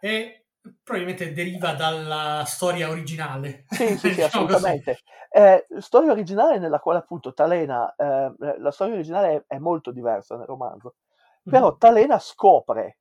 [0.00, 0.46] e
[0.82, 3.64] probabilmente deriva dalla storia originale.
[3.68, 4.98] Sì, sì, sì, Diciamo assolutamente.
[5.30, 10.36] Eh, storia originale nella quale appunto Talena, eh, la storia originale è, è molto diversa
[10.36, 10.96] nel romanzo,
[11.44, 11.78] però Mhm.
[11.78, 12.98] Talena scopre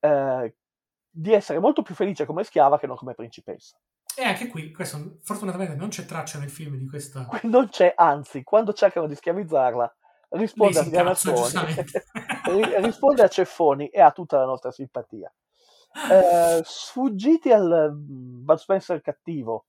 [0.00, 0.56] eh,
[1.10, 3.76] di essere molto più felice come schiava che non come principessa.
[4.16, 7.28] E anche qui, questo fortunatamente non c'è traccia nel film di questa...
[7.42, 9.94] Non c'è, anzi, quando cercano di schiavizzarla,
[10.30, 11.74] risponde a sganazzoni,
[12.82, 15.32] risponde a ceffoni e ha tutta la nostra simpatia.
[16.10, 19.66] Eh, sfuggiti al mm, Bud Spencer cattivo,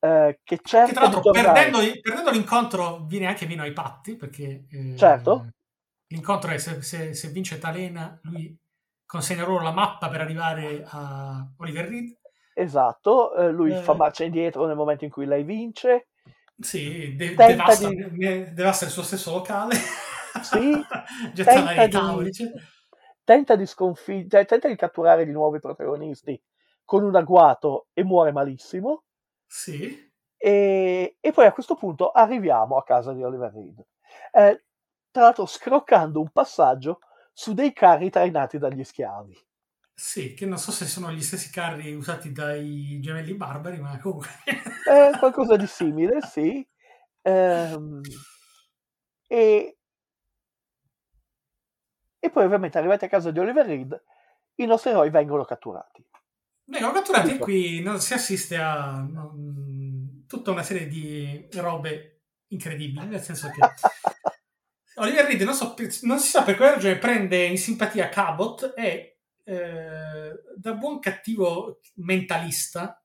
[0.00, 4.66] eh, che cerca Che tra l'altro, perdendo, perdendo l'incontro, viene anche vino ai patti, perché...
[4.70, 5.48] eh, Certo.
[6.08, 8.54] L'incontro è se, se- se vince Talena, lui
[9.12, 12.16] consegna loro la mappa per arrivare a Oliver Reed.
[12.54, 13.82] Esatto, eh, lui Eh.
[13.82, 16.08] fa marcia indietro nel momento in cui lei vince.
[16.58, 19.74] Sì, de- devasta, di- ne- devasta il suo stesso locale.
[20.42, 20.72] Sì,
[21.34, 22.28] Getta tenta vari di- tavoli.
[22.28, 22.64] eccetera.
[23.22, 26.40] Tenta di sconfiggere, tenta di catturare di nuovo i protagonisti
[26.82, 29.04] con un agguato e muore malissimo.
[29.46, 30.10] Sì.
[30.38, 33.78] E, e poi a questo punto arriviamo a casa di Oliver Reed.
[34.32, 34.64] Eh,
[35.10, 37.00] tra l'altro scroccando un passaggio
[37.32, 39.36] su dei carri trainati dagli schiavi.
[39.94, 44.28] Sì, che non so se sono gli stessi carri usati dai gemelli barbari, ma comunque...
[44.82, 46.66] Eh, qualcosa di simile, sì.
[47.22, 48.00] Ehm,
[49.28, 49.78] e,
[52.18, 54.02] e poi ovviamente arrivati a casa di Oliver Reed,
[54.56, 56.04] i nostri eroi vengono catturati.
[56.64, 63.06] Vengono catturati e qui non si assiste a mm, tutta una serie di robe incredibili,
[63.06, 63.60] nel senso che
[64.96, 69.18] Oliver Reed non, so- non si sa per quale ragione prende in simpatia Cabot e
[69.44, 73.02] eh, da buon cattivo mentalista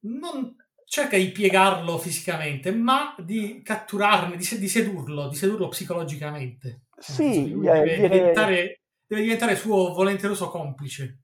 [0.00, 6.82] non cerca di piegarlo fisicamente, ma di catturarne, di, di sedurlo, di sedurlo psicologicamente.
[6.98, 11.20] Sì, eh, deve, dire- diventare, deve diventare suo volenteroso complice.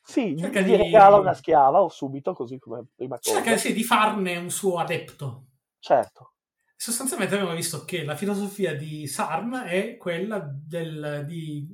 [0.00, 3.34] Sì, Cerca gli di- regala una schiava o subito, così come prima cosa.
[3.34, 5.46] Cerca sì, di farne un suo adepto.
[5.80, 6.34] Certo,
[6.80, 11.66] Sostanzialmente abbiamo visto che la filosofia di Sarm è quella del, di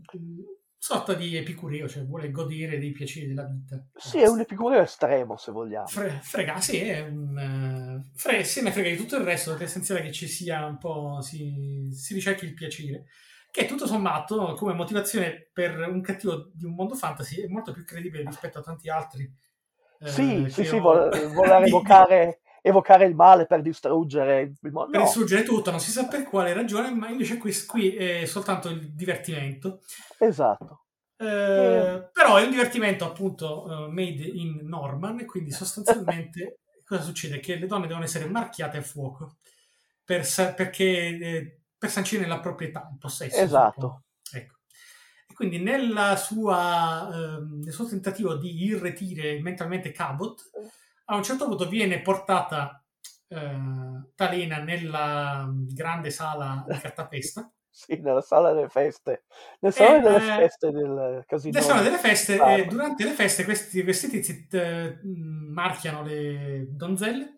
[0.78, 3.84] sorta di epicureo, cioè vuole godere dei piaceri della vita.
[3.94, 5.86] sì, è un epicureo estremo se vogliamo.
[5.86, 7.38] Fre- frega, sì, è un...
[7.38, 10.64] eh, fre- se ne frega di tutto il resto, perché è essenziale che ci sia
[10.64, 11.20] un po'...
[11.20, 13.04] si, si ricerchi il piacere.
[13.50, 17.84] Che tutto sommato, come motivazione per un cattivo di un mondo fantasy, è molto più
[17.84, 19.30] credibile rispetto a tanti altri.
[20.00, 24.72] eh, Sì, sì, sì, ho- vuole, voler di- evocare, evocare il male per distruggere il
[24.72, 24.90] mondo.
[24.90, 28.70] per distruggere tutto, non si sa per quale ragione, ma invece qui, qui è soltanto
[28.70, 29.80] il divertimento.
[30.18, 30.84] esatto.
[31.16, 37.38] Eh, Però è un divertimento appunto eh, made in Norman e quindi sostanzialmente cosa succede?
[37.38, 39.36] Che le donne devono essere marchiate a fuoco
[40.02, 43.36] per, sa- perché, eh, per sancire la proprietà, il possesso.
[43.36, 44.04] Esatto.
[44.32, 44.54] Ecco.
[45.28, 50.50] E quindi nella sua, ehm, nel suo tentativo di irretire mentalmente Cabot,
[51.06, 52.82] a un certo punto viene portata
[53.28, 53.56] eh,
[54.14, 59.24] Talena nella grande sala di cartapesta Sì, nella sala delle feste.
[59.58, 61.52] Nel salone E, delle eh, feste del casino.
[61.54, 67.24] Nel salone delle feste, e durante le feste, questi, questi tizi eh, marchiano le donzelle
[67.24, 67.36] e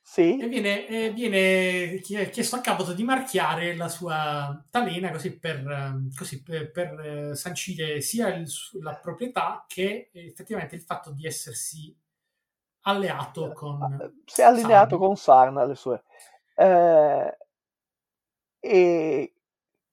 [0.00, 5.68] Sì, viene, e viene chie- chiesto a Cabot di marchiare la sua talena così per,
[5.68, 8.46] ehm, così per, per, eh, sancire sia il
[8.80, 11.92] la proprietà che effettivamente il fatto di essersi
[12.84, 15.06] alleato con si è allineato Sarn.
[15.06, 16.02] con Sarn alle sue.
[16.56, 17.36] Eh,
[18.60, 19.34] e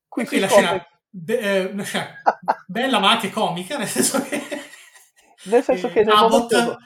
[0.07, 2.13] qui E qui la scopre, scena, be- eh, scena
[2.67, 4.41] bella ma anche comica, nel senso che,
[5.45, 6.77] nel senso eh, che nel Cabot, momento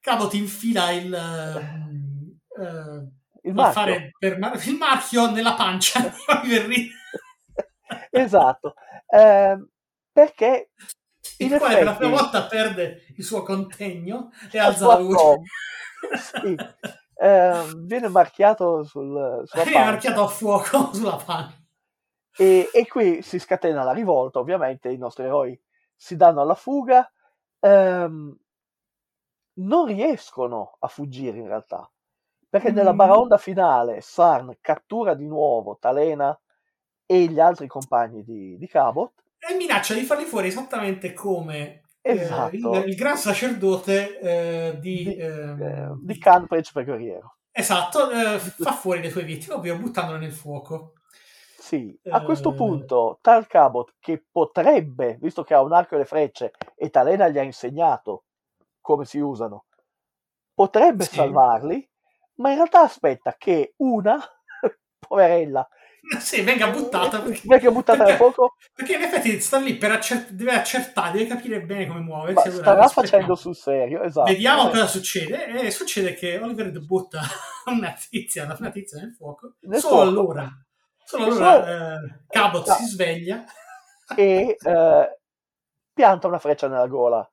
[0.00, 3.08] Cabot infila il, eh,
[3.42, 6.00] il marchio, fare per il marchio nella pancia
[8.10, 8.74] esatto,
[9.08, 9.58] eh,
[10.12, 10.70] perché
[11.44, 15.38] il quale per la prima volta perde il suo contegno e alza la voce.
[16.40, 16.60] sì,
[17.14, 21.56] eh, viene marchiato sul, sulla Viene marchiato a fuoco sulla pancia.
[22.36, 25.58] e, e qui si scatena la rivolta, ovviamente i nostri eroi
[25.96, 27.10] si danno alla fuga,
[27.60, 28.36] ehm,
[29.54, 31.90] non riescono a fuggire in realtà,
[32.48, 32.96] perché nella Mm.
[32.96, 36.38] baraonda finale Sarn cattura di nuovo Talena
[37.06, 39.12] e gli altri compagni di, di Cabot,
[39.42, 42.52] E minaccia di farli fuori esattamente come eh, Esatto.
[42.52, 47.36] il, il gran sacerdote eh, di, di, ehm, eh, di Principe Guerriero.
[47.52, 50.92] Esatto, eh, fa fuori le sue vittime, ovvio buttandole nel fuoco.
[51.58, 52.54] Sì, a questo Eh.
[52.54, 57.28] punto Tal Cabot, che potrebbe, visto che ha un arco e le frecce e Talena
[57.28, 58.24] gli ha insegnato
[58.80, 59.64] come si usano,
[60.54, 61.16] potrebbe Sì.
[61.16, 61.88] salvarli,
[62.36, 64.18] ma in realtà aspetta che una,
[64.98, 65.68] poverella,
[66.20, 70.30] Sì, venga buttata perché, venga buttata perché- fuoco, perché in effetti sta lì per accer-
[70.30, 72.48] deve accertare, deve capire bene come muoversi.
[72.48, 74.30] allora starà facendo sul serio, esatto.
[74.30, 75.46] Vediamo Eh, cosa succede.
[75.46, 77.20] E succede che Oliver butta
[77.70, 79.54] una tizia, una tizia nel fuoco.
[79.60, 80.08] Nel solo fuoco.
[80.08, 80.50] allora,
[81.04, 82.74] solo allora solo- eh, Cabot Ah.
[82.74, 83.44] si sveglia.
[84.16, 85.18] E eh,
[85.92, 87.28] pianta una freccia nella gola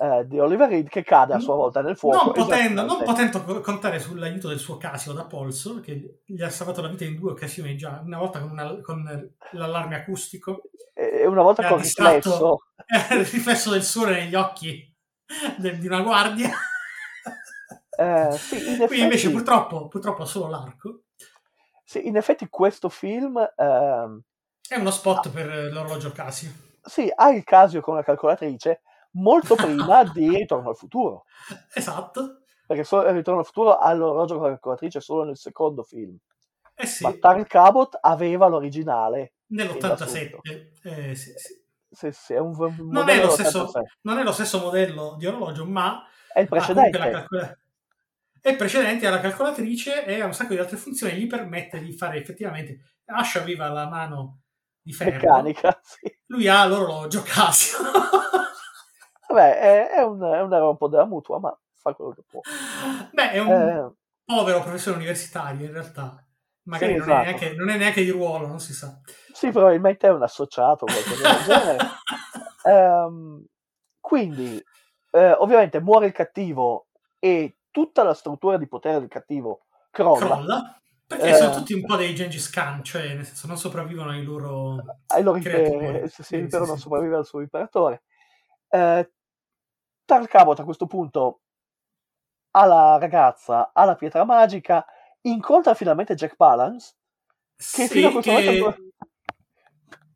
[0.00, 2.24] eh, di Oliver Reed che cade a sua volta nel fuoco.
[2.24, 6.50] non, potendo, non potendo co- contare sull'aiuto del suo Casio da polso, che gli ha
[6.50, 10.62] salvato la vita in due occasioni già, una volta con, una- con l'allarme acustico,
[10.94, 12.62] E una volta con distratto riflesso,
[13.18, 14.94] il riflesso del sole negli occhi
[15.58, 16.50] de- di una guardia.
[17.98, 21.02] eh, sì, in Qui invece effetti, purtroppo, purtroppo ha solo l'arco.
[21.84, 24.20] sì, in effetti questo film ehm,
[24.68, 26.50] È uno spot per eh, l'orologio Casio.
[26.82, 28.82] sì, ha il Casio con la calcolatrice
[29.12, 31.24] molto prima di Ritorno al futuro,
[31.74, 32.42] Esatto.
[32.66, 36.16] perché so- Ritorno al futuro ha l'orologio con la calcolatrice solo nel secondo film,
[36.74, 39.34] Eh sì, ma Tarl Cabot aveva l'originale.
[39.46, 40.38] nell'87.
[40.82, 41.58] Eh, sì, sì.
[41.92, 43.84] Sì, sì, è un, un Non, è stesso, 86.
[44.02, 46.96] non è lo stesso modello di orologio, ma È il precedente.
[46.98, 47.58] calcola-
[48.42, 52.18] è precedente alla calcolatrice e ha un sacco di altre funzioni, gli permette di fare
[52.18, 52.78] effettivamente.
[53.06, 54.42] Ascia aveva la mano
[54.80, 56.16] di ferro, meccanica, sì.
[56.26, 57.78] lui ha l'orologio Casio.
[59.30, 62.22] Vabbè, è, è un, è un errore un po' della mutua, ma fa quello che
[62.28, 62.42] può.
[63.12, 63.90] Beh, è un Eh,
[64.24, 66.24] povero professore universitario in realtà.
[66.64, 67.24] Magari Sì, non, è esatto.
[67.24, 69.00] neanche, non è neanche di ruolo, non si sa.
[69.32, 71.86] sì, probabilmente è un associato o qualcosa del genere.
[72.62, 73.44] Ehm,
[74.00, 74.64] quindi,
[75.12, 80.76] eh, ovviamente, muore il cattivo e tutta la struttura di potere del cattivo crolla Crolla.
[81.06, 81.34] Perché Eh.
[81.34, 84.80] sono tutti un po' dei Gengis Khan, cioè nel senso non sopravvivono ai loro...
[85.08, 85.98] ai loro creatori.
[85.98, 86.82] imperi, se Sì, l'impero sì, non sì.
[86.82, 88.02] sopravvive al suo imperatore.
[88.68, 89.12] Eh,
[90.10, 91.40] Tal Cabot a questo punto
[92.52, 94.84] ha la ragazza, ha la pietra magica,
[95.20, 96.96] incontra finalmente Jack Palance,
[97.54, 98.76] che Sì, fino a questo che- momento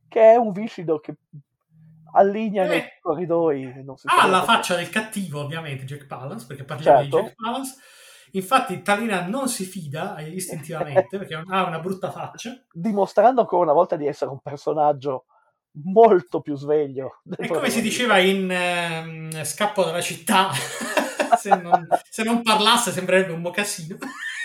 [0.08, 1.14] che è un viscido che
[2.14, 2.68] allinea Eh.
[2.68, 7.16] nei corridoi non si sa la faccia del cattivo, ovviamente, Jack Palance, perché parliamo Certo.
[7.16, 7.74] di Jack Palance.
[8.32, 12.50] Infatti Talina non si fida eh, istintivamente perché ha una brutta faccia.
[12.72, 15.26] dimostrando ancora una volta di essere un personaggio
[15.82, 20.50] molto più sveglio E come si diceva in ehm, Scappo dalla città,
[21.36, 23.96] se, non, se non parlasse sembrerebbe un mocassino,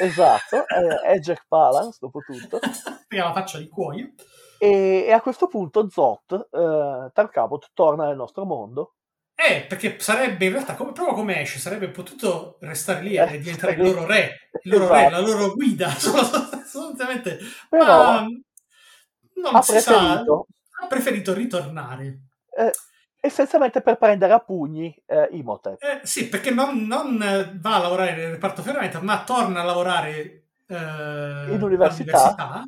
[0.01, 2.59] esatto è, è Jack Palance dopo tutto.
[3.07, 4.11] Perché ha la faccia di cuoio.
[4.57, 8.93] e, e a questo punto Zot eh, Tarkabot torna nel nostro mondo.
[9.35, 13.39] Eh, perché sarebbe in realtà, come, proprio come esce, sarebbe potuto restare lì Eh, e
[13.39, 15.11] diventare il loro re, il loro re, Esatto.
[15.15, 17.37] la loro guida, sostanzialmente.
[17.69, 18.25] Però Ma
[19.35, 20.47] non ha si sa, preferito
[20.81, 22.19] ha preferito ritornare.
[22.57, 22.71] eh,
[23.19, 27.79] essenzialmente per prendere a pugni eh, Imhotep Eh, sì, perché non, non, eh, va a
[27.79, 31.85] lavorare nel reparto ferramenta, ma torna a lavorare eh, università.
[31.85, 32.63] all'università,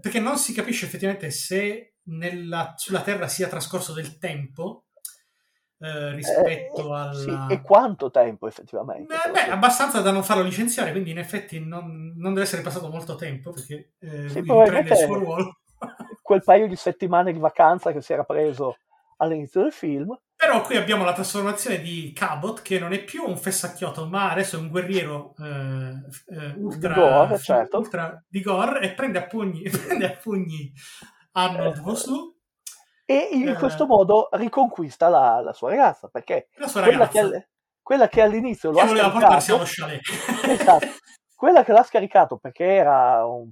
[0.00, 4.86] perché non si capisce effettivamente se nella- sulla Terra sia trascorso del tempo
[5.78, 7.12] eh, rispetto Eh, alla...
[7.12, 11.58] sì, e quanto tempo effettivamente Beh, beh, abbastanza da non farlo licenziare, quindi in effetti
[11.60, 15.56] non, non deve essere passato molto tempo perché eh, Sì, lui riprende il suo ruolo.
[16.32, 18.78] Quel paio di settimane di vacanza che si era preso
[19.18, 20.18] all'inizio del film.
[20.34, 24.56] Però qui abbiamo la trasformazione di Cabot, che non è più un fessacchiotto, ma adesso
[24.56, 27.78] è un guerriero eh, eh, ultra, Di gore, certo.
[27.78, 30.72] ultra di gore e prende a pugni, prende a pugni
[31.32, 32.34] Arnold Vosloo,
[33.04, 33.54] E in Eh.
[33.54, 37.48] questo modo riconquista la, la sua ragazza, perché la sua quella ragazza, che,
[37.82, 40.02] quella che all'inizio lo che ha voleva portarsi allo scaricato,
[40.40, 40.60] chalet.
[40.60, 40.86] esatto,
[41.36, 43.50] quella che l'ha scaricato perché era un-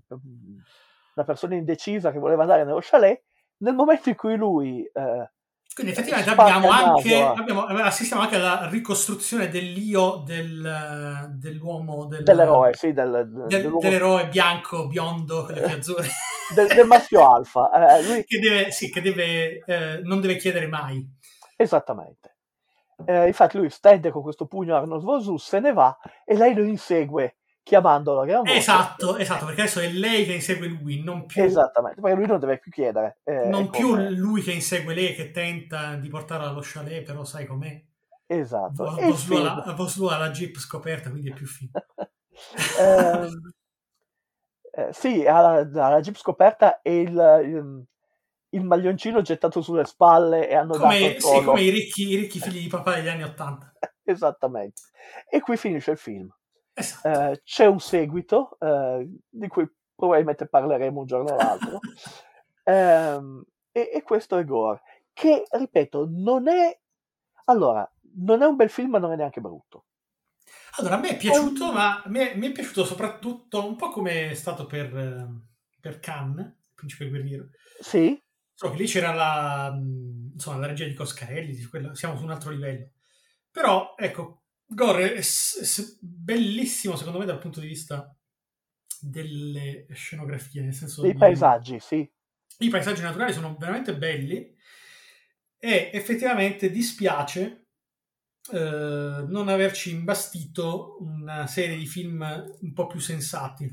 [1.14, 3.22] una persona indecisa che voleva andare nello chalet,
[3.58, 5.30] nel momento in cui lui eh,
[5.74, 7.20] Quindi effettivamente abbiamo anche, eh.
[7.20, 14.86] abbiamo, assistiamo anche alla ricostruzione dell'io del, dell'uomo, del, dell'eroe, sì, del, del- dell'eroe bianco,
[14.86, 16.08] biondo, con gli occhi azzurri,
[16.54, 17.98] del, del maschio alfa.
[17.98, 21.06] eh, lui- che, deve, sì, che deve, eh, non deve chiedere mai.
[21.56, 22.36] Esattamente.
[23.06, 26.62] Eh, infatti lui stende con questo pugno Arnold Vosu, se ne va e lei lo
[26.64, 28.56] insegue chiamandolo a gran voce.
[28.56, 32.38] Esatto, esatto, perché adesso è lei che insegue lui, non più, Esattamente, perché lui non
[32.38, 33.18] deve più chiedere.
[33.24, 37.46] eh, non più lui che insegue lei che tenta di portarla allo chalet, però sai
[37.46, 37.82] com'è.
[38.26, 38.84] Esatto.
[38.84, 41.72] Vosloo ha film- la- jeep scoperta, quindi è più figo.
[42.80, 43.52] Ehm,
[44.72, 47.10] eh, sì, ha la, la jeep scoperta e il,
[47.44, 47.84] il-
[48.52, 52.16] il maglioncino gettato sulle spalle e hanno dato Come, il sì, come i, ricchi, i
[52.16, 53.72] ricchi figli di papà degli anni Ottanta.
[54.02, 54.82] Esattamente.
[55.28, 56.28] E qui finisce il film.
[56.80, 57.08] Esatto.
[57.32, 61.78] Eh, c'è un seguito eh, di cui probabilmente parleremo un giorno o l'altro.
[62.62, 66.78] Ehm, e, e questo è Gore, che ripeto, non è
[67.46, 69.86] allora, non è un bel film, ma non è neanche brutto.
[70.76, 74.30] Allora, a me è piaciuto, ma mi è, mi è piaciuto soprattutto un po' come
[74.30, 75.26] è stato per, eh,
[75.80, 77.48] per Cannes, il Principe Guerriero.
[77.80, 78.22] Sì,
[78.60, 82.24] So che lì c'era la, mh, insomma, la regia di Coscarelli, di quello- siamo su
[82.24, 82.90] un altro livello.
[83.50, 84.39] Però, ecco,
[84.72, 88.14] Gore è, s- bellissimo secondo me dal punto di vista
[89.00, 92.08] delle scenografie, nel senso dei di- paesaggi, sì.
[92.58, 94.54] i paesaggi naturali sono veramente belli
[95.58, 97.66] e effettivamente dispiace
[98.52, 102.22] eh, non averci imbastito una serie di film
[102.60, 103.64] un po' più sensati.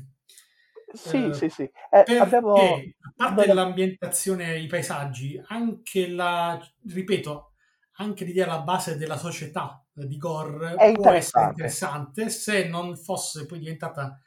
[0.90, 1.62] Sì, Eh, sì, sì.
[1.90, 2.88] Eh, Perché, abbiamo...
[3.00, 7.52] a parte abbiamo- l'ambientazione, i paesaggi, anche la, ripeto,
[8.00, 12.30] anche l'idea alla base della società eh, di Gore È può essere interessante.
[12.30, 14.20] se non fosse poi diventata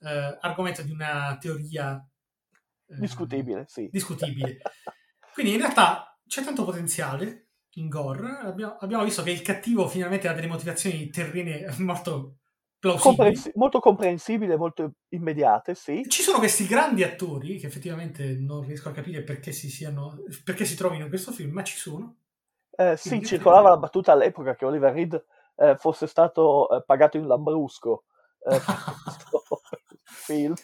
[0.00, 1.96] eh, argomento di una teoria
[2.86, 3.88] eh, Discutibile, sì.
[3.90, 4.58] discutibile.
[5.32, 8.38] Quindi in realtà c'è tanto potenziale in Gore.
[8.42, 12.36] Abbiamo, abbiamo visto che il cattivo finalmente ha delle motivazioni terrene molto
[12.78, 13.16] plausibili.
[13.16, 16.04] Comprensi- molto comprensibile, molto immediate, sì.
[16.06, 20.66] Ci sono questi grandi attori che effettivamente non riesco a capire perché si, siano, perché
[20.66, 22.18] si trovino in questo film, ma ci sono.
[22.76, 25.24] Eh, sì, circolava la battuta all'epoca che Oliver Reed
[25.56, 28.04] eh, fosse stato eh, pagato in Lambrusco
[28.40, 28.60] eh, per
[29.04, 29.42] questo
[30.04, 30.54] film.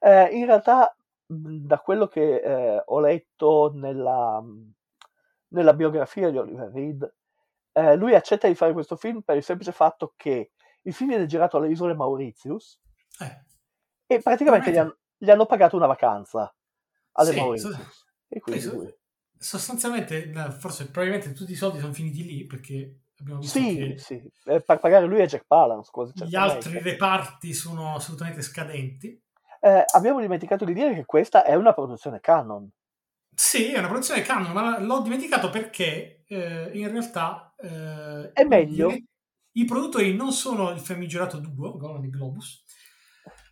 [0.00, 4.42] Eh, in realtà, da quello che eh, ho letto nella,
[5.48, 7.14] nella biografia di Oliver Reed,
[7.72, 11.26] eh, lui accetta di fare questo film per il semplice fatto che il film viene
[11.26, 12.80] girato alle isole Mauritius
[14.06, 16.54] e praticamente gli, hanno- gli hanno pagato una vacanza
[17.12, 17.74] alle Sì, Mauritius.
[17.76, 18.98] so- E quindi so- lui-
[19.38, 24.62] sostanzialmente, forse probabilmente tutti i soldi sono finiti lì perché abbiamo visto Sì, sì, per
[24.80, 26.68] pagare lui e Jack Palance, quasi gli certamente.
[26.68, 29.20] altri reparti sono assolutamente scadenti.
[29.60, 32.68] Eh, abbiamo dimenticato di dire che questa è una produzione canon.
[33.34, 38.90] Sì, è una produzione canon, ma l'ho dimenticato perché eh, in realtà eh, È meglio.
[38.90, 39.04] I,
[39.52, 42.64] i produttori non sono il famigerato duo, Golan e Globus,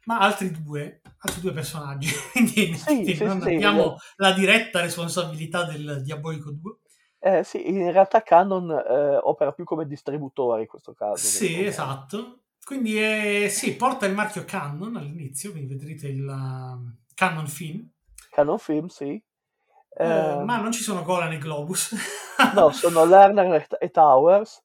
[0.04, 2.08] ma altri due, altri due personaggi.
[2.32, 6.78] Quindi Sì, sì, non sì, abbiamo la diretta responsabilità del diabolico duo.
[7.18, 11.26] Eh, sì, in realtà Canon eh, opera più come distributore in questo caso.
[11.26, 12.40] Sì, esatto.
[12.64, 17.90] Quindi eh, sì, porta il marchio Canon all'inizio, quindi vedrete il uh, Canon Film,
[18.30, 19.22] Canon Film, sì.
[19.96, 21.94] eh, Eh, ma non ci sono Golan e Globus.
[22.54, 24.62] No, sono Lerner e, e Towers.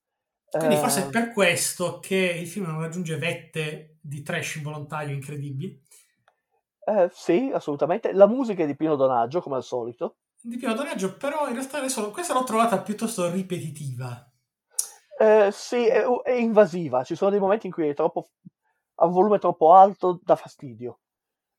[0.55, 5.13] Quindi Eh, forse è per questo che il film non raggiunge vette di trash involontario
[5.13, 5.81] incredibili.
[6.85, 8.11] eh, sì, assolutamente.
[8.13, 10.17] La musica è di Pino Donaggio, come al solito.
[10.41, 14.25] Di Pino Donaggio, però in realtà adesso questa l'ho trovata piuttosto ripetitiva.
[15.19, 17.03] Eh, sì, è, è invasiva.
[17.03, 18.29] Ci sono dei momenti in cui è troppo,
[18.95, 21.01] ha un volume troppo alto, dà fastidio.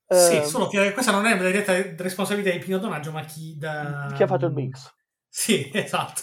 [0.08, 3.56] sì, Eh, solo che questa non è la diretta responsabilità di Pino Donaggio, ma chi
[3.56, 4.10] da...
[4.14, 4.92] Chi ha fatto il mix.
[5.28, 6.22] Sì, esatto.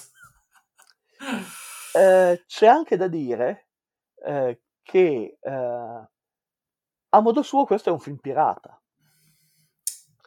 [1.93, 3.69] Eh, c'è anche da dire
[4.25, 5.51] eh, che eh,
[7.09, 8.81] a modo suo questo è un film pirata,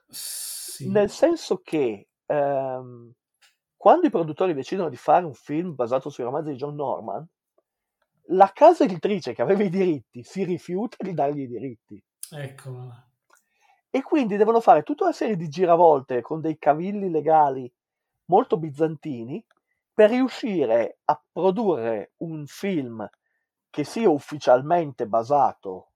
[0.08, 0.88] Sì.
[0.90, 3.12] nel senso che ehm,
[3.76, 7.26] quando i produttori decidono di fare un film basato sui romanzi di John Norman,
[8.32, 12.02] la casa editrice che aveva i diritti si rifiuta di dargli i diritti
[12.32, 12.92] Ecco.
[13.88, 17.72] e quindi devono fare tutta una serie di giravolte con dei cavilli legali
[18.26, 19.44] molto bizantini
[19.92, 23.08] per riuscire a produrre un film
[23.70, 25.92] che sia ufficialmente basato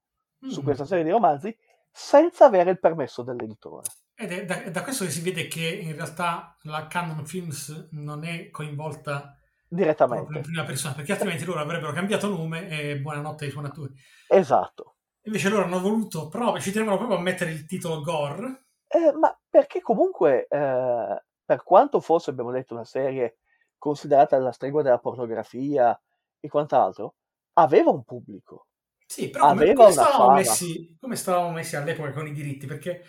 [0.47, 0.63] su Mm.
[0.63, 1.55] questa serie di romanzi
[1.91, 3.87] senza avere il permesso dell'editore.
[4.15, 8.23] Ed è da, da questo che si vede che in realtà la Canon Films non
[8.23, 10.39] è coinvolta proprio in Direttamente.
[10.41, 13.93] prima persona, perché altrimenti loro avrebbero cambiato nome e buonanotte ai suonatori.
[14.29, 14.95] Esatto.
[15.23, 18.67] Invece loro hanno voluto, proprio, ci tenevano proprio a mettere il titolo Gore.
[18.87, 23.39] Eh, ma perché comunque, eh, per quanto fosse, abbiamo detto, una serie
[23.77, 25.99] considerata la stregua della pornografia
[26.39, 27.15] e quant'altro,
[27.55, 28.67] aveva un pubblico.
[29.07, 32.65] Sì, però come, come stavamo messi, come stavamo messi all'epoca con i diritti?
[32.65, 33.03] Perché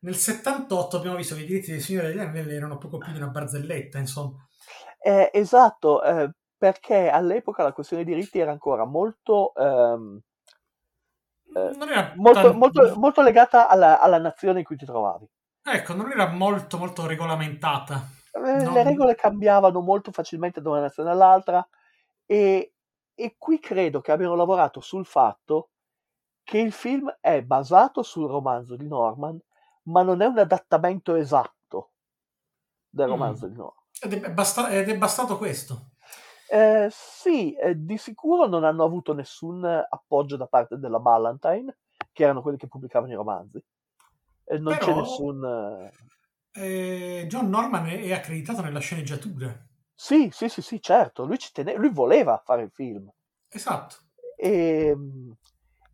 [0.00, 3.18] nel 78 abbiamo visto che i diritti del Signore degli Anelli erano poco più di
[3.18, 4.46] una barzelletta, insomma.
[5.00, 10.20] Eh, esatto, eh, perché all'epoca la questione dei diritti era ancora molto, ehm,
[11.54, 15.26] eh, Non era molto, tan- molto, molto legata alla, alla nazione in cui ti trovavi.
[15.62, 18.08] Ecco, non era molto, molto regolamentata.
[18.32, 21.66] Eh, Non- Le regole cambiavano molto facilmente da una nazione all'altra
[22.24, 22.74] e,
[23.18, 25.70] e qui credo che abbiano lavorato sul fatto
[26.44, 29.36] che il film è basato sul romanzo di Norman,
[29.84, 31.90] ma non è un adattamento esatto
[32.88, 33.10] del Mm.
[33.10, 33.84] romanzo di Norman.
[34.00, 35.92] Ed è, basta- ed è bastato questo.
[36.48, 41.78] Eh, sì, eh, di sicuro non hanno avuto nessun appoggio da parte della Ballantine,
[42.12, 43.60] che erano quelli che pubblicavano i romanzi.
[44.44, 45.44] E non c'è Però- nessun...
[45.44, 45.92] eh,
[46.58, 49.65] Eh, John Norman è accreditato nella sceneggiatura.
[49.98, 53.10] Sì, sì, sì, sì, certo, lui, ci tene- lui voleva fare il film.
[53.48, 53.96] Esatto.
[54.36, 54.94] E,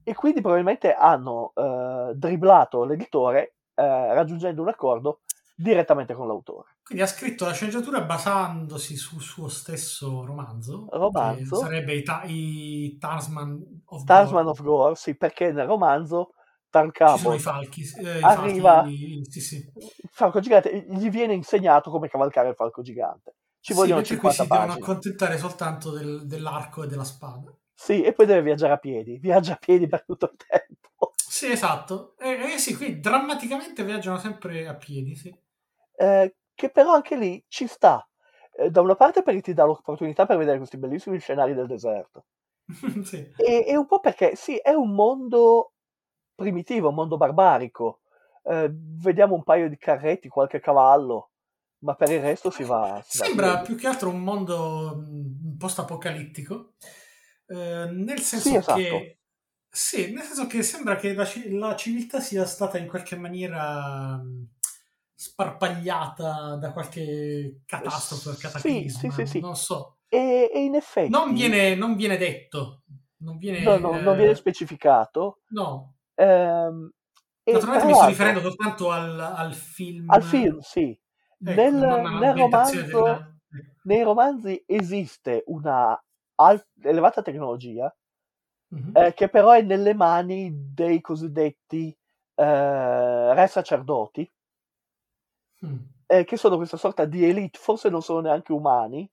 [0.03, 5.21] e quindi probabilmente hanno eh, dribblato l'editore eh, raggiungendo un accordo
[5.55, 6.79] direttamente con l'autore.
[6.83, 11.57] Quindi ha scritto la sceneggiatura basandosi sul suo stesso romanzo, Romanzo.
[11.59, 14.51] che sarebbe i, ta- i Tarsman of Tarsman Gore.
[14.59, 16.35] of Gore, sì, perché nel romanzo
[16.69, 19.71] Tarkabo, i falchi, eh, Arriva- falchi, sì, sì.
[19.77, 23.35] il falco gigante, gli viene insegnato come cavalcare il falco gigante.
[23.63, 27.57] Ci Sì, vogliono qui 50 si devono accontentare soltanto del- dell'arco e della spada.
[27.75, 29.19] Sì, e poi deve viaggiare a piedi.
[29.19, 31.13] Viaggia a piedi per tutto il tempo.
[31.17, 32.17] Sì, esatto.
[32.19, 35.35] Eh, eh, sì, qui drammaticamente viaggiano sempre a piedi, sì.
[35.97, 38.07] Eh, che però anche lì ci sta.
[38.55, 42.27] Eh, da una parte perché ti dà l'opportunità per vedere questi bellissimi scenari del deserto.
[43.05, 43.31] sì.
[43.37, 45.73] E, e un po' perché sì, è un mondo
[46.35, 48.01] primitivo, un mondo barbarico.
[48.45, 51.31] Eh, vediamo un paio di carretti, qualche cavallo,
[51.83, 53.03] ma per il resto si va.
[53.07, 53.67] si va Sembra piedi.
[53.67, 56.75] più che altro un mondo mh, post-apocalittico,
[57.47, 58.79] eh, nel senso Sì, esatto.
[58.79, 59.19] che
[59.75, 64.49] sì, nel senso che sembra che la, la civiltà sia stata in qualche maniera mh,
[65.15, 69.41] sparpagliata da qualche catastrofe o Sì, cataclisma, sì, sì, sì.
[69.41, 69.99] non so.
[70.09, 72.83] E, e in effetti Non viene, non viene detto,
[73.19, 75.39] non viene, no, no, non eh, viene specificato.
[75.53, 75.95] no.
[76.15, 76.91] Ehm,
[77.45, 80.11] Naturalmente mi sto riferendo soltanto al, al film.
[80.11, 80.97] al film, sì.
[81.45, 81.75] Ecco, nel,
[82.21, 83.39] nel romanzo, della-
[83.85, 86.01] nei romanzi esiste una
[86.37, 87.95] al- elevata tecnologia
[88.69, 88.97] Mhm.
[88.97, 91.95] eh, che però è nelle mani dei cosiddetti
[92.35, 94.31] eh, re sacerdoti,
[95.65, 95.77] Mm.
[96.07, 99.09] eh, che sono questa sorta di elite, forse non sono neanche umani,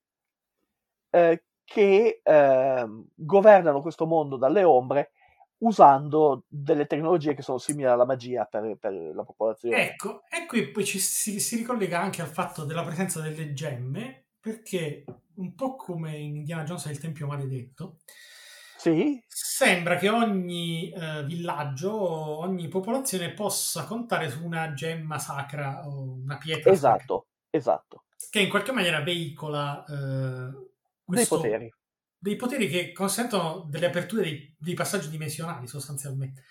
[1.12, 5.12] eh, che ehm, governano questo mondo dalle ombre
[5.60, 9.92] usando delle tecnologie che sono simili alla magia per, per la popolazione.
[9.92, 14.26] Ecco, e qui poi ci si, si ricollega anche al fatto della presenza delle gemme,
[14.40, 15.04] perché
[15.36, 17.98] un po' come in Indiana Jones e il Tempio Maledetto,
[18.78, 21.92] Sì, sembra che ogni eh, villaggio,
[22.40, 28.04] ogni popolazione possa contare su una gemma sacra o una pietra sacra, esatto, esatto.
[28.30, 29.94] che in qualche maniera veicola eh,
[30.52, 30.68] Dei
[31.04, 31.74] questo- poteri.
[32.20, 36.44] Dei poteri che consentono delle aperture dei, dei passaggi dimensionali sostanzialmente.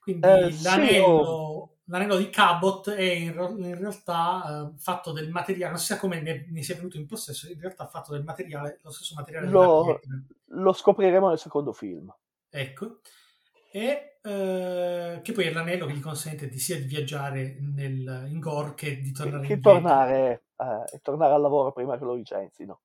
[0.00, 5.30] Quindi Eh, sì, l'anello, o- l'anello di Cabot è in, in realtà eh, fatto del
[5.30, 8.24] materiale, non si sa come ne, ne sia venuto in possesso, in realtà fatto del
[8.24, 10.00] materiale, lo stesso materiale Lo,
[10.44, 12.12] lo scopriremo nel secondo film.
[12.48, 13.00] Ecco.
[13.72, 18.40] E eh, che poi è l'anello che gli consente di sia di viaggiare nel, in
[18.40, 19.72] Gore che di tornare Che indietro.
[19.72, 22.80] tornare, eh, tornare al lavoro prima che lo licenzino.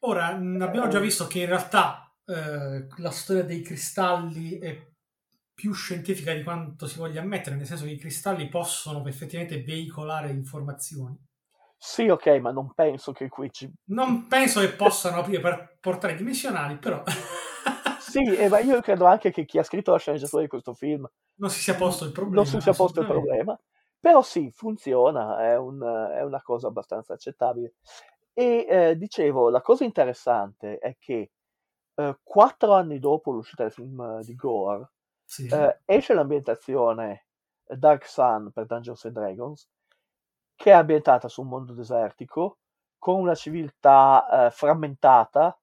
[0.00, 4.86] Ora, abbiamo già visto che in realtà eh, la storia dei cristalli è
[5.54, 10.30] più scientifica di quanto si voglia ammettere, nel senso che i cristalli possono effettivamente veicolare
[10.30, 11.16] informazioni.
[11.76, 13.68] Sì, ok, ma non penso che qui ci...
[13.90, 17.02] Non penso che possano aprire per portali dimensionali, però
[17.96, 21.06] Sì, eh, ma io credo anche che chi ha scritto la sceneggiatura di questo film
[21.36, 22.34] non si sia posto il problema.
[22.36, 23.58] non si sia posto il problema.
[24.00, 27.74] Però sì, funziona, è, un- è una cosa abbastanza accettabile.
[28.38, 31.32] E eh, dicevo, la cosa interessante è che
[31.94, 34.90] eh, quattro anni dopo l'uscita del film di Gore,
[35.24, 35.48] Sì.
[35.48, 37.26] eh, esce l'ambientazione
[37.66, 39.68] Dark Sun per Dungeons and Dragons,
[40.54, 42.58] che è ambientata su un mondo desertico,
[42.98, 45.58] con una civiltà eh, frammentata,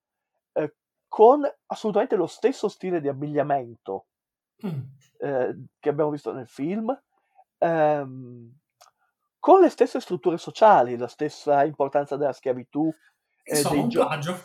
[0.51, 0.75] eh,
[1.07, 4.07] con assolutamente lo stesso stile di abbigliamento
[4.65, 4.81] Mm.
[5.19, 6.97] eh, che abbiamo visto nel film,
[7.57, 8.57] ehm,
[9.45, 12.91] con le stesse strutture sociali, la stessa importanza della schiavitù.
[13.43, 14.43] eh, dei un gio- plagio.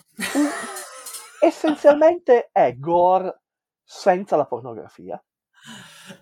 [1.40, 3.40] essenzialmente è gore
[3.82, 5.18] senza la pornografia.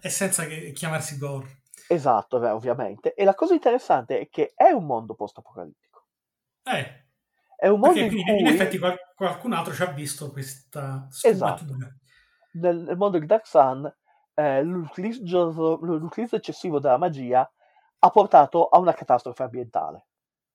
[0.01, 1.63] e senza chiamarsi Gore.
[1.89, 3.15] Esatto, beh, ovviamente.
[3.15, 6.07] E la cosa interessante è che è un mondo post-apocalittico.
[6.63, 7.07] Eh,
[7.57, 10.31] È un mondo perché in quindi in cui, effetti qual- qualcun altro ci ha visto
[10.31, 11.65] questa Esatto.
[11.65, 11.89] sfumatura.
[12.53, 13.93] nel, nel mondo di Dark Sun,
[14.35, 17.49] eh, l'utilizzo, l'utilizzo eccessivo della magia
[18.01, 20.07] ha portato a una catastrofe ambientale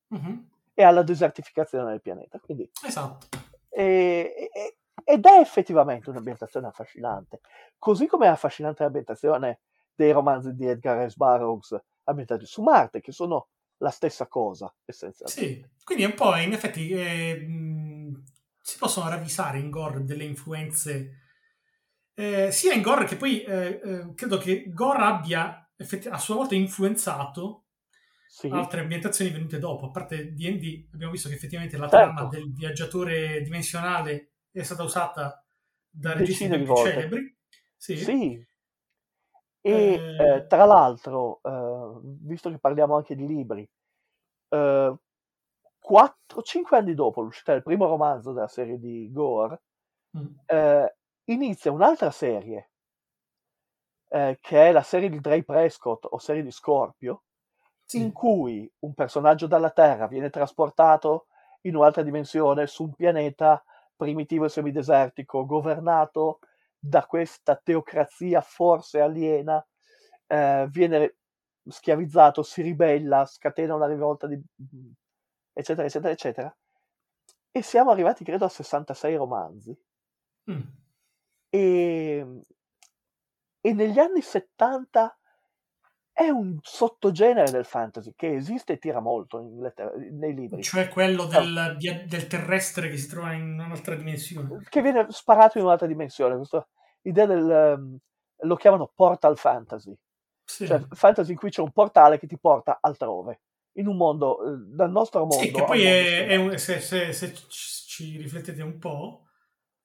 [0.09, 2.39] Mhm, e alla desertificazione del pianeta.
[2.39, 3.27] Quindi, Esatto.
[3.69, 7.41] e- e- ed è effettivamente un'ambientazione affascinante.
[7.77, 9.59] Così come è affascinante l'ambientazione
[9.95, 11.15] dei romanzi di Edgar S.
[11.15, 13.47] Burroughs ambientati su Marte, che sono
[13.77, 15.41] la stessa cosa, essenzialmente.
[15.41, 18.23] Sì, quindi è un po' in effetti eh, mh,
[18.61, 21.17] si possono ravvisare in Gore delle influenze
[22.13, 26.35] eh, sia in Gore che poi eh, eh, credo che Gore abbia effetti- a sua
[26.35, 27.65] volta influenzato
[28.27, 29.87] Sì, altre ambientazioni venute dopo.
[29.87, 32.13] A parte D&D abbiamo visto che effettivamente la Certo.
[32.13, 35.43] trama del viaggiatore dimensionale è stata usata
[35.89, 36.91] da registi più volte.
[36.91, 37.37] celebri.
[37.77, 37.97] Sì.
[37.97, 38.45] Sì.
[39.65, 40.35] E Eh.
[40.35, 43.65] eh, tra l'altro, eh, visto che parliamo anche di libri,
[45.79, 49.61] 4-5 anni dopo l'uscita del primo romanzo della serie di Gore,
[50.17, 50.27] Mm.
[50.45, 50.95] eh,
[51.25, 52.72] inizia un'altra serie,
[54.13, 57.23] eh, che è la serie di Dre Prescott o serie di Scorpio,
[57.83, 57.99] Sì.
[57.99, 61.25] in cui un personaggio dalla Terra viene trasportato
[61.61, 63.63] in un'altra dimensione su un pianeta
[63.95, 66.39] primitivo e semidesertico, governato
[66.77, 69.65] da questa teocrazia forse aliena,
[70.27, 71.15] eh, viene
[71.65, 74.39] schiavizzato, si ribella, scatena una rivolta di...
[75.53, 76.55] eccetera, eccetera, eccetera.
[77.51, 79.75] E siamo arrivati, credo, a 66 romanzi.
[80.51, 80.61] Mm.
[81.49, 82.41] E,
[83.65, 85.17] e negli anni 70
[86.11, 89.39] è un sottogenere del fantasy che esiste e tira molto
[90.11, 94.59] nei libri, Cioè quello del, del terrestre che si trova in un'altra dimensione.
[94.69, 96.35] che viene sparato in un'altra dimensione.
[96.35, 96.67] Questa
[97.03, 97.49] idea del...
[97.49, 97.97] ehm,
[98.41, 99.95] lo chiamano portal fantasy,
[100.43, 100.67] Sì.
[100.67, 103.39] cioè fantasy in cui c'è un portale che ti porta altrove,
[103.77, 105.35] in un mondo, eh, dal nostro mondo.
[105.45, 109.22] Sì, che poi mondo è, è un- se, se- se ci riflettete un po',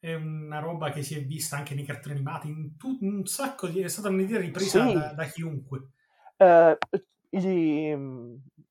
[0.00, 3.66] è una roba che si è vista anche nei cartoni animati, in tu- un sacco
[3.66, 4.92] di, è stata un'idea ripresa Sì.
[4.94, 5.88] da, da chiunque.
[6.36, 6.78] Eh,
[7.30, 7.96] i,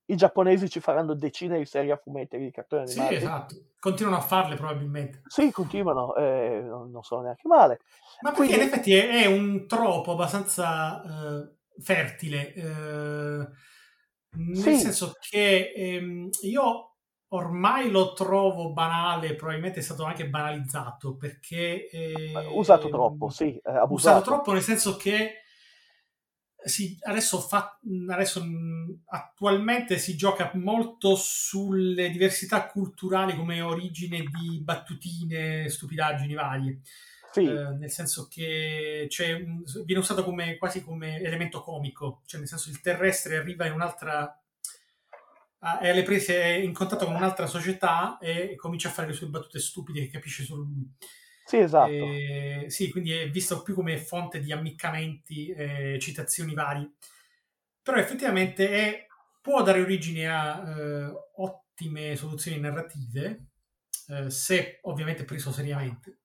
[0.06, 3.16] i giapponesi ci faranno decine di serie a fumetti di cartoni Sì, animati.
[3.16, 3.56] esatto.
[3.80, 5.22] Continuano a farle probabilmente.
[5.28, 7.80] Sì, continuano, eh, non, non sono neanche male.
[8.22, 13.48] Ma perché Quindi- in effetti è, è un troppo abbastanza eh, fertile, eh,
[14.38, 14.76] nel Sì.
[14.78, 16.87] senso che ehm, io
[17.30, 21.88] ormai lo trovo banale, probabilmente è stato anche banalizzato perché...
[21.90, 24.18] eh, Usato troppo, sì, eh, abusato.
[24.18, 25.42] usato troppo nel senso che
[26.64, 27.80] si, adesso, fa,
[28.10, 28.44] adesso
[29.06, 36.82] attualmente si gioca molto sulle diversità culturali come origine di battutine, stupidaggini varie.
[37.32, 42.50] Sì, Eh, nel senso che un- viene usato come, quasi come elemento comico, cioè nel
[42.50, 44.38] senso il terrestre arriva in un'altra
[45.80, 49.28] è alle prese è in contatto con un'altra società e comincia a fare le sue
[49.28, 50.90] battute stupide che capisce solo lui.
[51.44, 51.92] sì, esatto.
[51.92, 56.94] Eh, sì, quindi è visto più come fonte di ammiccamenti, eh, citazioni varie.
[57.82, 59.06] Però effettivamente è-
[59.42, 63.46] può dare origine a eh, ottime soluzioni narrative,
[64.10, 66.20] eh, se ovviamente preso seriamente.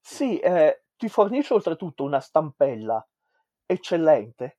[0.00, 3.06] Sì, eh, ti fornisce oltretutto una stampella
[3.64, 4.58] eccellente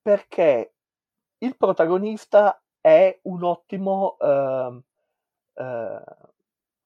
[0.00, 0.74] perché
[1.38, 4.82] il protagonista è un ottimo, ehm,
[5.54, 6.02] eh,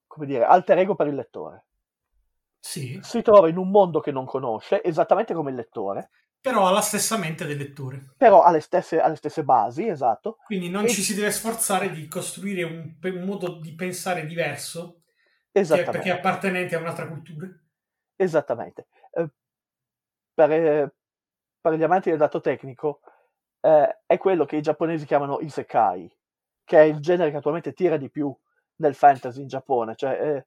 [0.06, 1.64] come dire, alter ego per il lettore.
[2.60, 6.10] Sì, Si trova in un mondo che non conosce, esattamente come il lettore,
[6.40, 8.14] però ha la stessa mente del lettore.
[8.16, 10.38] però ha le stesse, ha le stesse basi, esatto.
[10.44, 15.02] Quindi non E- ci si deve sforzare di costruire un, un modo di pensare diverso,
[15.50, 15.90] Esattamente.
[15.92, 17.48] perché è appartenente a un'altra cultura.
[18.16, 18.86] Esattamente.
[19.12, 19.28] Eh,
[20.34, 20.92] per, eh,
[21.60, 23.00] per gli amanti del dato tecnico,
[23.60, 26.10] eh, è quello che i giapponesi chiamano isekai,
[26.64, 28.34] che è il genere che attualmente tira di più
[28.76, 29.94] nel fantasy in Giappone.
[29.96, 30.46] Cioè, eh,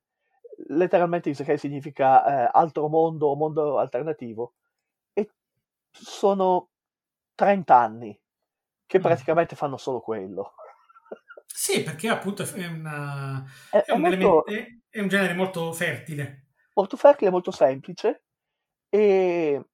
[0.69, 4.53] letteralmente isekai significa eh, altro mondo o mondo alternativo.
[5.13, 5.29] E
[5.91, 6.69] sono
[7.35, 8.19] 30 anni
[8.85, 9.01] che Mm.
[9.01, 10.53] praticamente fanno solo quello.
[11.45, 14.45] Sì, perché appunto è, una, È, è un, molto, elemento-
[14.89, 16.47] è un genere molto fertile.
[16.73, 18.23] molto fertile, molto semplice
[18.89, 19.65] e,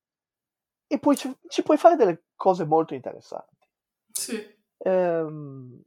[0.88, 3.68] e poi ci, ci puoi fare delle cose molto interessanti.
[4.12, 4.56] Sì.
[4.78, 5.82] Ehm,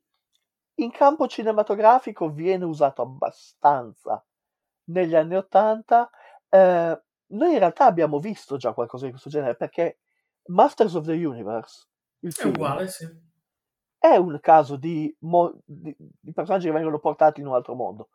[0.75, 4.23] in campo cinematografico viene usato abbastanza
[4.85, 6.11] negli anni Ottanta.
[6.49, 10.01] Eh, noi in realtà abbiamo visto già qualcosa di questo genere perché
[10.47, 11.87] Masters of the Universe,
[12.21, 13.09] il È film, uguale, sì.
[13.99, 18.09] è un caso di, mo- di- di personaggi che vengono portati in un altro mondo.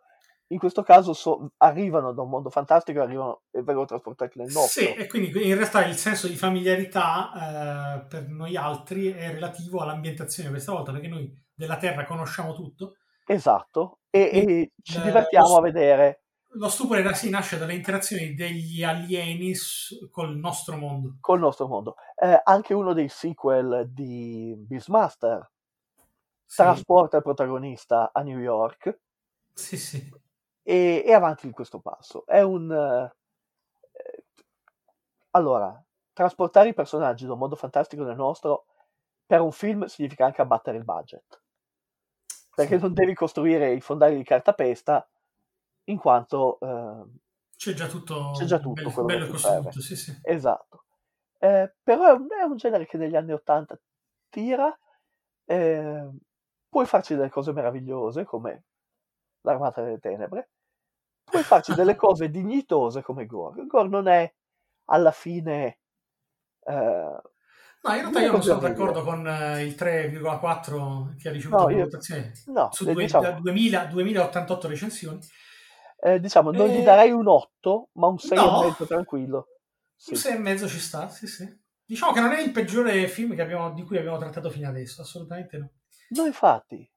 [0.49, 4.85] In questo caso so- arrivano da un mondo fantastico arrivano, e vengono trasportati nel nostro.
[4.85, 9.79] Sì, e quindi in realtà il senso di familiarità eh, per noi altri è relativo
[9.79, 12.95] all'ambientazione questa volta, perché noi della Terra conosciamo tutto.
[13.27, 16.21] Esatto, e, E, e ci divertiamo lo- a vedere
[16.57, 21.17] Lo stupore da sì nasce dalle interazioni degli alieni s- col nostro mondo.
[21.19, 21.95] col nostro mondo.
[22.15, 25.51] Eh, anche uno dei sequel di Beastmaster
[26.45, 28.99] Sì, trasporta il protagonista a New York
[29.53, 30.09] sì, sì.
[30.65, 32.25] E, e avanti di questo passo.
[32.25, 32.71] È un...
[32.71, 33.13] eh,
[35.31, 35.81] allora,
[36.13, 38.65] trasportare i personaggi da un mondo fantastico nel nostro
[39.25, 41.41] per un film significa anche abbattere il budget.
[42.55, 42.81] Perché Sì.
[42.81, 45.07] non devi costruire i fondali di cartapesta
[45.85, 46.57] in quanto...
[46.61, 47.03] eh,
[47.57, 50.17] C'è già tutto, C'è già tutto bello, bello costruito, sì, sì.
[50.23, 50.85] Esatto.
[51.37, 53.77] Eh, però è un, è un genere che negli anni 80
[54.29, 54.77] tira.
[55.47, 56.09] eh,
[56.69, 58.63] puoi farci delle cose meravigliose come
[59.41, 60.49] l'Armata delle Tenebre.
[61.25, 63.65] Puoi farci delle cose dignitose come Gore.
[63.65, 64.31] Gore non è
[64.85, 65.79] alla fine...
[66.65, 67.21] eh,
[67.85, 71.69] No, in realtà io non sono d'accordo con eh, il 3,4 che ha ricevuto No,
[71.69, 75.19] la io- votazione no, su eh, due- diciamo, da 2000, 2088 recensioni.
[76.01, 78.63] eh, diciamo, non gli Eh, darei un 8, ma un 6 no.
[78.63, 79.47] e mezzo tranquillo.
[79.95, 80.11] Sì.
[80.11, 81.47] Un 6 e mezzo ci sta, sì, sì.
[81.85, 85.57] Diciamo che non è il peggiore film abbiamo- di cui abbiamo trattato fino adesso, assolutamente
[85.57, 85.69] no.
[86.09, 86.91] No, infatti.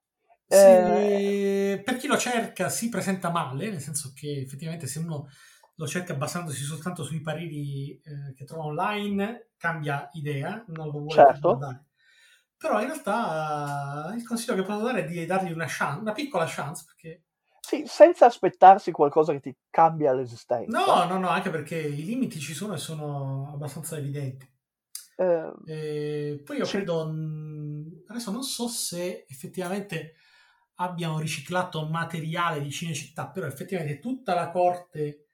[0.49, 5.29] Sì, Eh, per chi lo cerca si presenta male, nel senso che effettivamente se uno
[5.77, 11.27] lo cerca basandosi soltanto sui pareri eh, che trova online, cambia idea, non lo vuole
[11.27, 11.41] Certo.
[11.41, 11.85] guardare.
[12.57, 16.13] Però in realtà eh, il consiglio che posso dare è di dargli una chance, una
[16.13, 17.25] piccola chance, perché
[17.61, 20.93] sì, senza aspettarsi qualcosa che ti cambia l'esistenza.
[20.93, 24.49] no, no, no, anche perché i limiti ci sono e sono abbastanza evidenti.
[25.19, 26.71] Eh, E poi io Sì.
[26.71, 30.15] credo, mh, adesso non so se effettivamente
[30.81, 35.27] abbiano riciclato materiale di Cinecittà, però effettivamente tutta la corte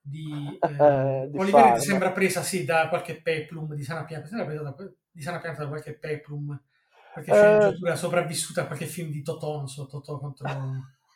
[0.00, 4.46] di, eh, Eh, di Olivetti sembra presa sì da qualche peplum di sana pianta, sembra
[4.46, 4.74] presa da,
[5.10, 6.58] di sana pianta da qualche peplum,
[7.10, 7.34] qualche Eh.
[7.34, 10.46] sceneggiatura sopravvissuta a qualche film di Totò, non so, Totò contro,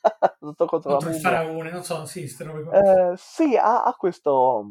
[0.39, 2.73] Tutto contro il faraone, non so, sì, queste robe qua.
[2.73, 4.65] Eh, sì, ha, ha questo,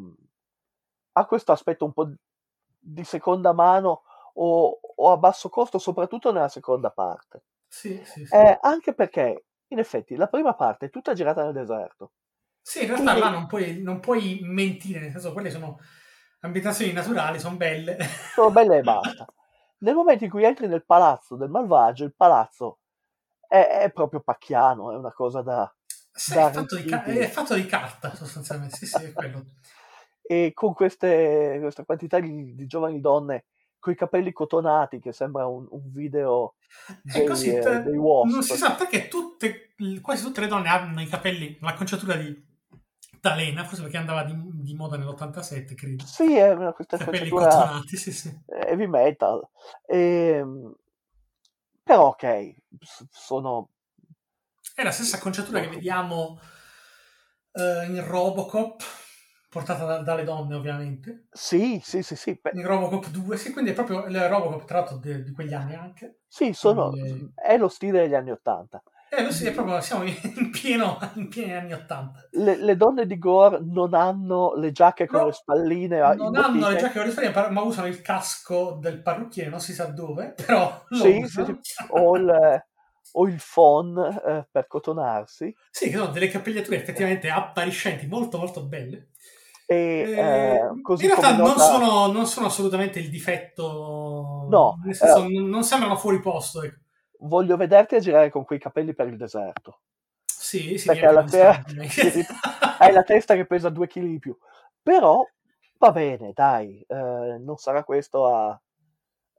[1.14, 2.12] ha questo aspetto un po'
[2.80, 4.04] di seconda mano
[4.34, 7.44] o, o a basso costo, soprattutto nella seconda parte.
[7.70, 8.36] Sì, sì, sì.
[8.36, 12.12] Eh, anche perché, in effetti, la prima parte è tutta girata nel deserto.
[12.62, 15.80] Sì, in realtà Quindi- là non puoi, non puoi mentire, nel senso quelle sono
[16.42, 17.98] ambientazioni naturali, sono belle.
[18.34, 19.26] Sono belle e basta.
[19.80, 22.80] Nel momento in cui entri nel palazzo del malvagio, il palazzo
[23.48, 25.74] è, è proprio pacchiano, è una cosa da...
[26.12, 29.46] Sì, da è, fatto di ca- è fatto di carta sostanzialmente, sì, sì, è quello.
[30.30, 33.46] E con queste, questa quantità di, di giovani donne
[33.80, 36.56] con i capelli cotonati, che sembra un, un video
[37.02, 38.32] dei, così, eh, te- dei Wasp.
[38.32, 42.48] non si sa perché tutte, quasi tutte le donne hanno i capelli, l'acconciatura di
[43.20, 46.06] Talena, forse perché andava di, di moda nell'87, credo.
[46.06, 48.34] Sì, è una questa Capelli cotonati, sì, sì.
[48.48, 49.48] heavy metal.
[49.88, 50.74] Ehm,
[51.84, 52.56] però ok,
[53.10, 53.70] sono...
[54.76, 56.40] È la stessa acconciatura che vediamo
[57.52, 58.84] eh, in Robocop,
[59.50, 61.26] portata da- dalle donne ovviamente.
[61.32, 64.80] Sì, sì, sì, sì, beh, In Robocop 2, sì, quindi è proprio il Robocop tra
[64.80, 66.20] l'altro de- di quegli anni anche.
[66.28, 68.82] sì, sono, Quindi- è lo stile degli anni Ottanta.
[69.12, 72.28] Eh, lo sì, è proprio, siamo in pieno, in pieni anni 80.
[72.32, 76.36] Le, le donne di Gore non hanno le giacche con No, le spalline ah, Non
[76.36, 79.86] hanno le giacche con le spalle, ma usano il casco del parrucchiere, non si sa
[79.86, 81.58] dove, però Sì, sì, sì.
[81.90, 82.64] O il,
[83.14, 85.54] o il phon eh, per cotonarsi.
[85.72, 89.08] Sì, che sono delle capigliature effettivamente appariscenti, molto molto belle.
[89.72, 94.48] E Eh, eh, così in realtà come non, nota- sono, non sono assolutamente il difetto,
[94.50, 95.40] No, nel senso eh.
[95.40, 96.64] non, sembrano fuori posto.
[96.64, 96.80] ecco.
[97.20, 99.82] voglio vederti a girare con quei capelli per il deserto.
[100.26, 101.64] Sì, sì, Perché alla sta.
[102.80, 104.36] hai la testa che pesa due kg di più.
[104.82, 105.24] Però
[105.78, 108.60] va bene, dai, eh, non sarà questo a,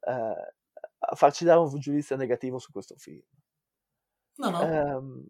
[0.06, 0.52] eh,
[0.98, 3.22] a farci dare un giudizio negativo su questo film.
[4.36, 4.62] No, no.
[4.62, 5.26] Ehm,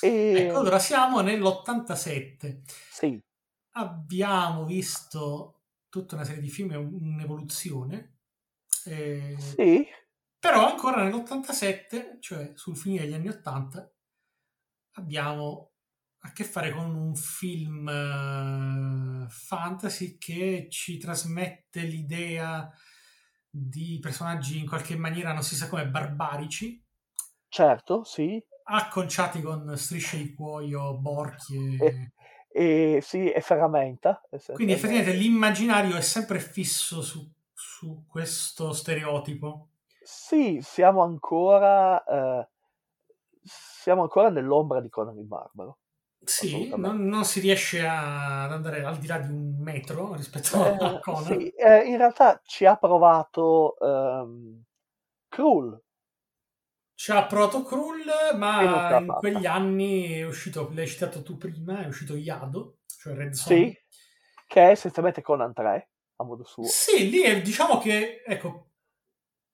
[0.00, 2.62] e Ecco, allora siamo nell'87.
[2.90, 3.22] sì,
[3.76, 8.10] Abbiamo visto tutta una serie di film, un- un'evoluzione.
[8.86, 9.86] eh, sì,
[10.38, 13.90] Però ancora nell'87, cioè sul finire degli anni 80,
[14.92, 15.72] abbiamo
[16.20, 22.70] a che fare con un film eh, fantasy che ci trasmette l'idea
[23.50, 26.82] di personaggi in qualche maniera, non si sa come, barbarici,
[27.48, 32.12] Certo, sì, acconciati con strisce di cuoio, borchie.
[32.54, 34.20] E, sì, e ferramenta.
[34.52, 39.70] Quindi effettivamente l'immaginario è sempre fisso su, su questo stereotipo.
[40.02, 42.48] Sì, siamo ancora, eh,
[43.42, 45.78] siamo ancora nell'ombra di Conan il Barbaro.
[46.24, 50.56] Sì, non, non si riesce a- ad andare al di là di un metro rispetto
[50.62, 51.24] a Eh, Conan.
[51.24, 54.62] sì, eh, in realtà ci ha provato ehm,
[55.28, 55.80] Krull.
[56.96, 58.04] C'ha Proto Krull,
[58.36, 58.68] ma in
[59.06, 59.14] fatta.
[59.18, 63.52] quegli anni è uscito, l'hai citato tu prima, è uscito Yado, cioè Red Son.
[63.56, 63.76] Sì,
[64.46, 66.64] che è essenzialmente Conan 3, a modo suo.
[66.64, 68.70] Sì, lì è- diciamo che, ecco,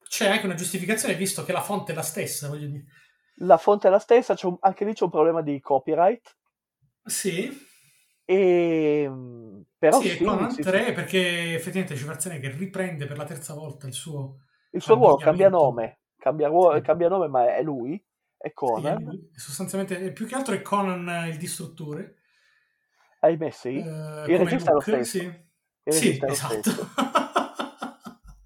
[0.06, 2.84] c'è anche una giustificazione visto che la fonte è la stessa, voglio dire.
[3.42, 6.36] La fonte è la stessa, c'è un- anche lì c'è un problema di copyright.
[7.06, 7.68] Sì,
[8.26, 10.92] E, mm, però sì, sì, Conan sì, 3 sì.
[10.92, 14.42] perché effettivamente Schwarzenegger riprende per la terza volta il suo...
[14.70, 16.82] Il suo ruolo cambia nome, cambia, ruolo- Sì.
[16.82, 17.94] cambia nome, ma è lui,
[18.36, 19.02] è Sì, Conan.
[19.34, 22.16] è- sostanzialmente, eh, più che altro è Conan eh, il distruttore.
[23.20, 25.18] Ahimè sì, eh, il regista è lo stesso.
[25.18, 25.48] sì.
[25.90, 26.60] Sì, esatto.
[26.60, 26.88] stesso.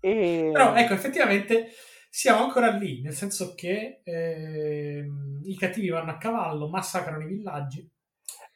[0.01, 0.51] E...
[0.53, 1.69] Però ecco, effettivamente
[2.11, 7.91] siamo ancora lì, nel senso che ehm, i cattivi vanno a cavallo, massacrano i villaggi.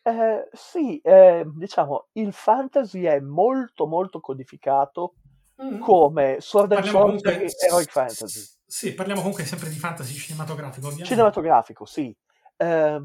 [0.02, 5.14] Eh, sì, eh, diciamo, il fantasy è molto molto codificato
[5.60, 5.80] Mm.
[5.80, 8.57] come Sword and Sorcery comunque, Heroic Fantasy.
[8.70, 11.08] Sì, parliamo comunque sempre di fantasy cinematografico, ovviamente.
[11.08, 12.14] Cinematografico, sì.
[12.54, 13.02] Eh,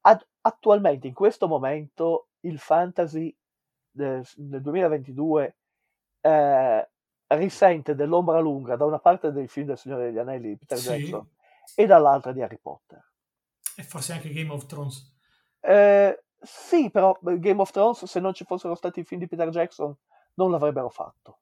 [0.00, 3.36] ad- attualmente, in questo momento, il fantasy
[3.90, 5.56] del, del 2022
[6.22, 6.90] eh,
[7.26, 10.88] risente dell'ombra lunga da una parte dei film del Signore degli Anelli di Peter Sì.
[10.88, 11.28] Jackson
[11.74, 13.06] e dall'altra di Harry Potter.
[13.76, 15.12] E forse anche Game of Thrones.
[15.60, 19.50] Eh, sì, però Game of Thrones, se non ci fossero stati i film di Peter
[19.50, 19.94] Jackson,
[20.34, 21.40] non l'avrebbero fatto.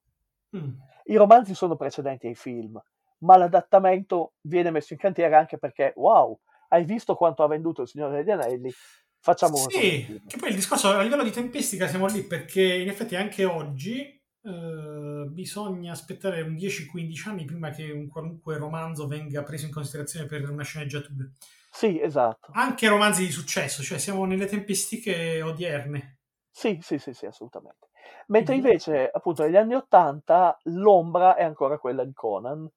[0.57, 0.73] Mm.
[1.05, 2.81] I romanzi sono precedenti ai film,
[3.19, 6.39] ma l'adattamento viene messo in cantiere anche perché, wow,
[6.69, 8.71] hai visto quanto ha venduto il Signore degli Anelli?
[9.19, 10.27] Facciamo Sì, film.
[10.27, 14.21] che poi il discorso a livello di tempistica siamo lì perché in effetti anche oggi
[14.41, 20.25] eh, bisogna aspettare un 10-15 anni prima che un qualunque romanzo venga preso in considerazione
[20.25, 21.25] per una sceneggiatura.
[21.71, 22.51] Sì, esatto.
[22.53, 26.19] Anche romanzi di successo, cioè siamo nelle tempistiche odierne.
[26.51, 27.87] Sì, sì, sì, sì, assolutamente.
[28.27, 28.65] Mentre Mhm.
[28.65, 32.69] invece, appunto, negli anni Ottanta l'ombra è ancora quella di Conan,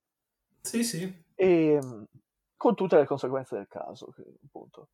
[0.62, 1.24] Sì, sì.
[1.34, 2.04] e mh,
[2.56, 4.12] con tutte le conseguenze del caso,
[4.44, 4.88] appunto.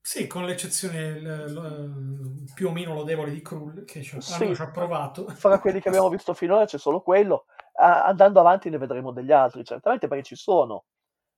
[0.00, 4.32] Sì, con l'eccezione l- l- più o meno lodevole di Krull, che ci, Sì.
[4.32, 5.26] almeno ci ha provato.
[5.28, 7.44] Fra quelli che abbiamo visto finora c'è solo quello.
[7.74, 10.86] A- andando avanti ne vedremo degli altri, certamente, perché ci sono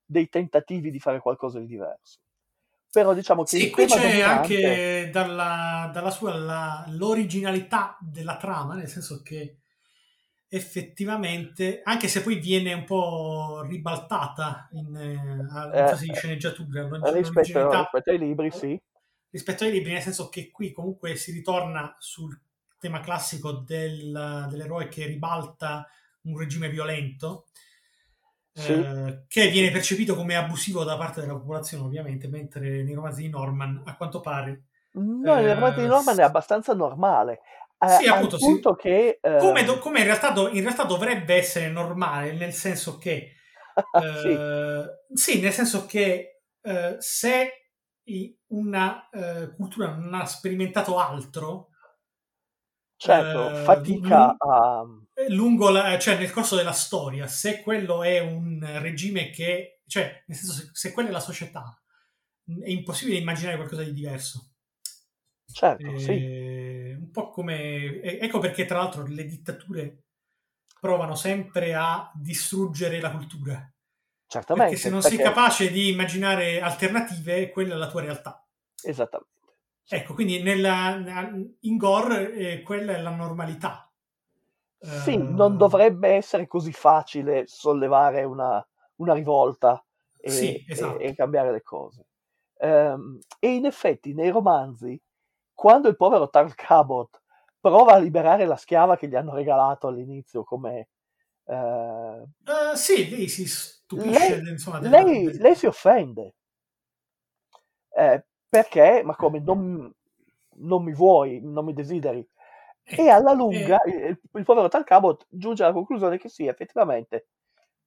[0.04, 2.20] dei tentativi di fare qualcosa di diverso.
[2.92, 8.88] Però diciamo che Sì, qui c'è anche dalla, dalla sua la- l'originalità della trama, nel
[8.88, 9.58] senso che
[10.48, 16.82] effettivamente, anche se poi viene un po' ribaltata in, eh, in Eh, fase di sceneggiatura,
[16.82, 18.80] l'ori- rispetto, l'originalità rispetto ai libri, sì.
[19.30, 22.38] rispetto ai libri, nel senso che qui comunque si ritorna sul
[22.78, 25.86] tema classico del- dell'eroe che ribalta
[26.22, 27.46] un regime violento,
[28.54, 28.84] Sì.
[28.84, 33.28] eh, che viene percepito come abusivo da parte della popolazione, ovviamente, mentre nei romanzi di
[33.28, 37.40] Norman, a quanto pare, No, Eh, romanzo di Norman è abbastanza normale.
[37.78, 38.68] eh, Sì, appunto, sì.
[38.74, 39.18] che...
[39.22, 43.34] eh, come, do- come in, realtà do- in realtà dovrebbe essere normale, nel senso che
[44.12, 47.52] sì, Eh, sì, nel senso che eh, se
[48.48, 51.70] una eh, cultura non ha sperimentato altro
[52.96, 54.84] certo, eh, fatica lu- a...
[55.26, 60.22] eh, lungo la- cioè nel corso della storia, se quello è un regime che, cioè,
[60.26, 61.80] nel senso, se, se quella è la società,
[62.62, 64.52] è impossibile immaginare qualcosa di diverso.
[65.52, 68.00] Certo, sì, Eh, Un po' come.
[68.02, 70.04] Ecco perché, tra l'altro, le dittature
[70.78, 73.72] provano sempre a distruggere la cultura.
[74.26, 74.70] certamente.
[74.70, 78.46] Perché se non sei perché- capace di immaginare alternative, quella è la tua realtà.
[78.82, 79.28] Esattamente.
[79.88, 81.32] Ecco, quindi nella,
[81.62, 83.89] in Gore eh, quella è la normalità.
[84.82, 88.66] Sì, Eh, non dovrebbe essere così facile sollevare una,
[88.96, 89.82] una rivolta
[90.16, 90.98] e, Sì, esatto.
[90.98, 92.06] e- e cambiare le cose.
[92.58, 95.00] Ehm, e in effetti nei romanzi,
[95.54, 97.20] quando il povero Tarl Cabot
[97.60, 100.88] prova a liberare la schiava che gli hanno regalato all'inizio come...
[101.46, 106.34] eh, eh, sì, lei si stupisce lei, insomma, lei- lei si offende.
[107.96, 109.02] Eh, perché?
[109.04, 109.40] Ma come?
[109.40, 109.90] Non,
[110.56, 112.26] non mi vuoi, non mi desideri.
[112.96, 117.28] E alla eh, lunga il, il povero Tal Cabot giunge alla conclusione che sì, effettivamente,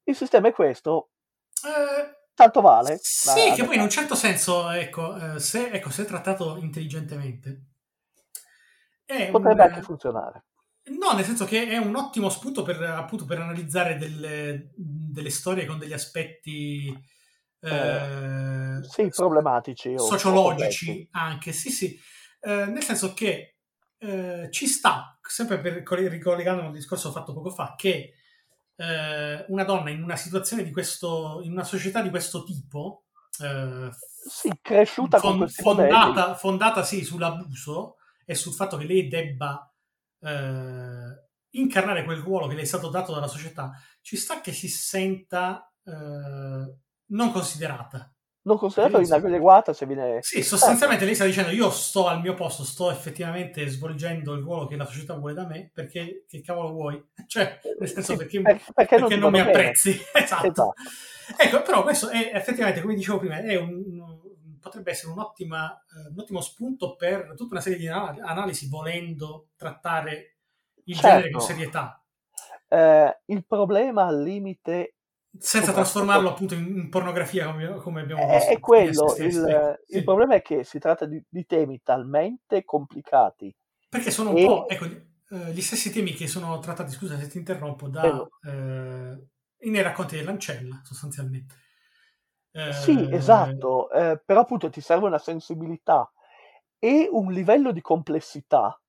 [0.03, 1.09] il sistema è questo,
[1.65, 2.97] eh, tanto vale.
[3.01, 7.61] Sì, che poi in un certo senso, ecco, eh, se, ecco, se trattato intelligentemente,
[9.31, 10.45] potrebbe un- anche funzionare.
[10.85, 15.65] No, nel senso che è un ottimo spunto per, appunto, per analizzare delle, delle storie
[15.65, 16.93] con degli aspetti
[17.61, 21.97] eh, sì, problematici sociologici anche, sì, sì,
[22.41, 23.52] Eh, nel senso che
[24.03, 28.13] eh, ci sta, sempre per coll- ricollegandomi al discorso fatto poco fa, che
[28.75, 33.05] eh, una donna in una situazione di questo, in una società di questo tipo,
[33.41, 33.89] eh,
[34.29, 35.91] Sì, cresciuta con fon- questi modelli.
[35.93, 39.73] fondata, fondata sì sull'abuso e sul fatto che lei debba
[40.19, 43.71] eh, incarnare quel ruolo che le è stato dato dalla società,
[44.01, 46.75] ci sta che si senta eh,
[47.05, 48.12] non considerata.
[48.43, 50.17] Non considerato inadeguata se viene...
[50.21, 54.67] Sì, sostanzialmente lei sta dicendo io sto al mio posto, sto effettivamente svolgendo il ruolo
[54.67, 57.01] che la società vuole da me, perché che cavolo vuoi?
[57.25, 59.49] Cioè, nel senso Sì, perché, per- perché non perché ti non mi bene.
[59.49, 59.91] apprezzi.
[60.13, 60.47] esatto.
[60.47, 60.73] Esatto.
[61.37, 64.19] Ecco, però questo è effettivamente, come dicevo prima, un, un-
[64.59, 69.49] potrebbe essere un'ottima, eh, un ottimo spunto per tutta una serie di anal- analisi volendo
[69.55, 70.35] trattare
[70.85, 71.07] il Certo.
[71.07, 72.03] genere con serietà,
[72.67, 74.95] Eh, il problema al limite
[75.39, 78.51] senza Soprattutto- trasformarlo appunto in, pornografia come, come abbiamo è, visto.
[78.53, 79.97] è quello, sì, sì, il, sì.
[79.97, 83.53] il problema è che si tratta di, di temi talmente complicati.
[83.89, 87.27] Perché sono un E- po' ecco, eh, gli stessi temi che sono trattati, scusa se
[87.27, 89.17] ti interrompo, da, eh,
[89.69, 91.55] nei racconti dell'ancella, sostanzialmente.
[92.51, 96.11] Eh, Sì, esatto, eh, però appunto ti serve una sensibilità
[96.79, 98.79] e un livello di complessità,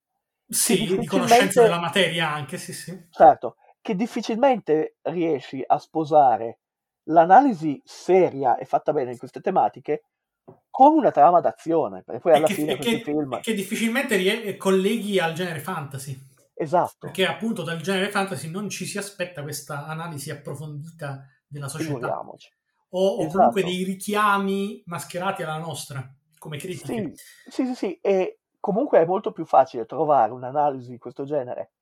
[0.48, 2.98] Sì, di conoscenza della materia anche, sì, sì.
[3.10, 6.60] certo, che difficilmente riesci a sposare
[7.08, 10.04] l'analisi seria e fatta bene in queste tematiche
[10.70, 13.40] con una trama d'azione, perché poi alla che, fine che- film...
[13.42, 16.18] che difficilmente rie- colleghi al genere fantasy.
[16.54, 22.20] Esatto, Perché appunto dal genere fantasy non ci si aspetta questa analisi approfondita della società.
[22.20, 22.36] O,
[22.88, 23.36] o Esatto.
[23.36, 27.12] comunque dei richiami mascherati alla nostra, come critiche.
[27.44, 31.73] Sì, sì, sì, sì, e comunque è molto più facile trovare un'analisi di questo genere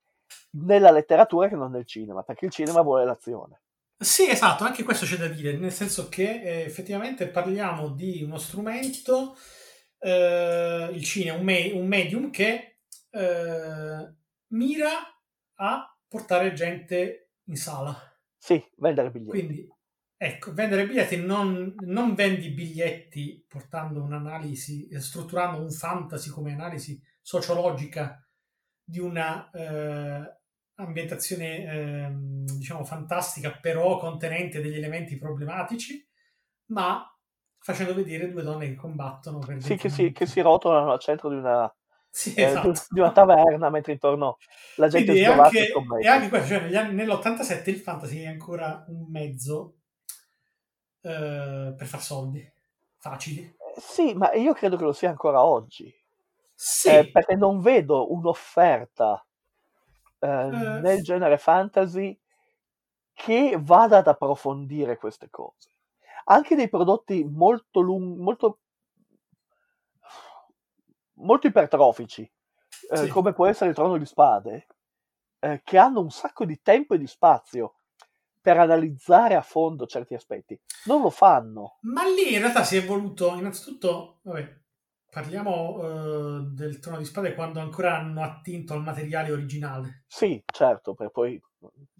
[0.52, 3.60] nella letteratura che non nel cinema, perché il cinema vuole l'azione.
[4.02, 8.36] Sì, esatto, anche questo c'è da dire, nel senso che eh, effettivamente parliamo di uno
[8.36, 9.36] strumento,
[10.00, 12.78] eh, il cinema, un, me- un medium che
[13.10, 14.14] eh,
[14.48, 14.90] mira
[15.54, 17.96] a portare gente in sala.
[18.36, 19.30] Sì, vendere biglietti.
[19.30, 19.68] Quindi,
[20.16, 28.20] ecco, vendere biglietti non, non vendi biglietti portando un'analisi, strutturando un fantasy come analisi sociologica
[28.84, 30.36] di una eh,
[30.74, 36.06] ambientazione, ehm, diciamo, fantastica, però contenente degli elementi problematici,
[36.66, 37.06] ma
[37.58, 41.28] facendo vedere due donne che combattono per Sì, che si, che si rotolano al centro
[41.28, 41.72] di una,
[42.10, 42.72] Sì, eh, esatto.
[42.72, 44.36] di- di una taverna mentre intorno
[44.76, 45.66] la gente Quindi è anche,
[46.00, 49.78] e anche questo, cioè anni- nell'87 il fantasy è ancora un mezzo
[51.02, 52.50] eh, per far soldi
[52.98, 53.40] facili.
[53.76, 55.92] Eh, Sì, ma io credo che lo sia ancora oggi,
[56.68, 59.24] Sì, eh, perché non vedo un'offerta
[60.20, 62.18] eh, Eh, nel genere fantasy
[63.14, 65.70] che vada ad approfondire queste cose.
[66.26, 68.60] Anche dei prodotti molto lunghi, molto,
[71.14, 72.30] molto ipertrofici,
[72.90, 73.06] eh, Sì.
[73.06, 74.66] come può essere il Trono di Spade,
[75.40, 77.74] eh, che hanno un sacco di tempo e di spazio
[78.40, 80.60] per analizzare a fondo certi aspetti.
[80.84, 81.78] Non lo fanno.
[81.82, 84.61] ma lì in realtà si è voluto, innanzitutto, vabbè,
[85.12, 90.94] parliamo eh, del Trono di Spade quando ancora hanno attinto al materiale originale, Sì, certo,
[90.94, 91.38] per poi...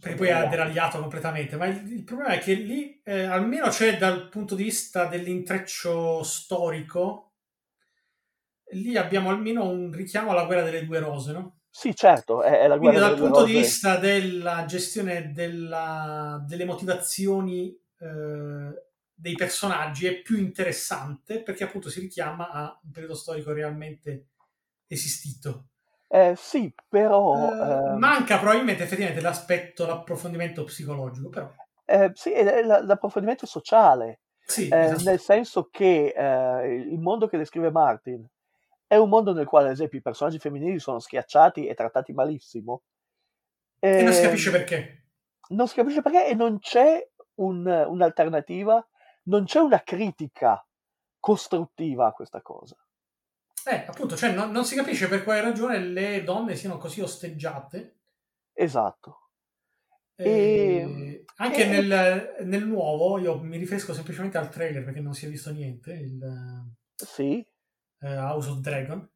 [0.01, 3.99] perché poi ha deragliato completamente, ma il, il problema è che lì, eh, almeno c'è
[3.99, 7.33] dal punto di vista dell'intreccio storico,
[8.73, 11.59] lì abbiamo almeno un richiamo alla guerra delle due rose, no?
[11.69, 13.59] Sì, certo, è, è la Quindi guerra dal delle punto di rose.
[13.59, 17.69] vista della gestione della- delle motivazioni
[17.99, 18.85] eh,
[19.15, 24.29] dei personaggi è più interessante perché appunto si richiama a un periodo storico realmente
[24.87, 25.67] esistito.
[26.09, 27.35] Eh, sì, però...
[27.51, 31.51] Eh, ehm, manca probabilmente effettivamente l'aspetto, l'approfondimento psicologico, però
[31.85, 35.03] eh, sì, l'approfondimento sociale, sì, eh, esatto.
[35.03, 38.27] nel senso che eh, il mondo che descrive Martin
[38.87, 42.83] è un mondo nel quale, ad esempio, i personaggi femminili sono schiacciati e trattati malissimo.
[43.81, 45.05] e non si Ehm, capisce perché.
[45.51, 47.07] non si capisce perché e non c'è
[47.37, 48.87] un- un'alternativa,
[49.25, 50.65] non c'è una critica
[51.19, 52.77] costruttiva a questa cosa.
[53.65, 57.99] Eh, appunto, cioè non, non si capisce per quale ragione le donne siano così osteggiate.
[58.53, 59.19] Esatto.
[60.17, 65.27] E- anche e- nel, nel nuovo, io mi riferisco semplicemente al trailer perché non si
[65.27, 66.21] è visto niente, il
[66.97, 67.45] Sì.
[68.01, 69.09] eh, House of Dragon.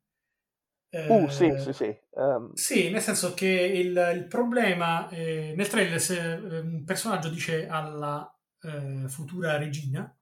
[0.88, 1.98] Uh, Eh, sì, sì, sì.
[2.14, 7.28] ehm, Sì, nel senso che il, il problema eh, nel trailer se eh, un personaggio
[7.28, 8.30] dice alla
[8.66, 10.14] eh, futura regina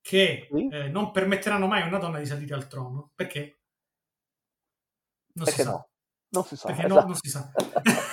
[0.00, 3.60] che eh, non permetteranno mai a una donna di salire al trono perché
[5.34, 5.70] non perché si sa.
[5.72, 5.88] no?
[6.28, 6.66] Non si sa.
[6.66, 7.06] perché no- esatto.
[7.06, 7.52] non si sa.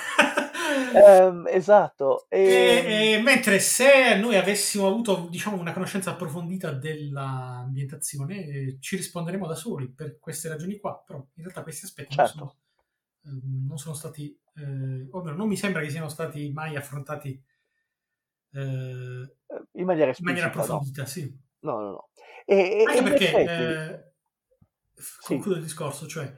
[0.94, 2.26] Ehm, esatto.
[2.32, 8.96] E- E- e mentre se noi avessimo avuto diciamo, una conoscenza approfondita dell'ambientazione, eh, ci
[8.98, 12.40] risponderemo da soli per queste ragioni qua, però in realtà questi aspetti non, Certo.
[13.24, 16.76] sono, ehm, non sono stati, eh, o almeno non mi sembra che siano stati mai
[16.76, 17.42] affrontati
[18.54, 19.30] eh, in
[19.74, 20.52] in maniera esplicita, maniera no.
[20.52, 21.40] approfondita, sì.
[21.60, 22.10] No, no, no.
[22.46, 24.14] E, Anche in perché, effetti- eh,
[25.26, 26.34] concludo il discorso, cioè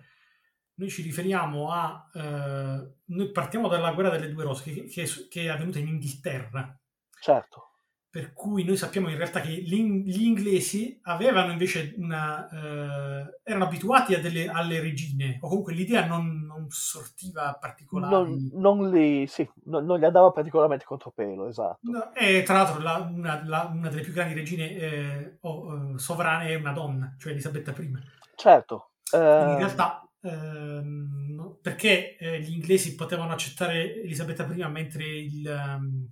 [0.76, 2.10] noi ci riferiamo a...
[2.14, 6.78] eh, noi partiamo dalla guerra delle due rose che, che- che è avvenuta in Inghilterra,
[7.20, 7.73] certo,
[8.14, 12.48] per cui noi sappiamo in realtà che gli inglesi avevano invece una...
[12.48, 18.14] eh, erano abituati a delle- alle regine, o comunque l'idea non, non sortiva particolari.
[18.14, 21.80] non, non li, sì, non, non gli andava particolarmente contropelo, esatto.
[21.90, 25.98] No, e tra l'altro la- una, la- una delle più grandi regine eh, o, eh,
[25.98, 27.92] sovrane è una donna, cioè Elisabetta I.
[28.36, 35.04] Certo, Quindi eh, in realtà, ehm, perché eh, gli inglesi potevano accettare Elisabetta I mentre
[35.04, 36.10] il, ehm,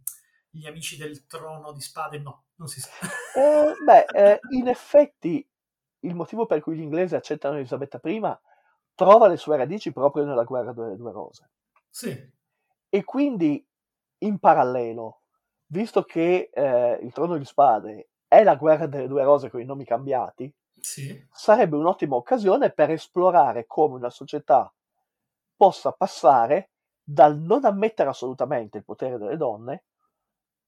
[0.51, 2.89] gli amici del trono di spade no, non si sa.
[3.35, 5.47] eh, beh, eh, in effetti
[6.01, 8.21] il motivo per cui gli inglesi accettano Elisabetta I
[8.93, 11.49] trova le sue radici proprio nella guerra delle due rose.
[11.89, 12.31] Sì,
[12.89, 13.65] E quindi,
[14.19, 15.21] in parallelo,
[15.67, 19.65] visto che eh, il trono di spade è la guerra delle due rose con i
[19.65, 24.71] nomi cambiati, sì, sarebbe un'ottima occasione per esplorare come una società
[25.55, 26.71] possa passare
[27.03, 29.83] dal non ammettere assolutamente il potere delle donne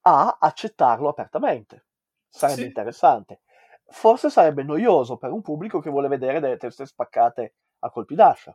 [0.03, 1.85] a accettarlo apertamente.
[2.29, 2.67] Sarebbe Sì.
[2.67, 3.41] interessante.
[3.87, 8.53] Forse sarebbe noioso per un pubblico che vuole vedere delle teste spaccate a colpi d'ascia.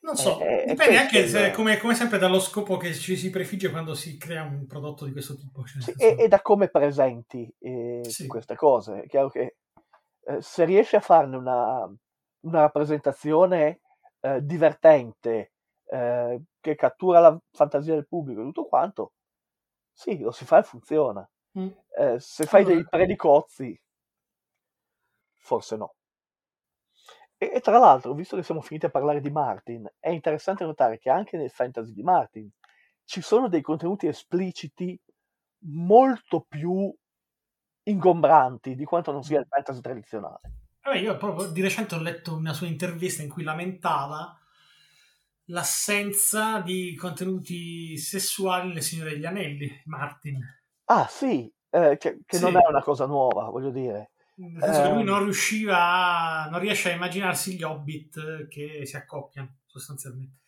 [0.00, 3.30] non so, Eh, eh, dipende anche se, come, come sempre dallo scopo che ci si
[3.30, 5.64] prefigge quando si crea un prodotto di questo tipo.
[5.64, 8.26] cioè, Sì, e, e da come presenti eh, Sì.
[8.26, 9.02] queste cose.
[9.02, 9.56] È chiaro che
[10.26, 11.84] eh, se riesci a farne una,
[12.40, 13.80] una rappresentazione
[14.20, 15.52] eh, divertente,
[15.86, 19.12] eh, che cattura la fantasia del pubblico e tutto quanto,
[19.94, 21.26] sì, lo si fa e funziona.
[21.58, 21.68] Mm.
[21.96, 23.80] Eh, se fai dei predicozzi,
[25.38, 25.94] forse no.
[27.38, 30.98] E, e tra l'altro, visto che siamo finiti a parlare di Martin, è interessante notare
[30.98, 32.50] che anche nel fantasy di Martin
[33.04, 35.00] ci sono dei contenuti espliciti
[35.66, 36.92] molto più
[37.84, 40.40] ingombranti di quanto non sia il fantasy tradizionale.
[40.82, 44.36] Vabbè, io proprio di recente ho letto una sua intervista in cui lamentava
[45.46, 50.38] l'assenza di contenuti sessuali nel Signore degli Anelli, Martin.
[50.86, 52.56] Ah, sì, eh, che, che non Sì.
[52.58, 54.10] è una cosa nuova, voglio dire.
[54.36, 55.06] Nel senso che lui Ehm.
[55.06, 60.38] non riusciva a, non riesce a immaginarsi gli hobbit che si accoppiano sostanzialmente.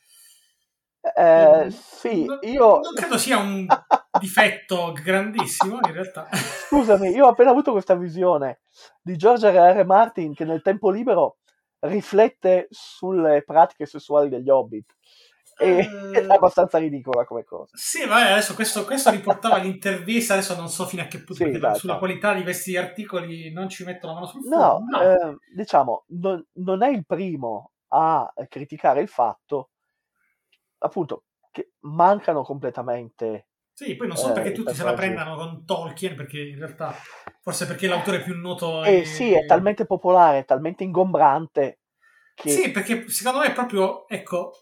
[1.15, 2.81] Eh, Mm, sì, non, io...
[2.81, 3.65] non credo sia un
[4.19, 6.29] difetto grandissimo in realtà.
[6.33, 8.61] Scusami, io ho appena avuto questa visione
[9.01, 9.77] di George R.
[9.79, 9.85] R.
[9.85, 11.37] Martin che nel tempo libero
[11.81, 14.95] riflette sulle pratiche sessuali degli hobbit.
[15.59, 15.79] E
[16.17, 16.27] Eh.
[16.27, 17.71] è abbastanza ridicola come cosa.
[17.77, 21.51] Sì, vabbè, adesso questo, questo riportava l'intervista, adesso non so fino a che punto, Sì,
[21.51, 21.79] esatto.
[21.79, 25.03] sulla qualità di questi articoli non ci metto la mano sul No, fuoco.
[25.03, 29.71] eh, diciamo, non, non è il primo a criticare il fatto,
[30.79, 33.47] appunto, che mancano completamente.
[33.77, 36.57] Sì, poi non so eh, perché i tutti se la prendano con Tolkien, perché in
[36.57, 36.95] realtà,
[37.43, 41.81] forse perché l'autore più noto E sì, è talmente popolare, è talmente ingombrante
[42.35, 44.53] che Sì, perché secondo me è proprio, ecco,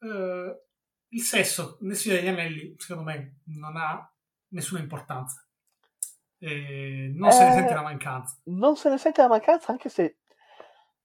[0.00, 0.62] eh,
[1.10, 4.12] il sesso nel Signore degli Anelli, secondo me, non ha
[4.48, 5.46] nessuna importanza.
[6.38, 8.36] Eh, non se ne Eh, sente la mancanza.
[8.48, 10.18] non se ne sente la mancanza, anche se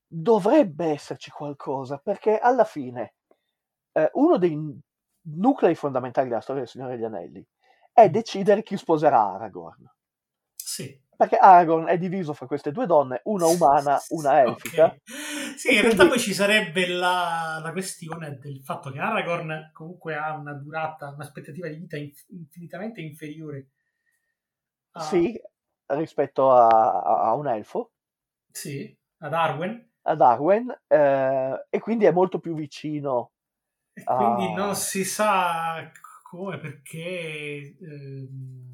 [0.07, 3.13] dovrebbe esserci qualcosa, perché alla fine
[3.93, 4.57] eh, uno dei
[5.23, 7.45] nuclei fondamentali della storia del Signore degli Anelli
[7.93, 9.89] è decidere chi sposerà Aragorn.
[10.55, 10.99] Sì.
[11.15, 14.85] Perché Aragorn è diviso fra queste due donne, una umana, una elfica.
[14.85, 15.01] Ok.
[15.55, 20.33] Sì, in realtà poi ci sarebbe la, la questione del fatto che Aragorn comunque ha
[20.33, 23.67] una durata, un'aspettativa di vita inf- infinitamente inferiore
[24.93, 25.39] a, Sì,
[25.87, 27.91] rispetto a, a- a un elfo,
[28.51, 29.89] sì, ad Arwen.
[30.03, 33.31] ad Arwen, eh, e quindi è molto più vicino.
[33.93, 34.55] E quindi Ah.
[34.55, 35.91] non si sa
[36.31, 38.69] come, perché, ehm,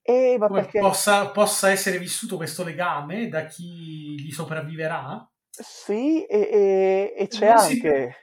[0.00, 5.30] E come perché possa, possa essere vissuto questo legame da chi gli sopravviverà.
[5.50, 8.16] sì, e, e- e c'è Non si- anche.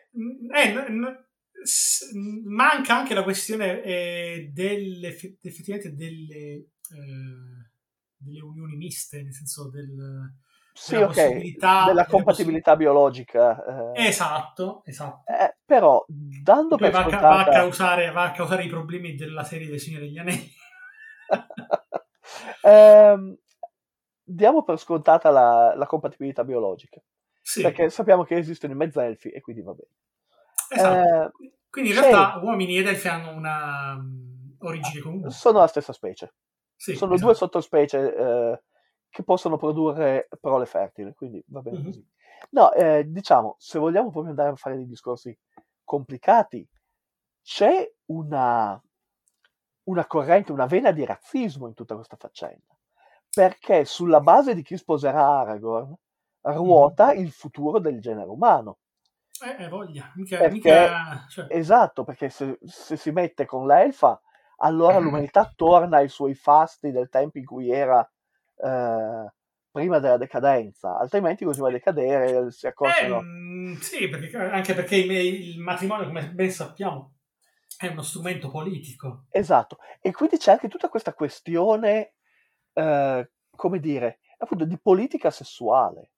[0.55, 1.25] Eh, n- n-
[1.63, 2.11] s-
[2.45, 6.67] manca anche la questione eh, delle, effe- effettivamente delle, eh,
[8.17, 10.33] delle unioni miste, nel senso del...
[10.77, 13.93] Sì, ok, possibilità- della compatibilità biologica.
[13.93, 14.07] eh.
[14.07, 15.31] Esatto, esatto.
[15.31, 17.51] Eh, però, dando per va, a ca- va a scontata...
[17.51, 20.51] causare, va a causare i problemi della serie del Signore degli Anelli.
[22.61, 23.37] Ehm,
[24.23, 26.99] diamo per scontata la, la compatibilità biologica,
[27.41, 29.89] Sì, perché sappiamo che esistono i mezzelfi e quindi va bene.
[30.69, 31.43] Esatto.
[31.43, 35.29] Eh, Quindi in realtà uomini ed elfi hanno una mm, origine comune.
[35.29, 36.33] sono la stessa specie.
[36.75, 37.29] Sì, sono esatto.
[37.29, 38.61] due sottospecie eh,
[39.15, 41.85] che possono produrre prole fertili, quindi va bene Mhm.
[41.85, 42.05] così.
[42.49, 45.35] No, eh, diciamo, se vogliamo proprio andare a fare dei discorsi
[45.85, 46.67] complicati,
[47.41, 48.77] c'è una,
[49.83, 52.75] una corrente, una vena di razzismo in tutta questa faccenda,
[53.33, 55.95] perché sulla base di chi sposerà Aragorn
[56.41, 58.79] ruota il futuro del genere umano.
[59.45, 60.11] Eh, eh, voglia.
[60.15, 64.19] Mica, Perché- mica- cioè, Esatto, perché se, se si mette con l'elfa,
[64.57, 68.05] allora l'umanità torna ai suoi fasti del tempo in cui era
[68.57, 69.33] eh,
[69.71, 73.21] prima della decadenza, altrimenti continua a decadere, si eh, accorciano.
[73.21, 77.15] mm, sì, perché, anche perché il, matrimonio, come ben sappiamo,
[77.77, 79.25] è uno strumento politico.
[79.29, 82.13] Esatto, e quindi c'è anche tutta questa questione,
[82.73, 86.11] eh, come dire, appunto di politica sessuale.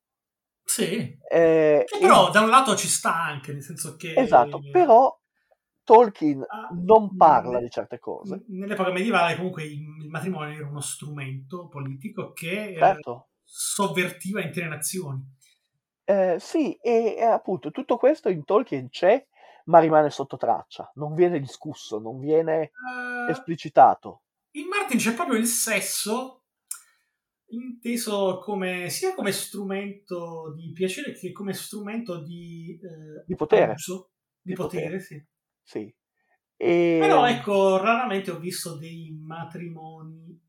[0.64, 1.18] Sì.
[1.30, 4.14] Eh, Che e- però da un lato ci sta anche, nel senso che...
[4.15, 5.18] esatto, però
[5.88, 8.43] Tolkien Ah, non parla di certe cose.
[8.47, 13.30] Nell'epoca medievale comunque il, matrimonio era uno strumento politico che eh, Certo.
[13.41, 15.23] sovvertiva intere nazioni.
[16.03, 19.26] Eh, sì, e, e appunto tutto questo in Tolkien c'è,
[19.65, 24.23] ma rimane sotto traccia, non viene discusso, non viene Eh, esplicitato.
[24.57, 26.43] in Martin c'è proprio il sesso
[27.49, 33.72] inteso come, sia come strumento di piacere che come strumento di, eh, Di potere.
[33.72, 34.11] abuso,
[34.41, 34.99] di, Di potere, potere.
[34.99, 35.26] sì.
[35.68, 35.94] Sì.
[36.57, 40.39] E, Però ecco, raramente ho visto dei matrimoni.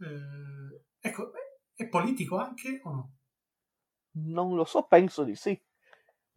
[0.00, 1.30] eh, ecco,
[1.74, 3.12] è politico anche o no?
[4.34, 5.60] Non lo so, penso di sì,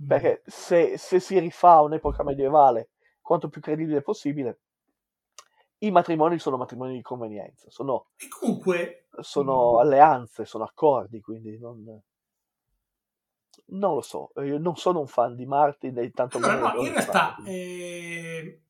[0.02, 0.08] Mm.
[0.08, 2.90] perché se, se si rifà a un'epoca medievale
[3.22, 4.60] quanto più credibile possibile,
[5.80, 9.80] i matrimoni sono matrimoni di convenienza, sono, E comunque, sono Mm.
[9.80, 12.02] alleanze, sono accordi, quindi non,
[13.68, 14.32] non lo so.
[14.38, 18.62] Io non sono un fan di Martin e tanto allora, meno no, in realtà, eh,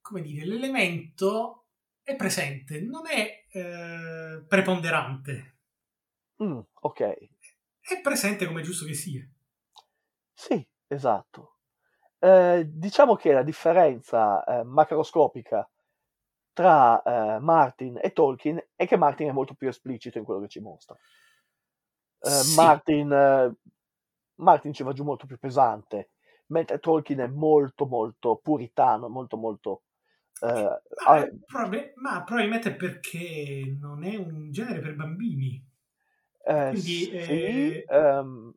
[0.00, 1.66] come dire, l'elemento
[2.02, 5.52] è presente, non è eh, preponderante,
[6.42, 7.00] Mm, ok,
[7.80, 9.24] è presente come è giusto che sia.
[10.32, 11.58] sì, esatto.
[12.18, 15.68] Eh, diciamo che la differenza eh, macroscopica
[16.52, 20.48] tra eh, Martin e Tolkien è che Martin è molto più esplicito in quello che
[20.48, 20.96] ci mostra.
[22.24, 22.44] Eh, Sì.
[22.44, 23.54] Martin, eh,
[24.36, 26.10] Martin ci va giù molto più pesante,
[26.46, 29.82] mentre Tolkien è molto molto puritano, molto molto...
[30.40, 35.62] eh, Ma, ha- eh, probabil- ma probabilmente perché non è un genere per bambini.
[36.46, 38.52] eh, quindi, sì, eh, ehm,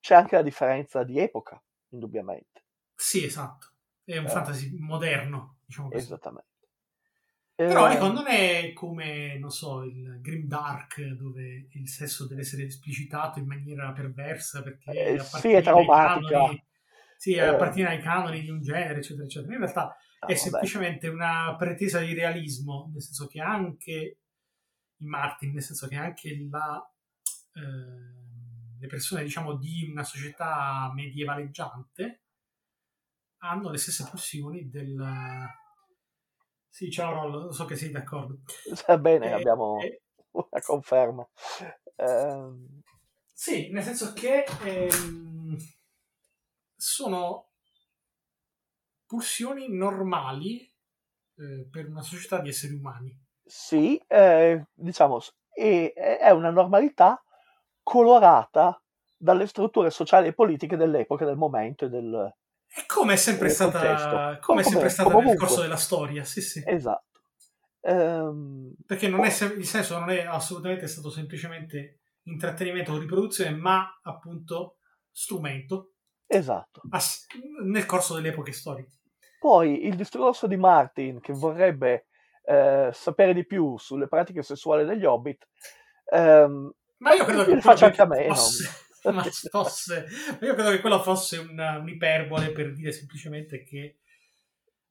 [0.00, 2.64] c'è anche la differenza di epoca, indubbiamente.
[2.94, 3.72] Sì, esatto.
[4.04, 4.30] È un Eh.
[4.30, 6.06] fantasy moderno, diciamo così.
[6.06, 6.55] Esattamente.
[7.56, 12.42] Però Eh, ecco, non è come, non so, il Grim Dark, dove il sesso deve
[12.42, 16.28] essere esplicitato in maniera perversa perché Eh, sì, appartiene è ai traumatica.
[16.28, 16.64] canoni-
[17.16, 17.40] sì, Eh.
[17.46, 19.52] appartiene ai canoni di un genere, eccetera, eccetera.
[19.54, 24.18] In realtà ah, è semplicemente una pretesa di realismo, nel senso che anche
[24.98, 26.92] in Martin, nel senso che anche la,
[27.54, 32.20] ehm, le persone, diciamo, di una società medievaleggiante
[33.38, 34.94] hanno le stesse pulsioni del...
[36.76, 38.40] Sì, ciao Rollo, lo so che sei d'accordo.
[38.86, 41.26] Va bene, Eh, abbiamo eh, una conferma.
[41.96, 42.82] Ehm,
[43.32, 45.56] Sì, nel senso che ehm,
[46.76, 47.52] sono
[49.06, 50.60] pulsioni normali
[51.36, 53.18] eh, per una società di esseri umani.
[53.44, 55.20] sì, eh, diciamo,
[55.52, 57.22] e- è una normalità
[57.82, 58.80] colorata
[59.16, 62.34] dalle strutture sociali e politiche dell'epoca, del momento e del...
[62.78, 66.62] E come è sempre stata, come è sempre stata nel corso della storia, sì, sì.
[66.66, 67.20] Esatto.
[67.80, 73.50] Ehm, Perché non è se- il senso non è assolutamente stato semplicemente intrattenimento o riproduzione,
[73.56, 74.78] ma appunto
[75.10, 75.92] strumento
[76.26, 76.82] esatto.
[76.90, 77.26] ass-
[77.64, 78.92] nel corso delle epoche storiche.
[79.38, 82.08] Poi il discorso di Martin che vorrebbe
[82.44, 85.46] eh, sapere di più sulle pratiche sessuali degli Hobbit,
[86.12, 88.68] ehm, Ma io credo che faccio quello anche a me, fosse,
[89.14, 90.06] ma fosse-
[90.40, 93.98] io credo che quello fosse una- un'iperbole per dire semplicemente che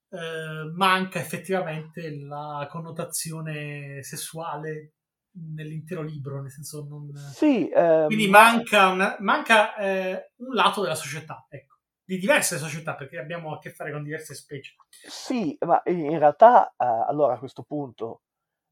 [0.10, 4.94] eh, manca effettivamente la connotazione sessuale
[5.38, 7.12] nell'intero libro, nel senso non...
[7.14, 12.96] sì, ehm, Quindi manca, una- manca eh, un lato della società, ecco, di diverse società,
[12.96, 14.76] perché abbiamo a che fare con diverse specie.
[14.90, 18.22] Sì, ma in in realtà, eh, allora a questo punto,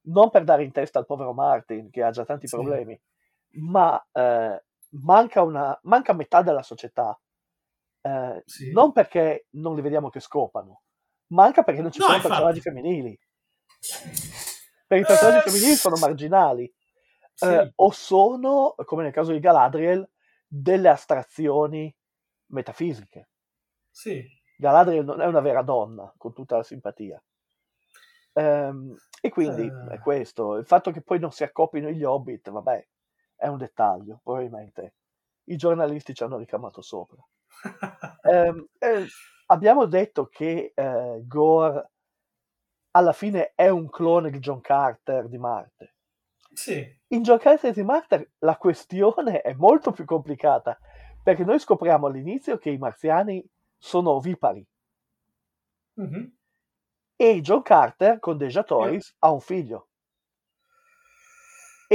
[0.07, 2.55] non per dare in testa al povero Martin che ha già tanti Sì.
[2.55, 2.97] problemi,
[3.59, 4.63] ma eh,
[5.01, 7.19] manca, una, manca metà della società,
[8.01, 8.71] eh, Sì.
[8.71, 10.83] non perché non li vediamo che scopano,
[11.27, 12.33] manca perché non ci No, sono infatti.
[12.33, 13.19] personaggi femminili.
[14.87, 16.71] Perché i personaggi Eh, femminili sono marginali,
[17.33, 17.45] Sì.
[17.45, 20.07] eh, o sono, come nel caso di Galadriel,
[20.47, 21.93] delle astrazioni
[22.47, 23.29] metafisiche.
[23.91, 24.23] Sì.
[24.57, 27.21] Galadriel non è una vera donna, con tutta la simpatia.
[28.33, 29.87] Ehm, e quindi Eh.
[29.93, 30.55] è questo.
[30.57, 32.87] Il fatto che poi non si accoppino gli hobbit, vabbè,
[33.43, 34.95] è un dettaglio, probabilmente.
[35.49, 37.21] I giornalisti ci hanno ricamato sopra.
[38.25, 39.05] Ehm, eh,
[39.47, 41.91] abbiamo detto che eh, Gore
[42.91, 45.95] alla fine è un clone di John Carter di Marte.
[46.53, 47.01] sì.
[47.07, 50.77] In John Carter di Marte la questione è molto più complicata,
[51.21, 53.45] perché noi scopriamo all'inizio che i marziani
[53.77, 54.65] sono ovipari
[55.97, 56.31] Mhm.
[57.15, 59.89] e John Carter con Deja Toys ha un figlio.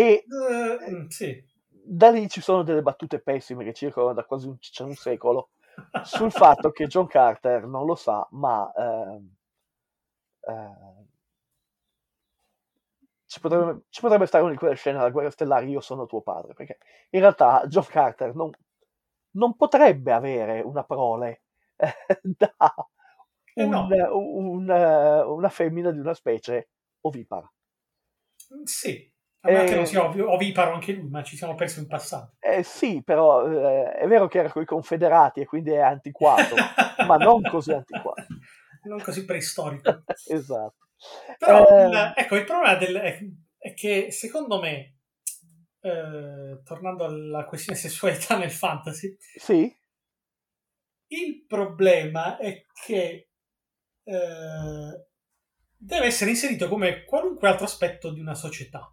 [0.02, 1.44] E mm, sì.
[1.70, 5.50] da lì ci sono delle battute pessime che circolano da quasi un, c'è un secolo
[6.00, 9.28] sul fatto che John Carter non lo sa, ma ehm,
[10.48, 11.04] eh,
[13.26, 16.22] ci, potrebbe, ci potrebbe stare una di quelle scene della guerra stellare, io sono tuo
[16.22, 16.78] padre, perché
[17.10, 18.50] in realtà John Carter non,
[19.32, 21.42] non potrebbe avere una prole
[21.76, 22.54] eh, da
[23.56, 23.88] Eh, un- no.
[24.12, 26.68] un- una femmina di una specie
[27.02, 27.50] ovipara.
[28.66, 29.10] Sì.
[29.48, 31.86] A meno che Eh, non sia ovi- oviparo anche lui, ma ci siamo persi in
[31.86, 32.34] passato.
[32.40, 36.54] Eh, sì, però eh, è vero che era con i confederati e quindi è antiquato,
[37.06, 38.26] ma non così antiquato.
[38.84, 40.02] non così preistorico.
[40.28, 40.76] esatto.
[41.38, 43.18] Però Eh, il, ecco, il problema del- è,
[43.58, 44.96] è che secondo me,
[45.80, 49.74] eh, tornando alla questione sessualità nel fantasy, sì,
[51.08, 53.28] il problema è che
[54.04, 55.06] eh,
[55.76, 58.90] deve essere inserito come qualunque altro aspetto di una società.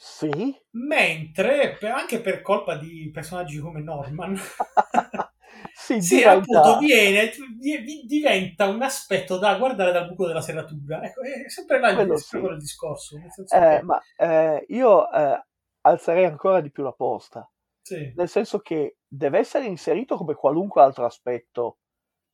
[0.00, 4.36] Sì, Mentre, per- anche per colpa di personaggi come Norman,
[5.74, 10.40] sì, sì, diventa- appunto viene, di- di- diventa un aspetto da guardare dal buco della
[10.40, 11.02] serratura.
[11.02, 12.36] Ecco, è sempre là il, sì.
[12.36, 13.16] il discorso.
[13.16, 15.44] Eh, che- ma eh, io eh,
[15.80, 17.50] alzerei ancora di più la posta,
[17.82, 18.12] sì.
[18.14, 21.78] nel senso che deve essere inserito come qualunque altro aspetto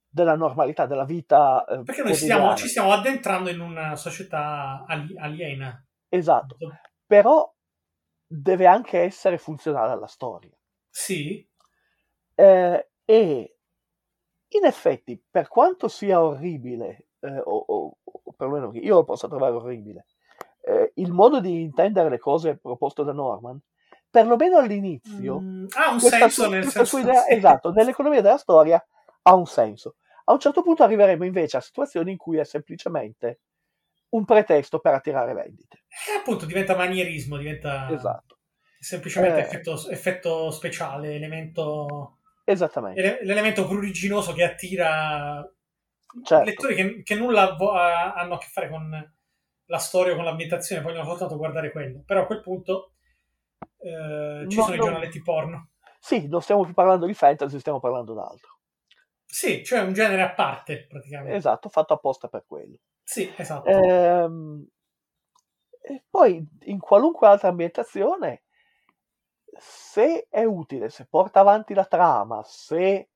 [0.07, 1.65] della normalità, della vita.
[1.65, 5.83] eh, Perché noi stiamo, ci stiamo addentrando in una società ali- aliena.
[6.11, 6.59] Esatto,
[7.07, 7.53] però
[8.27, 10.57] deve anche essere funzionale alla storia.
[10.91, 11.47] Sì,
[12.37, 13.57] Eh, e
[14.49, 19.29] in effetti, per quanto sia orribile, eh, o, o- o perlomeno che io lo possa
[19.29, 20.07] trovare orribile,
[20.63, 23.59] eh, il modo di intendere le cose proposto da Norman,
[24.11, 27.35] perlomeno all'inizio, Mm, ha un senso su- nel senso idea, sì.
[27.35, 28.85] esatto, nell'economia della storia
[29.23, 29.97] ha un senso.
[30.25, 33.41] A un certo punto arriveremo invece a situazioni in cui è semplicemente
[34.15, 35.85] un pretesto per attirare vendite.
[35.89, 38.39] E appunto diventa manierismo, diventa Esatto,
[38.79, 39.43] semplicemente Eh.
[39.43, 43.01] effetto, effetto speciale, elemento, esattamente.
[43.01, 45.45] ele- l'elemento pruriginoso che attira
[46.23, 46.45] Certo.
[46.45, 49.13] lettori che, che nulla vo- ha- hanno a che fare con
[49.67, 52.03] la storia o con l'ambientazione, vogliono soltanto guardare quello.
[52.07, 52.93] Però a quel punto
[53.79, 54.83] eh, ci No, sono no.
[54.83, 55.71] i giornaletti porno.
[55.99, 58.59] Sì, non stiamo più parlando di fantasy, stiamo parlando d'altro.
[59.27, 61.37] Sì, cioè un genere a parte praticamente.
[61.37, 62.77] Esatto, fatto apposta per quello.
[63.05, 63.71] Sì, esatto.
[63.71, 64.67] Ehm,
[65.81, 68.43] e poi in qualunque altra ambientazione,
[69.59, 73.09] se è utile, se porta avanti la trama, se,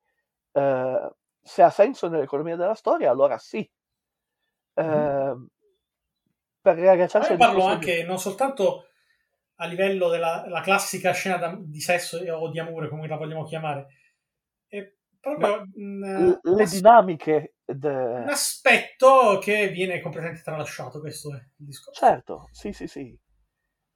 [0.53, 1.11] eh,
[1.43, 3.69] se ha senso nell'economia della storia, allora sì.
[4.77, 5.49] Ehm,
[6.63, 8.85] per Ma riagganciarci io parlo anche non soltanto
[9.57, 13.45] a livello della la classica scena da- di sesso o di amore, come la vogliamo
[13.45, 13.87] chiamare,
[15.21, 16.03] proprio un,
[16.43, 17.55] un le as- dinamiche.
[17.67, 21.01] un de- aspetto che viene completamente tralasciato.
[21.01, 22.01] Questo è il discorso.
[22.01, 23.19] Certo, sì, sì, sì.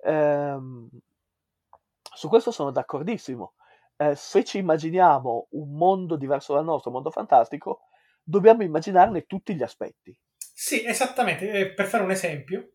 [0.04, 0.88] Ehm,
[2.14, 3.54] su questo sono d'accordissimo.
[3.96, 7.88] Eh, se ci immaginiamo un mondo diverso dal nostro, un mondo fantastico,
[8.22, 10.16] dobbiamo immaginarne tutti gli aspetti.
[10.54, 11.50] Sì, esattamente.
[11.50, 12.72] Eh, Per fare un esempio,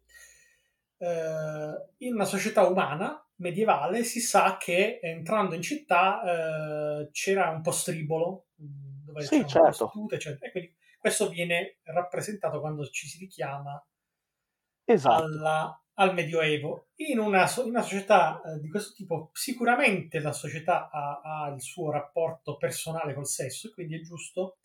[0.98, 7.62] eh, in una società umana medievale si sa che entrando in città eh, c'era un
[7.62, 9.78] postribolo mh, dove Sì, c'erano certo.
[9.78, 10.46] prostitute, eccetera.
[10.48, 13.82] E quindi questo viene rappresentato quando ci si richiama
[14.84, 16.90] Esatto, alla- al Medioevo.
[16.98, 21.62] In una, in una società eh, di questo tipo, sicuramente la società ha, ha il
[21.62, 24.58] suo rapporto personale col sesso, e quindi è giusto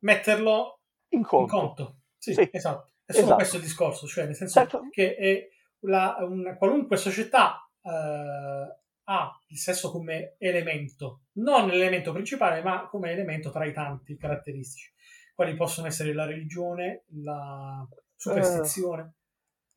[0.00, 1.56] metterlo in in conto.
[1.58, 2.00] conto.
[2.18, 2.92] Sì, Sì, esatto.
[3.04, 3.36] È solo esatto.
[3.36, 4.88] questo il discorso, cioè nel senso Certo.
[4.90, 5.48] che è
[5.80, 13.10] la- una, qualunque società eh, ha il sesso come elemento, non l'elemento principale, ma come
[13.12, 14.92] elemento tra i tanti caratteristici,
[15.34, 19.14] quali possono essere la religione, la superstizione,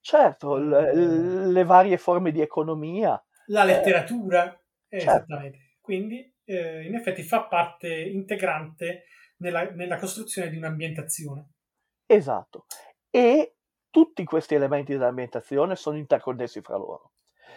[0.04, 3.24] Certo, l- le varie forme di economia.
[3.48, 4.46] la letteratura,
[4.88, 5.16] eh, certo.
[5.16, 5.60] esattamente.
[5.80, 9.04] Quindi, eh, in effetti, fa parte integrante
[9.38, 11.50] nella, nella costruzione di un'ambientazione.
[12.08, 12.66] Esatto.
[13.10, 13.58] E
[13.90, 17.12] tutti questi elementi dell'ambientazione sono interconnessi fra loro.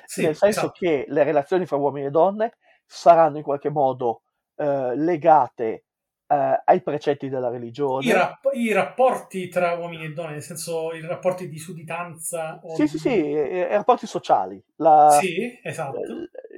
[0.07, 0.73] Sì, nel senso esatto.
[0.73, 4.23] che le relazioni fra uomini e donne saranno in qualche modo
[4.57, 5.85] eh, legate
[6.27, 8.07] eh, ai precetti della religione.
[8.07, 12.61] I, rapp- I rapporti tra uomini e donne, nel senso i rapporti di sudditanza.
[12.75, 14.63] Sì, di- sì, sì, i, rapporti sociali.
[14.77, 16.01] La- Sì, esatto.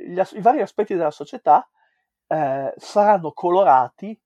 [0.07, 1.69] gli I vari aspetti della società
[2.27, 4.19] eh, saranno colorati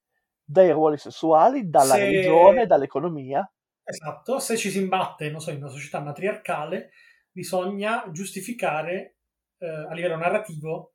[0.43, 3.49] dai ruoli sessuali, dalla Se- religione, dall'economia.
[3.85, 6.91] Esatto, se ci si imbatte, non so, in una società matriarcale,
[7.41, 9.17] bisogna giustificare
[9.59, 10.95] eh, a livello narrativo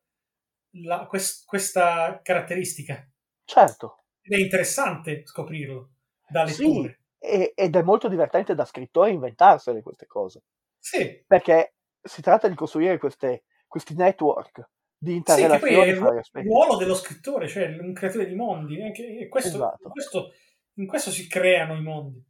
[0.83, 3.07] la- quest- questa caratteristica.
[3.43, 5.91] Certo, Ed è interessante scoprirlo
[6.27, 6.99] da sì, lettore.
[7.17, 10.43] e- ed è molto divertente da scrittore inventarsene queste cose,
[10.79, 15.89] Sì, perché si tratta di costruire queste- questi network di sì, che poi è interrelazioni
[15.89, 18.79] il ruolo dello scrittore, cioè un creatore di mondi.
[18.79, 19.83] e che- e questo, Esatto.
[19.83, 20.33] in, questo,
[20.75, 22.23] in questo si creano i mondi.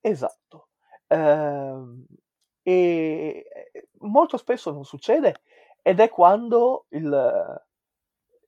[0.00, 0.68] Esatto.
[1.08, 2.04] Ehm,
[2.64, 5.42] e eh, molto spesso non succede
[5.82, 7.62] ed è quando il,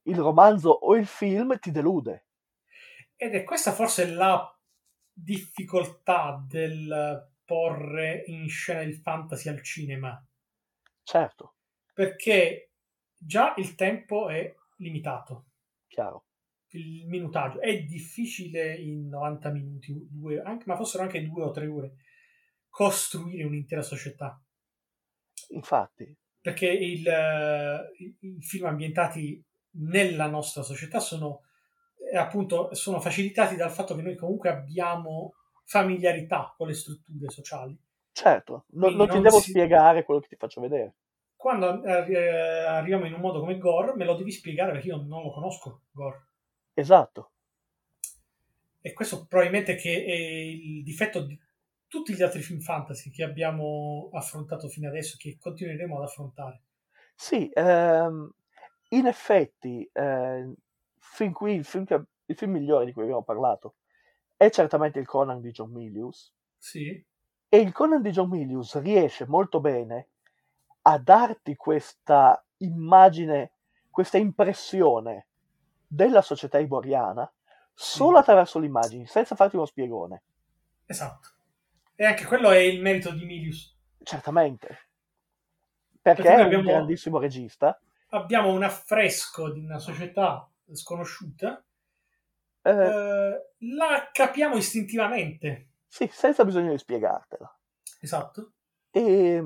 [0.05, 2.25] il romanzo o il film ti delude.
[3.15, 4.51] Ed è questa forse la
[5.13, 10.27] difficoltà del porre in scena il fantasy al cinema,
[11.05, 11.55] Certo,
[11.93, 12.71] perché
[13.17, 15.47] già il tempo è limitato,
[15.89, 16.27] chiaro.
[16.71, 17.61] il minutaggio.
[17.61, 21.97] È difficile in 90 minuti, due, anche, ma fossero anche due o tre ore,
[22.77, 24.39] costruire un'intera società.
[25.51, 27.91] Infatti, Perché il, eh,
[28.21, 29.43] i- film ambientati
[29.79, 31.43] nella nostra società sono
[32.13, 35.35] eh, appunto sono facilitati dal fatto che noi comunque abbiamo
[35.65, 37.77] familiarità con le strutture sociali.
[38.11, 40.97] certo, non, non ti devo si- spiegare quello che ti faccio vedere.
[41.35, 45.23] Quando eh, arriviamo in un modo come Gore, me lo devi spiegare perché io non
[45.23, 46.27] lo conosco, Gore.
[46.83, 47.33] Esatto,
[48.81, 51.39] E questo probabilmente che è il difetto di
[51.89, 56.63] tutti gli altri film fantasy che abbiamo affrontato fino adesso che continueremo ad affrontare.
[57.15, 58.31] sì, ehm,
[58.91, 60.53] in effetti, eh,
[60.99, 63.77] fin qui il film, che- il film migliore di cui abbiamo parlato
[64.37, 66.33] è certamente il Conan di John Milius.
[66.59, 67.07] Sì,
[67.49, 70.11] E il Conan di John Milius riesce molto bene
[70.83, 73.53] a darti questa immagine,
[73.91, 75.27] questa impressione
[75.87, 77.29] della società iboriana
[77.75, 80.23] solo attraverso le immagini, senza farti uno spiegone.
[80.87, 81.36] esatto.
[81.97, 83.75] E anche quello è il merito di Milius.
[84.03, 84.89] Certamente.
[86.01, 87.81] Perché Perché è noi un abbiamo- grandissimo regista.
[88.11, 91.65] Abbiamo un affresco di una società sconosciuta,
[92.63, 95.69] eh, eh, la capiamo istintivamente.
[95.89, 97.53] sì, senza bisogno di spiegartela.
[98.01, 98.53] Esatto.
[98.91, 99.43] E,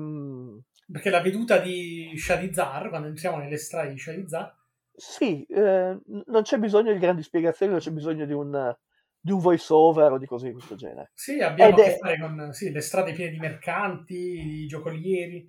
[0.91, 4.55] Perché la veduta di Shadizar, quando entriamo nelle strade di Shadizar,
[4.93, 8.75] sì, eh, non c'è bisogno di grandi spiegazioni, non c'è bisogno di un,
[9.23, 11.11] di un voice over o di cose di questo genere.
[11.13, 14.65] sì, abbiamo Ed a che è- fare con sì, le strade piene di mercanti, di
[14.67, 15.47] giocolieri.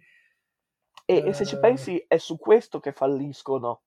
[1.07, 1.59] E, e se ci Eh.
[1.59, 3.83] pensi, è su questo che falliscono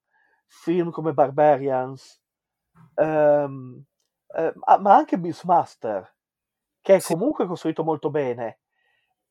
[0.48, 2.22] film come Barbarians,
[2.96, 3.84] ehm,
[4.36, 6.14] eh, ma anche Beastmaster,
[6.82, 7.14] che è Sì.
[7.14, 8.60] comunque costruito molto bene,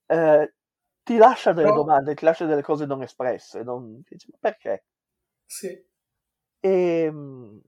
[0.07, 0.55] eh,
[1.03, 3.63] ti lascia delle Però- domande, ti lascia delle cose non espresse.
[3.63, 4.03] Non,
[4.41, 4.87] perché?
[5.45, 5.69] Sì.
[6.61, 7.61] Ehm,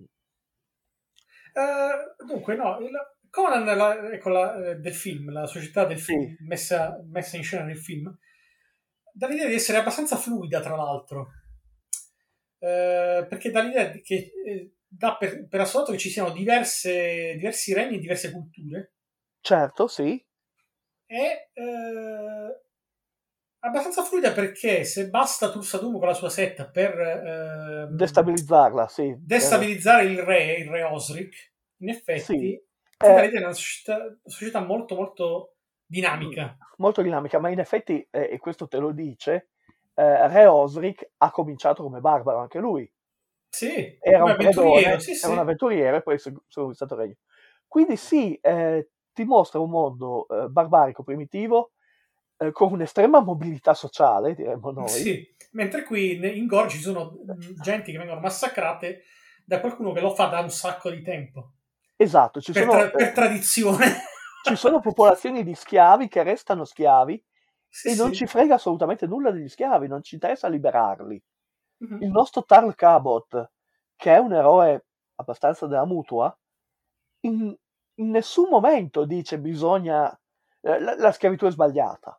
[1.56, 6.36] Eh, dunque, no, il- Conan la, ecco, la, eh, del film, la società del film
[6.36, 6.36] Sì.
[6.40, 8.14] messa, messa in scena nel film,
[9.12, 11.28] dà l'idea di essere abbastanza fluida, tra l'altro.
[12.58, 17.74] Eh, perché dà l'idea che eh, dà per, per assoluto che ci siano diverse, diversi
[17.74, 18.92] regni e diverse culture
[19.40, 20.22] certo, sì,
[21.08, 21.50] e
[23.66, 29.14] abbastanza fluida perché se basta Tursadum con la sua setta per eh, destabilizzarla, sì.
[29.18, 32.64] destabilizzare il re, il re Osric, in effetti Sì.
[32.98, 36.56] Eh, di una società, società molto molto dinamica.
[36.78, 39.50] molto dinamica, ma in effetti, eh, e questo te lo dice,
[39.94, 42.90] eh, Re Osric ha cominciato come barbaro anche lui.
[43.48, 45.24] Sì, era un predone, avventuriero, sì, sì.
[45.24, 47.14] era un avventuriero e poi si è conquistato il regno.
[47.66, 51.72] Quindi sì, eh, ti mostra un mondo eh, barbarico, primitivo,
[52.38, 54.88] eh, con un'estrema mobilità sociale, diremmo noi.
[54.88, 59.02] Sì, mentre qui in Gore ci sono mh, genti che vengono massacrate
[59.44, 61.52] da qualcuno che lo fa da un sacco di tempo,
[61.96, 63.86] Esatto, ci per, sono, tra- per tradizione.
[64.44, 67.22] ci sono popolazioni di schiavi che restano schiavi
[67.68, 68.16] Sì, e non sì.
[68.16, 71.22] ci frega assolutamente nulla degli schiavi, non ci interessa liberarli.
[71.78, 72.02] Mhm.
[72.02, 73.50] Il nostro Tarl Cabot,
[73.96, 74.86] che è un eroe
[75.16, 76.36] abbastanza della mutua,
[77.20, 77.54] in,
[77.94, 80.10] in nessun momento dice bisogna...
[80.60, 82.18] eh, la, la schiavitù è sbagliata.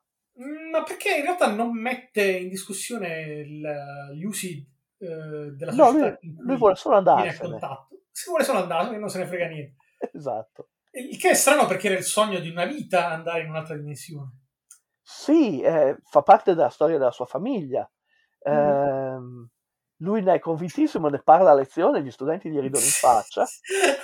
[0.71, 4.65] Ma perché in realtà non mette in discussione il- gli usi
[4.99, 7.59] eh, della No, società lui, lui vuole solo andarsene.
[8.11, 9.75] Si vuole solo andare, non se ne frega niente.
[10.11, 10.69] Esatto.
[10.91, 14.45] Il che è strano perché era il sogno di una vita andare in un'altra dimensione.
[15.01, 17.89] Sì, eh, fa parte della storia della sua famiglia.
[18.39, 19.47] Ehm,
[19.97, 23.47] lui ne è convintissimo, ne parla a lezione, gli studenti gli ridono in faccia.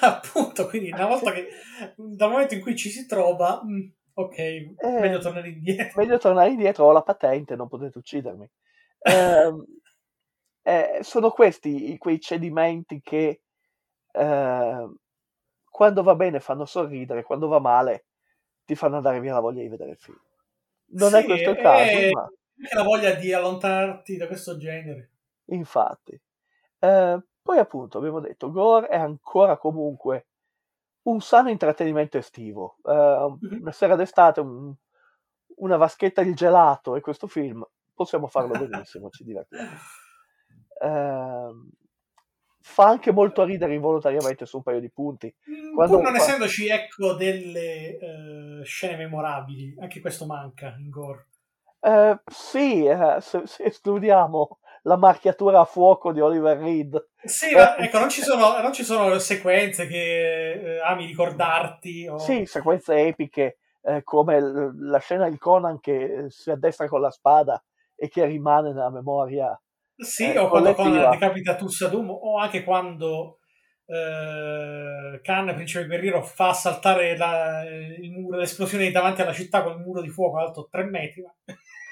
[0.02, 1.48] Appunto, quindi una volta che
[1.96, 4.38] dal momento in cui ci si trova, mm, ok,
[4.84, 5.98] Eh, meglio tornare indietro.
[5.98, 8.50] meglio tornare indietro, ho la patente, non potete uccidermi.
[9.00, 9.66] Ehm,
[10.64, 13.44] eh, sono questi quei cedimenti che
[14.12, 14.96] ehm,
[15.70, 18.08] quando va bene fanno sorridere, quando va male
[18.66, 20.20] ti fanno andare via la voglia di vedere il film.
[20.94, 24.58] Non è Sì, questo il è- caso, ma anche la voglia di allontanarti da questo
[24.58, 25.12] genere.
[25.48, 26.20] infatti.
[26.80, 30.28] Eh, poi appunto abbiamo detto, Gore è ancora comunque
[31.04, 32.78] un sano intrattenimento estivo.
[32.84, 33.60] Mhm.
[33.62, 34.74] una sera d'estate, un-
[35.56, 39.70] una vaschetta di gelato e questo film, possiamo farlo benissimo, ci divertiamo.
[40.82, 41.70] Ehm,
[42.62, 45.34] fa anche molto ridere involontariamente su un paio di punti.
[45.50, 50.90] Mm, Quando- Pur non qua- essendoci ecco delle eh, scene memorabili, anche questo manca in
[50.90, 51.28] gore.
[51.82, 57.76] Eh, sì, eh, se, se escludiamo la marchiatura a fuoco di Oliver Reed, Sì, ma
[57.78, 62.08] ecco, non ci sono, non ci sono sequenze che eh, ami ricordarti.
[62.08, 62.18] O...
[62.18, 67.02] sì, sequenze epiche eh, come l- la scena di Conan che eh, si addestra con
[67.02, 67.62] la spada
[67.96, 69.60] e che rimane nella memoria.
[69.96, 70.74] Sì, eh, o quando.
[70.74, 73.40] Conan decapita Tussadum, o anche quando
[73.86, 79.80] eh, Khan, principe guerriero, fa saltare la- il muro, l'esplosione davanti alla città con il
[79.80, 81.24] muro di fuoco alto 3 metri.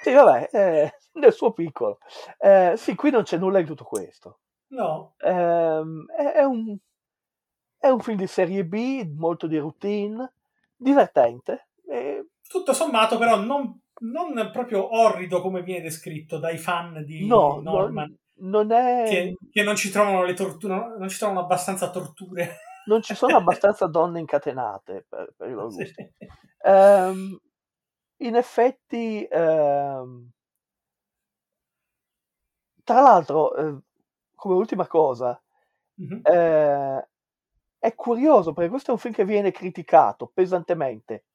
[0.01, 1.99] Sì, vabbè, eh, nel suo piccolo.
[2.37, 4.39] Eh, sì, qui non c'è nulla di tutto questo.
[4.69, 6.75] No, Ehm, è, un,
[7.77, 10.33] è un film di serie B, molto di routine,
[10.75, 11.67] divertente.
[11.87, 17.59] e tutto sommato, però, non, non proprio orrido come viene descritto dai fan di no,
[17.61, 21.89] Norman, non, non è, che, che non ci trovano le torture, non ci trovano abbastanza
[21.89, 22.57] torture.
[22.87, 25.77] non ci sono abbastanza donne incatenate per, per i loro Sì.
[25.77, 26.13] gusti.
[28.21, 30.31] In effetti, ehm,
[32.83, 33.77] tra l'altro, eh,
[34.35, 35.41] come ultima cosa,
[35.95, 36.21] Mhm.
[36.23, 37.09] eh,
[37.79, 41.25] è curioso perché questo è un film che viene criticato pesantemente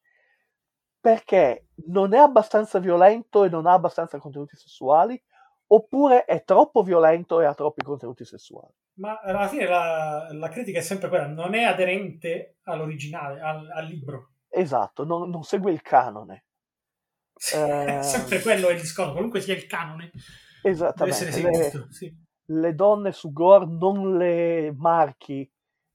[0.99, 5.21] perché non è abbastanza violento e non ha abbastanza contenuti sessuali,
[5.67, 8.73] oppure è troppo violento e ha troppi contenuti sessuali.
[8.95, 13.85] Ma alla fine la, la critica è sempre quella, non è aderente all'originale, al, al
[13.85, 14.31] libro.
[14.49, 16.46] Esatto, non, non segue il canone.
[17.53, 20.11] Eh, sempre quello è il discorso, qualunque sia il canone,
[20.61, 21.49] deve essere Esattamente.
[21.49, 21.91] Le, seguito.
[21.91, 22.13] Sì.
[22.45, 25.49] le donne su Gore non le marchi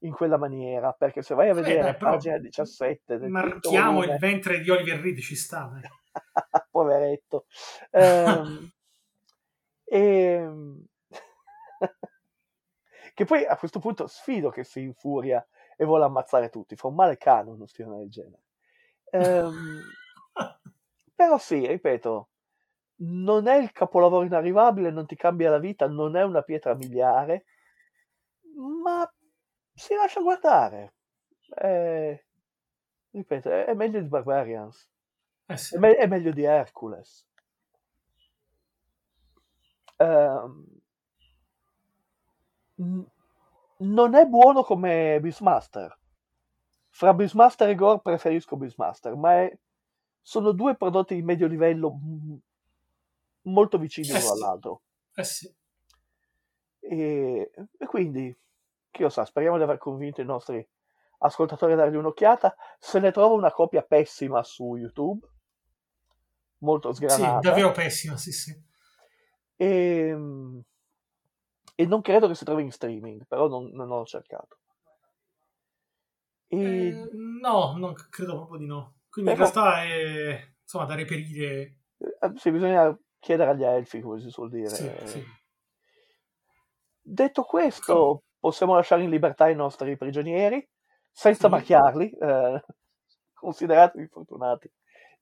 [0.05, 4.12] in quella maniera, perché se vai a vedere la pagina 17 del quinto Marchiamo volume,
[4.12, 5.70] il ventre di Oliver Reed, ci sta.
[6.70, 7.47] poveretto.
[7.90, 8.70] Ehm,
[9.85, 10.85] ehm,
[13.14, 15.47] che poi a questo punto sfido che si infuria
[15.77, 17.19] e vuole ammazzare tutti, fa un male
[17.51, 18.43] uno stione del genere.
[19.10, 19.82] Ehm,
[21.14, 22.28] però sì, ripeto,
[23.05, 27.44] non è il capolavoro inarrivabile, non ti cambia la vita, non è una pietra miliare,
[28.82, 29.10] ma
[29.74, 30.94] si lascia guardare.
[31.55, 32.24] È-
[33.10, 34.89] ripeto, è, meglio di Barbarians,
[35.47, 35.74] Eh sì.
[35.76, 37.26] è, me- è meglio di Hercules.
[42.80, 43.06] N-
[43.78, 45.97] non è buono come Beastmaster.
[46.90, 49.59] Fra Beastmaster e Gore preferisco Beastmaster, ma è-
[50.22, 52.36] sono due prodotti di medio livello mm,
[53.42, 54.32] molto vicini Eh uno sì.
[54.32, 54.82] all'altro.
[55.14, 55.54] Eh sì.
[56.80, 58.36] E, e quindi,
[58.90, 60.66] chi lo sa, speriamo di aver convinto i nostri
[61.18, 62.54] ascoltatori a dargli un'occhiata.
[62.78, 65.26] Se ne trova una copia pessima su YouTube,
[66.58, 67.40] molto Sì, sgranata.
[67.40, 68.70] davvero pessimo, sì, sì.
[69.56, 70.16] E,
[71.74, 74.58] e non credo che si trovi in streaming, però non, non ho cercato.
[76.48, 77.08] E, Eh,
[77.40, 78.94] no, non credo proprio di no.
[79.12, 81.76] Quindi in Però- realtà è insomma da reperire.
[81.98, 84.70] eh, sì, bisogna chiedere agli elfi, come si suol dire.
[84.70, 85.24] Sì, sì.
[87.05, 90.66] Detto questo, possiamo lasciare in libertà i nostri prigionieri
[91.10, 91.51] senza Sì.
[91.52, 92.64] marchiarli, eh,
[93.34, 94.72] consideratevi fortunati.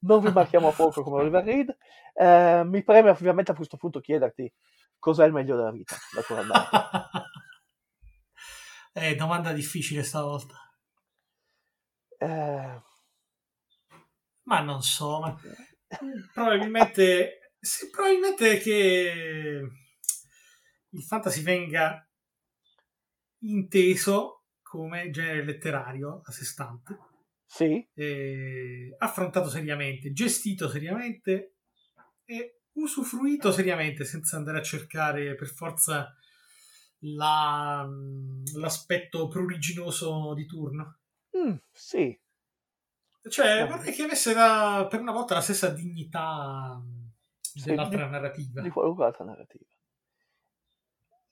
[0.03, 1.75] Non vi marchiamo a fuoco come Oliver Reed.
[2.13, 4.51] Eh, mi preme ovviamente a questo punto chiederti
[4.99, 6.69] cos'è il meglio della vita, naturalmente.
[8.93, 10.55] Eh, domanda difficile stavolta.
[12.17, 12.81] Eh,
[14.51, 15.39] Ma non so, ma
[16.33, 19.61] probabilmente, sì, probabilmente che
[20.89, 22.05] il fantasy venga
[23.43, 26.97] inteso come genere letterario a sé stante,
[27.45, 31.55] sì, eh, affrontato seriamente, gestito seriamente
[32.25, 36.13] e usufruito seriamente senza andare a cercare per forza
[36.99, 37.87] la-
[38.55, 40.99] l'aspetto pruriginoso di turno.
[41.37, 42.19] Mm, sì,
[43.29, 46.81] Cioè, vorrei che avesse la- per una volta la stessa dignità
[47.39, 48.61] Sì, dell'altra di- narrativa.
[48.61, 49.65] di qualunque altra narrativa.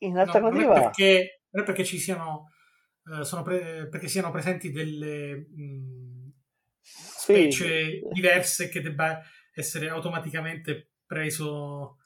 [0.01, 2.51] In No, non, è alternativa, perché, non è perché ci siano,
[3.05, 6.31] eh, sono pre- perché siano presenti delle mh,
[6.79, 9.21] sì, specie diverse che debba
[9.53, 11.97] essere automaticamente preso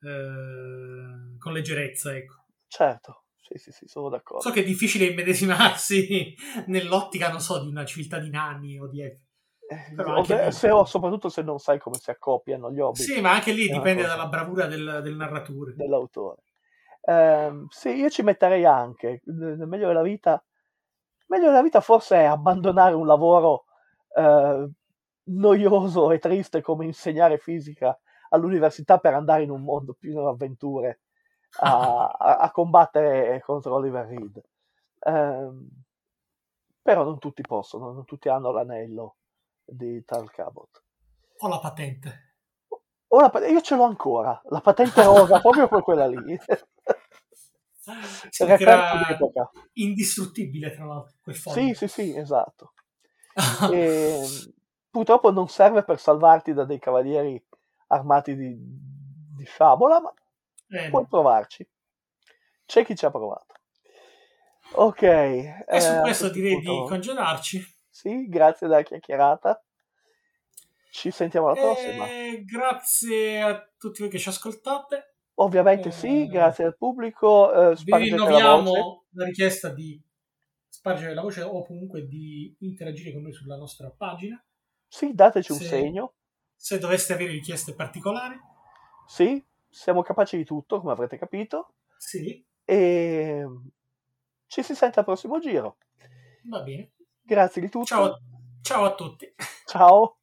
[0.00, 2.16] eh, con leggerezza.
[2.16, 2.46] Ecco.
[2.66, 4.42] certo, sì, sì, sì, sono d'accordo.
[4.42, 6.34] So che è difficile immedesimarsi
[6.66, 9.02] nell'ottica, non so, di una civiltà di nani o di.
[9.02, 9.20] Eh,
[9.94, 13.20] Però anche se- se- o soprattutto se non sai come si accoppiano gli hobby Sì,
[13.20, 14.14] ma anche lì dipende cosa.
[14.14, 15.74] dalla bravura del, del narratore.
[15.74, 16.42] dell'autore.
[17.02, 20.42] Ehm, sì, io ci metterei anche, meglio della vita,
[21.26, 23.64] meglio della vita forse è abbandonare un lavoro
[24.16, 24.70] eh,
[25.24, 27.98] noioso e triste come insegnare fisica
[28.30, 31.00] all'università per andare in un mondo pieno di avventure
[31.60, 34.42] a, a- a combattere contro Oliver Reed.
[35.00, 35.68] Ehm,
[36.82, 39.16] però non tutti possono, non tutti hanno l'anello
[39.64, 40.82] di Tal Cabot.
[41.38, 42.34] O la patente.
[43.08, 46.16] O la io ce l'ho ancora, la patente rosa, proprio per quella lì.
[48.38, 51.56] Referto era indistruttibile, tra l'altro, quel foglio.
[51.56, 52.72] Sì, sì, sì, esatto.
[53.72, 54.26] E,
[54.90, 57.42] purtroppo non serve per salvarti da dei cavalieri
[57.88, 60.14] armati di, di sciabola, ma
[60.74, 61.66] Eh, puoi provarci.
[62.66, 63.52] C'è chi ci ha provato.
[64.76, 65.02] Ok.
[65.02, 67.64] e eh, su questo direi di punto- congedarci.
[67.90, 69.62] Sì, grazie della chiacchierata.
[70.90, 72.06] Ci sentiamo alla prossima.
[72.08, 75.16] E grazie a tutti voi che ci ascoltate.
[75.34, 77.52] Ovviamente eh, sì, grazie al pubblico.
[77.52, 80.00] eh, Vi spargete la rinnoviamo la richiesta di
[80.68, 84.42] spargere la voce o comunque di interagire con noi sulla nostra pagina.
[84.88, 86.14] Sì, dateci un Se- segno.
[86.56, 88.38] Se doveste avere richieste particolari,
[89.06, 89.44] Sì,
[89.74, 91.74] siamo capaci di tutto, come avrete capito.
[91.98, 93.44] sì, E
[94.46, 95.78] ci si sente al prossimo giro.
[96.48, 96.92] va bene.
[97.20, 97.84] Grazie di tutto.
[97.86, 98.18] Ciao,
[98.62, 99.34] ciao a tutti.
[99.66, 100.18] Ciao.